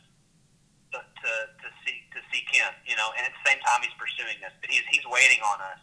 to, 0.96 1.00
to, 1.04 1.32
to 1.60 1.68
seek 1.84 2.08
to 2.16 2.24
seek 2.32 2.48
Him, 2.48 2.72
you 2.88 2.96
know, 2.96 3.12
and 3.20 3.28
at 3.28 3.34
the 3.36 3.44
same 3.44 3.60
time 3.68 3.84
He's 3.84 3.96
pursuing 4.00 4.40
us, 4.48 4.56
but 4.64 4.72
He's 4.72 4.86
He's 4.88 5.04
waiting 5.12 5.44
on 5.44 5.60
us. 5.60 5.82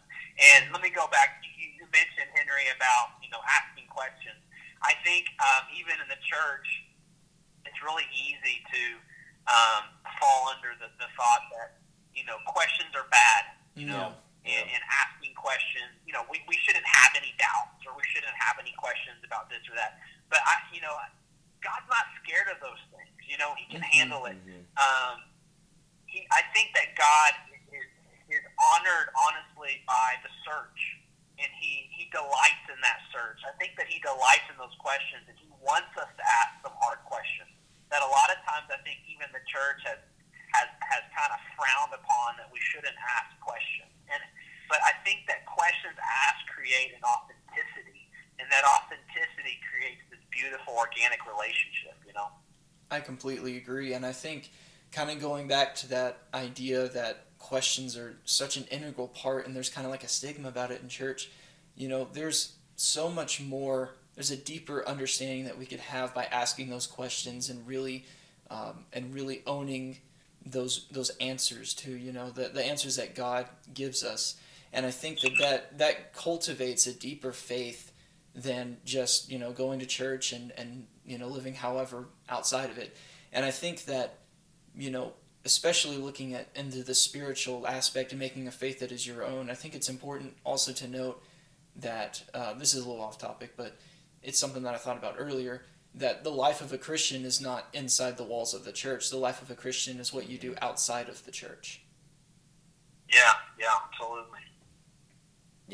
And 0.57 0.73
let 0.73 0.81
me 0.81 0.89
go 0.89 1.05
back. 1.13 1.45
You, 1.45 1.69
you 1.77 1.85
mentioned 1.93 2.33
Henry 2.33 2.65
about 2.73 3.21
you 3.21 3.29
know 3.29 3.41
asking 3.45 3.85
questions. 3.93 4.41
I 4.81 4.97
think 5.05 5.29
um, 5.39 5.69
even 5.77 5.95
in 6.01 6.07
the 6.09 6.19
church, 6.25 6.67
it's 7.63 7.79
really 7.85 8.09
easy 8.11 8.59
to 8.73 8.83
um, 9.47 9.83
fall 10.19 10.51
under 10.51 10.75
the, 10.81 10.89
the 10.97 11.09
thought 11.13 11.45
that 11.61 11.77
you 12.17 12.25
know 12.25 12.41
questions 12.49 12.89
are 12.97 13.07
bad, 13.13 13.43
you 13.77 13.87
yeah. 13.87 13.93
know, 13.93 14.07
and, 14.43 14.65
and 14.65 14.81
asking 14.89 15.22
questions. 15.43 15.91
You 16.07 16.15
know, 16.15 16.23
we, 16.31 16.39
we 16.47 16.55
shouldn't 16.63 16.87
have 16.87 17.11
any 17.19 17.35
doubts 17.35 17.83
or 17.83 17.91
we 17.91 18.07
shouldn't 18.15 18.33
have 18.39 18.55
any 18.55 18.71
questions 18.79 19.19
about 19.27 19.51
this 19.51 19.59
or 19.67 19.75
that. 19.75 19.99
But 20.31 20.39
I, 20.47 20.55
you 20.71 20.79
know, 20.79 20.95
God's 21.59 21.87
not 21.91 22.07
scared 22.23 22.47
of 22.47 22.63
those 22.63 22.79
things. 22.95 23.11
You 23.27 23.35
know, 23.35 23.51
He 23.59 23.67
can 23.67 23.83
mm-hmm, 23.83 23.99
handle 23.99 24.23
it. 24.31 24.39
Mm-hmm. 24.39 24.63
Um, 24.79 25.27
he, 26.07 26.23
I 26.31 26.45
think 26.55 26.71
that 26.79 26.95
God 26.95 27.31
is, 27.73 27.89
is 28.31 28.43
honored, 28.55 29.11
honestly, 29.27 29.83
by 29.83 30.15
the 30.23 30.31
search, 30.47 30.79
and 31.37 31.49
He 31.59 31.91
He 31.91 32.07
delights 32.13 32.65
in 32.71 32.79
that 32.79 33.03
search. 33.11 33.43
I 33.43 33.51
think 33.59 33.75
that 33.75 33.91
He 33.91 33.99
delights 33.99 34.47
in 34.47 34.55
those 34.55 34.75
questions, 34.79 35.27
and 35.27 35.35
He 35.39 35.49
wants 35.59 35.91
us 35.99 36.11
to 36.11 36.23
ask 36.23 36.63
some 36.63 36.75
hard 36.79 37.03
questions. 37.05 37.51
That 37.89 38.01
a 38.01 38.09
lot 38.09 38.29
of 38.33 38.41
times, 38.45 38.69
I 38.73 38.81
think 38.81 39.05
even 39.05 39.29
the 39.29 39.43
church 39.45 39.81
has 39.85 40.01
has 40.57 40.69
has 40.89 41.03
kind 41.13 41.31
of 41.33 41.39
frowned 41.57 41.93
upon 41.93 42.41
that 42.41 42.49
we 42.49 42.61
shouldn't 42.61 42.97
ask 42.97 43.33
questions. 43.41 43.92
But 44.73 44.81
I 44.81 44.97
think 45.05 45.27
that 45.27 45.45
questions 45.45 45.93
asked 46.01 46.49
create 46.49 46.97
an 46.97 47.03
authenticity, 47.05 48.09
and 48.39 48.49
that 48.49 48.63
authenticity 48.65 49.61
creates 49.69 50.01
this 50.09 50.17
beautiful 50.31 50.73
organic 50.73 51.19
relationship. 51.29 51.93
You 52.07 52.13
know. 52.13 52.29
I 52.89 52.99
completely 52.99 53.57
agree, 53.57 53.93
and 53.93 54.03
I 54.03 54.13
think 54.13 54.49
kind 54.91 55.11
of 55.11 55.21
going 55.21 55.47
back 55.47 55.75
to 55.75 55.89
that 55.89 56.23
idea 56.33 56.89
that 56.89 57.25
questions 57.37 57.95
are 57.95 58.17
such 58.25 58.57
an 58.57 58.63
integral 58.71 59.09
part, 59.09 59.45
and 59.45 59.55
there's 59.55 59.69
kind 59.69 59.85
of 59.85 59.91
like 59.91 60.03
a 60.03 60.07
stigma 60.07 60.47
about 60.47 60.71
it 60.71 60.81
in 60.81 60.89
church. 60.89 61.29
You 61.75 61.87
know, 61.87 62.07
there's 62.11 62.53
so 62.75 63.11
much 63.11 63.41
more. 63.41 63.91
There's 64.15 64.31
a 64.31 64.37
deeper 64.37 64.87
understanding 64.87 65.45
that 65.45 65.59
we 65.59 65.67
could 65.67 65.81
have 65.81 66.15
by 66.15 66.25
asking 66.25 66.71
those 66.71 66.87
questions 66.87 67.51
and 67.51 67.67
really, 67.67 68.05
um, 68.49 68.85
and 68.91 69.13
really 69.13 69.43
owning 69.45 69.99
those 70.43 70.87
those 70.89 71.11
answers 71.21 71.75
to 71.75 71.91
you 71.91 72.11
know 72.11 72.31
the 72.31 72.49
the 72.49 72.65
answers 72.65 72.95
that 72.95 73.13
God 73.13 73.45
gives 73.71 74.03
us. 74.03 74.35
And 74.73 74.85
I 74.85 74.91
think 74.91 75.21
that 75.21 75.37
that, 75.39 75.77
that 75.77 76.13
cultivates 76.13 76.87
a 76.87 76.93
deeper 76.93 77.31
faith 77.31 77.93
than 78.35 78.77
just 78.83 79.29
you 79.29 79.37
know 79.37 79.51
going 79.51 79.79
to 79.79 79.85
church 79.85 80.33
and 80.33 80.51
and 80.57 80.87
you 81.05 81.17
know 81.17 81.27
living 81.27 81.53
however 81.53 82.07
outside 82.29 82.69
of 82.69 82.77
it. 82.77 82.95
And 83.31 83.45
i 83.45 83.51
think 83.51 83.85
that 83.85 84.19
you 84.75 84.91
know 84.91 85.13
especially 85.45 85.97
looking 85.97 86.33
at 86.33 86.47
into 86.55 86.83
the 86.83 86.95
spiritual 86.95 87.67
aspect 87.67 88.11
and 88.11 88.19
making 88.19 88.47
a 88.47 88.51
faith 88.51 88.79
that 88.79 88.91
is 88.91 89.05
your 89.05 89.23
own 89.23 89.49
i 89.49 89.53
think 89.53 89.75
it's 89.75 89.89
important 89.89 90.35
also 90.43 90.71
to 90.71 90.87
note 90.87 91.21
that 91.75 92.23
uh, 92.33 92.53
this 92.53 92.73
is 92.73 92.85
a 92.85 92.89
little 92.89 93.03
off 93.03 93.17
topic 93.17 93.53
but 93.57 93.77
it's 94.21 94.39
something 94.39 94.63
that 94.63 94.73
i 94.73 94.77
thought 94.77 94.97
about 94.97 95.15
earlier 95.17 95.63
that 95.95 96.23
the 96.23 96.31
life 96.31 96.61
of 96.61 96.73
a 96.73 96.77
christian 96.77 97.25
is 97.25 97.41
not 97.41 97.67
inside 97.73 98.17
the 98.17 98.23
walls 98.23 98.55
of 98.55 98.65
the 98.65 98.71
church. 98.71 99.11
The 99.11 99.17
life 99.17 99.43
of 99.43 99.51
a 99.51 99.55
christian 99.55 99.99
is 99.99 100.11
what 100.11 100.27
you 100.27 100.39
do 100.39 100.55
outside 100.61 101.07
of 101.07 101.23
the 101.25 101.31
church. 101.31 101.83
Yeah 103.11 103.33
yeah 103.59 103.75
absolutely 103.91 104.39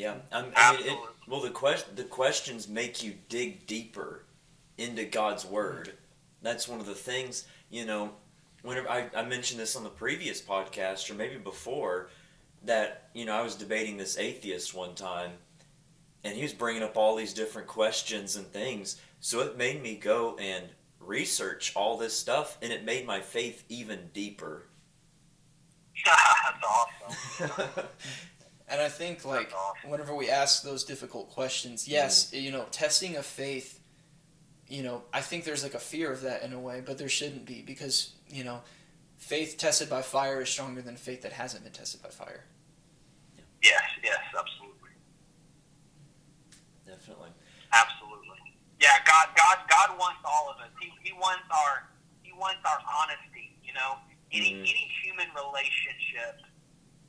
yeah 0.00 0.14
I 0.32 0.42
mean, 0.42 0.52
it, 0.86 0.98
well 1.28 1.40
the 1.40 1.50
question 1.50 1.94
the 1.94 2.04
questions 2.04 2.68
make 2.68 3.02
you 3.02 3.14
dig 3.28 3.66
deeper 3.66 4.24
into 4.80 5.04
God's 5.04 5.44
word. 5.44 5.92
That's 6.42 6.66
one 6.66 6.80
of 6.80 6.86
the 6.86 6.94
things, 6.94 7.46
you 7.68 7.84
know, 7.84 8.12
whenever 8.62 8.88
I, 8.88 9.10
I 9.14 9.24
mentioned 9.24 9.60
this 9.60 9.76
on 9.76 9.84
the 9.84 9.90
previous 9.90 10.40
podcast 10.40 11.10
or 11.10 11.14
maybe 11.14 11.36
before, 11.36 12.08
that, 12.64 13.10
you 13.14 13.26
know, 13.26 13.34
I 13.34 13.42
was 13.42 13.54
debating 13.54 13.96
this 13.96 14.18
atheist 14.18 14.74
one 14.74 14.94
time 14.94 15.32
and 16.24 16.34
he 16.34 16.42
was 16.42 16.52
bringing 16.52 16.82
up 16.82 16.96
all 16.96 17.14
these 17.14 17.34
different 17.34 17.68
questions 17.68 18.36
and 18.36 18.46
things. 18.46 19.00
So 19.20 19.40
it 19.40 19.58
made 19.58 19.82
me 19.82 19.96
go 19.96 20.36
and 20.38 20.64
research 20.98 21.72
all 21.76 21.98
this 21.98 22.16
stuff 22.16 22.58
and 22.62 22.72
it 22.72 22.84
made 22.84 23.06
my 23.06 23.20
faith 23.20 23.64
even 23.68 24.10
deeper. 24.14 24.64
That's 26.06 27.48
awesome. 27.48 27.84
and 28.70 28.80
I 28.80 28.88
think 28.88 29.24
like 29.24 29.52
awesome. 29.52 29.90
whenever 29.90 30.14
we 30.14 30.30
ask 30.30 30.62
those 30.62 30.84
difficult 30.84 31.30
questions, 31.30 31.88
yes, 31.88 32.30
mm. 32.30 32.42
you 32.42 32.52
know, 32.52 32.66
testing 32.70 33.16
of 33.16 33.26
faith 33.26 33.80
you 34.70 34.84
know, 34.84 35.02
I 35.12 35.20
think 35.20 35.44
there's 35.44 35.64
like 35.64 35.74
a 35.74 35.80
fear 35.80 36.12
of 36.12 36.22
that 36.22 36.44
in 36.44 36.52
a 36.52 36.58
way, 36.58 36.80
but 36.80 36.96
there 36.96 37.08
shouldn't 37.08 37.44
be 37.44 37.60
because, 37.60 38.12
you 38.28 38.44
know, 38.44 38.60
faith 39.18 39.58
tested 39.58 39.90
by 39.90 40.00
fire 40.00 40.40
is 40.40 40.48
stronger 40.48 40.80
than 40.80 40.96
faith 40.96 41.22
that 41.22 41.32
hasn't 41.32 41.64
been 41.64 41.72
tested 41.72 42.00
by 42.00 42.08
fire. 42.08 42.44
Yes, 43.62 43.82
yes, 44.02 44.20
absolutely. 44.38 44.90
Definitely. 46.86 47.30
Absolutely. 47.72 48.38
Yeah, 48.80 48.94
God 49.04 49.28
God 49.36 49.58
God 49.68 49.98
wants 49.98 50.20
all 50.24 50.54
of 50.54 50.62
us. 50.62 50.70
He, 50.80 50.92
he 51.02 51.12
wants 51.12 51.44
our 51.50 51.88
he 52.22 52.32
wants 52.32 52.60
our 52.64 52.78
honesty, 52.86 53.58
you 53.64 53.74
know. 53.74 53.98
Any 54.32 54.52
mm-hmm. 54.52 54.60
any 54.60 54.90
human 55.02 55.26
relationship 55.34 56.46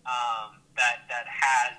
um, 0.07 0.57
that 0.77 1.07
that 1.09 1.27
has 1.27 1.75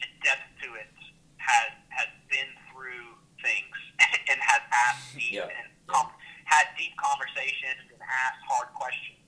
a 0.00 0.06
depth 0.24 0.48
to 0.62 0.74
it 0.74 0.90
has 1.36 1.70
has 1.92 2.10
been 2.32 2.48
through 2.72 3.14
things 3.44 3.76
and 4.30 4.38
has 4.40 4.62
asked 4.72 5.12
deep 5.12 5.36
yeah. 5.36 5.48
and 5.60 5.68
com- 5.86 6.12
had 6.48 6.72
deep 6.80 6.96
conversations 6.96 7.84
and 7.92 8.00
asked 8.00 8.42
hard 8.48 8.72
questions. 8.72 9.20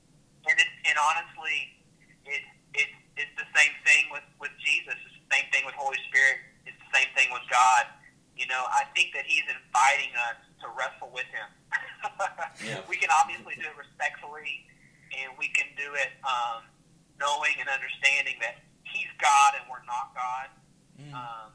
And 0.48 0.56
it, 0.56 0.70
and 0.89 0.97
honestly, 0.97 1.77
it, 2.24 2.43
it 2.73 2.89
it's 3.16 3.35
the 3.36 3.48
same 3.52 3.74
thing 3.85 4.09
with 4.12 4.24
with 4.40 4.52
Jesus. 4.62 4.97
It's 4.97 5.18
the 5.27 5.31
same 5.32 5.47
thing 5.52 5.64
with 5.68 5.77
Holy 5.77 5.98
Spirit. 6.09 6.40
It's 6.64 6.78
the 6.78 6.93
same 6.97 7.10
thing 7.12 7.28
with 7.35 7.44
God. 7.52 7.90
You 8.36 8.47
know, 8.48 8.68
I 8.68 8.85
think 8.97 9.16
that 9.16 9.24
He's 9.24 9.44
inviting 9.48 10.12
us 10.28 10.39
to 10.64 10.66
wrestle 10.77 11.10
with 11.12 11.28
Him. 11.32 11.48
yeah. 12.68 12.81
We 12.86 12.97
can 12.97 13.10
obviously 13.10 13.56
do 13.59 13.66
it 13.66 13.77
respectfully, 13.77 14.68
and 15.12 15.35
we 15.40 15.48
can 15.56 15.66
do 15.74 15.89
it 15.97 16.14
um, 16.23 16.68
knowing 17.18 17.56
and 17.59 17.66
understanding 17.66 18.36
that 18.44 18.60
God 19.18 19.59
and 19.59 19.64
we're 19.68 19.84
not 19.86 20.12
God. 20.14 20.48
Mm. 20.97 21.12
Um, 21.12 21.48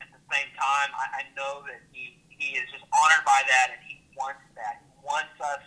at 0.00 0.08
the 0.12 0.22
same 0.32 0.50
time, 0.56 0.90
I, 0.92 1.20
I 1.20 1.22
know 1.36 1.64
that 1.68 1.80
He 1.92 2.24
he 2.44 2.56
is 2.58 2.64
just 2.70 2.84
honored 2.92 3.24
by 3.24 3.40
that, 3.48 3.68
and 3.72 3.80
he 3.86 4.02
wants 4.16 4.42
that. 4.54 4.82
He 4.84 4.92
wants 5.04 5.32
us 5.40 5.62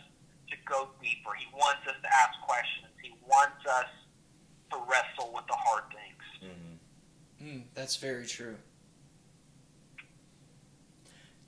to 0.50 0.56
go 0.68 0.90
deeper. 1.02 1.32
He 1.38 1.48
wants 1.54 1.82
us 1.88 1.96
to 2.02 2.08
ask 2.08 2.40
questions. 2.46 2.94
He 3.02 3.16
wants 3.28 3.66
us 3.66 3.90
to 4.72 4.78
wrestle 4.88 5.34
with 5.34 5.46
the 5.48 5.56
hard 5.56 5.84
things. 5.90 6.52
Mm-hmm. 6.52 7.48
Mm, 7.48 7.64
that's 7.74 7.96
very 7.96 8.26
true. 8.26 8.56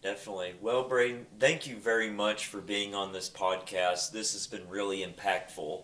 Definitely. 0.02 0.56
Well, 0.62 0.88
Braden, 0.88 1.28
thank 1.40 1.68
you 1.68 1.76
very 1.76 2.10
much 2.10 2.46
for 2.46 2.62
being 2.62 2.96
on 2.96 3.12
this 3.12 3.30
podcast. 3.30 4.12
This 4.12 4.32
has 4.34 4.48
been 4.48 4.68
really 4.70 5.06
impactful 5.06 5.84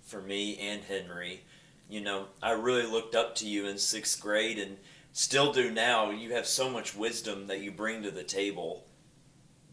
for 0.00 0.22
me 0.22 0.56
and 0.58 0.82
Henry. 0.82 1.44
You 1.88 2.00
know, 2.00 2.26
I 2.42 2.52
really 2.52 2.86
looked 2.86 3.14
up 3.14 3.34
to 3.36 3.46
you 3.46 3.66
in 3.66 3.78
sixth 3.78 4.20
grade 4.20 4.58
and 4.58 4.78
still 5.12 5.52
do 5.52 5.70
now. 5.70 6.10
You 6.10 6.32
have 6.32 6.46
so 6.46 6.68
much 6.70 6.94
wisdom 6.96 7.46
that 7.46 7.60
you 7.60 7.70
bring 7.70 8.02
to 8.02 8.10
the 8.10 8.24
table. 8.24 8.84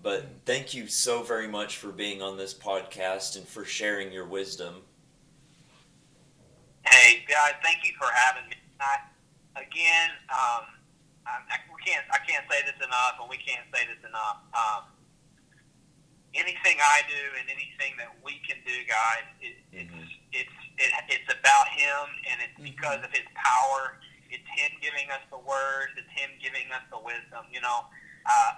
But 0.03 0.25
thank 0.45 0.73
you 0.73 0.87
so 0.87 1.23
very 1.23 1.47
much 1.47 1.77
for 1.77 1.91
being 1.91 2.21
on 2.21 2.37
this 2.37 2.53
podcast 2.53 3.37
and 3.37 3.47
for 3.47 3.63
sharing 3.63 4.11
your 4.11 4.25
wisdom. 4.25 4.81
Hey, 6.85 7.23
guys. 7.29 7.53
Thank 7.63 7.85
you 7.85 7.93
for 7.99 8.07
having 8.13 8.49
me. 8.49 8.55
I, 8.79 8.97
again, 9.55 10.09
um, 10.29 10.65
I, 11.27 11.37
we 11.69 11.77
can't 11.85 12.03
I 12.11 12.17
can't 12.25 12.43
say 12.49 12.61
this 12.65 12.81
enough, 12.83 13.21
and 13.21 13.29
we 13.29 13.37
can't 13.37 13.65
say 13.73 13.85
this 13.85 14.01
enough. 14.07 14.41
Um, 14.57 14.83
anything 16.33 16.77
I 16.81 17.01
do 17.07 17.21
and 17.39 17.45
anything 17.47 17.93
that 18.01 18.09
we 18.25 18.41
can 18.47 18.57
do, 18.65 18.73
guys, 18.89 19.25
it, 19.39 19.55
Mhm. 19.71 20.01
it's 20.01 20.49
it's 20.49 20.57
it, 20.81 20.91
it's 21.21 21.29
about 21.31 21.67
Him, 21.69 22.03
and 22.31 22.37
it's 22.41 22.57
Mhm. 22.59 22.73
because 22.73 22.99
of 23.05 23.11
His 23.13 23.27
power. 23.37 23.97
It's 24.29 24.47
Him 24.57 24.71
giving 24.81 25.09
us 25.11 25.21
the 25.29 25.39
words. 25.39 25.93
It's 25.97 26.09
Him 26.17 26.31
giving 26.41 26.71
us 26.71 26.83
the 26.91 26.99
wisdom. 26.99 27.45
You 27.51 27.61
know, 27.61 27.85
uh, 28.25 28.53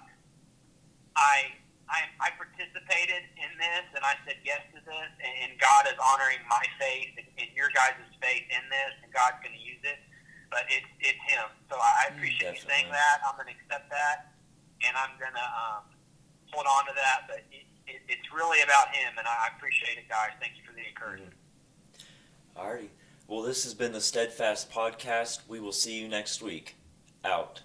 I. 1.16 1.60
I, 1.92 2.08
I 2.18 2.30
participated 2.40 3.28
in 3.38 3.52
this 3.60 3.86
and 3.94 4.02
I 4.08 4.16
said 4.26 4.40
yes 4.48 4.64
to 4.74 4.80
this, 4.82 5.12
and, 5.20 5.34
and 5.46 5.52
God 5.60 5.84
is 5.86 6.00
honoring 6.00 6.40
my 6.50 6.64
faith 6.80 7.12
and, 7.20 7.28
and 7.38 7.52
your 7.54 7.70
guys' 7.76 8.00
faith 8.24 8.48
in 8.50 8.64
this, 8.72 8.94
and 9.04 9.12
God's 9.12 9.38
going 9.44 9.54
to 9.54 9.62
use 9.62 9.84
it. 9.84 10.00
But 10.50 10.64
it's 10.72 10.88
it's 11.04 11.20
Him, 11.28 11.44
so 11.70 11.76
I 11.78 12.08
Mm, 12.10 12.18
appreciate 12.18 12.56
you 12.56 12.66
saying 12.66 12.88
that. 12.90 13.22
I'm 13.28 13.36
going 13.36 13.52
to 13.52 13.56
accept 13.60 13.92
that, 13.92 14.32
and 14.82 14.96
I'm 14.96 15.12
going 15.20 15.36
to 15.36 15.48
um, 15.60 15.84
hold 16.56 16.66
on 16.72 16.88
to 16.88 16.96
that. 16.98 17.28
But 17.28 17.44
it, 17.52 17.68
it, 17.86 18.00
it's 18.08 18.28
really 18.32 18.64
about 18.64 18.90
Him, 18.96 19.14
and 19.20 19.28
I 19.28 19.52
appreciate 19.54 20.00
it, 20.00 20.08
guys. 20.08 20.34
Thank 20.40 20.56
you 20.58 20.64
for 20.66 20.74
the 20.74 20.88
encouragement. 20.88 21.36
Alrighty. 22.58 22.90
Well, 23.28 23.42
this 23.42 23.64
has 23.64 23.74
been 23.74 23.94
the 23.94 24.02
Steadfast 24.02 24.72
Podcast. 24.72 25.40
We 25.48 25.60
will 25.60 25.72
see 25.72 26.00
you 26.00 26.08
next 26.08 26.42
week. 26.42 26.76
Out. 27.26 27.62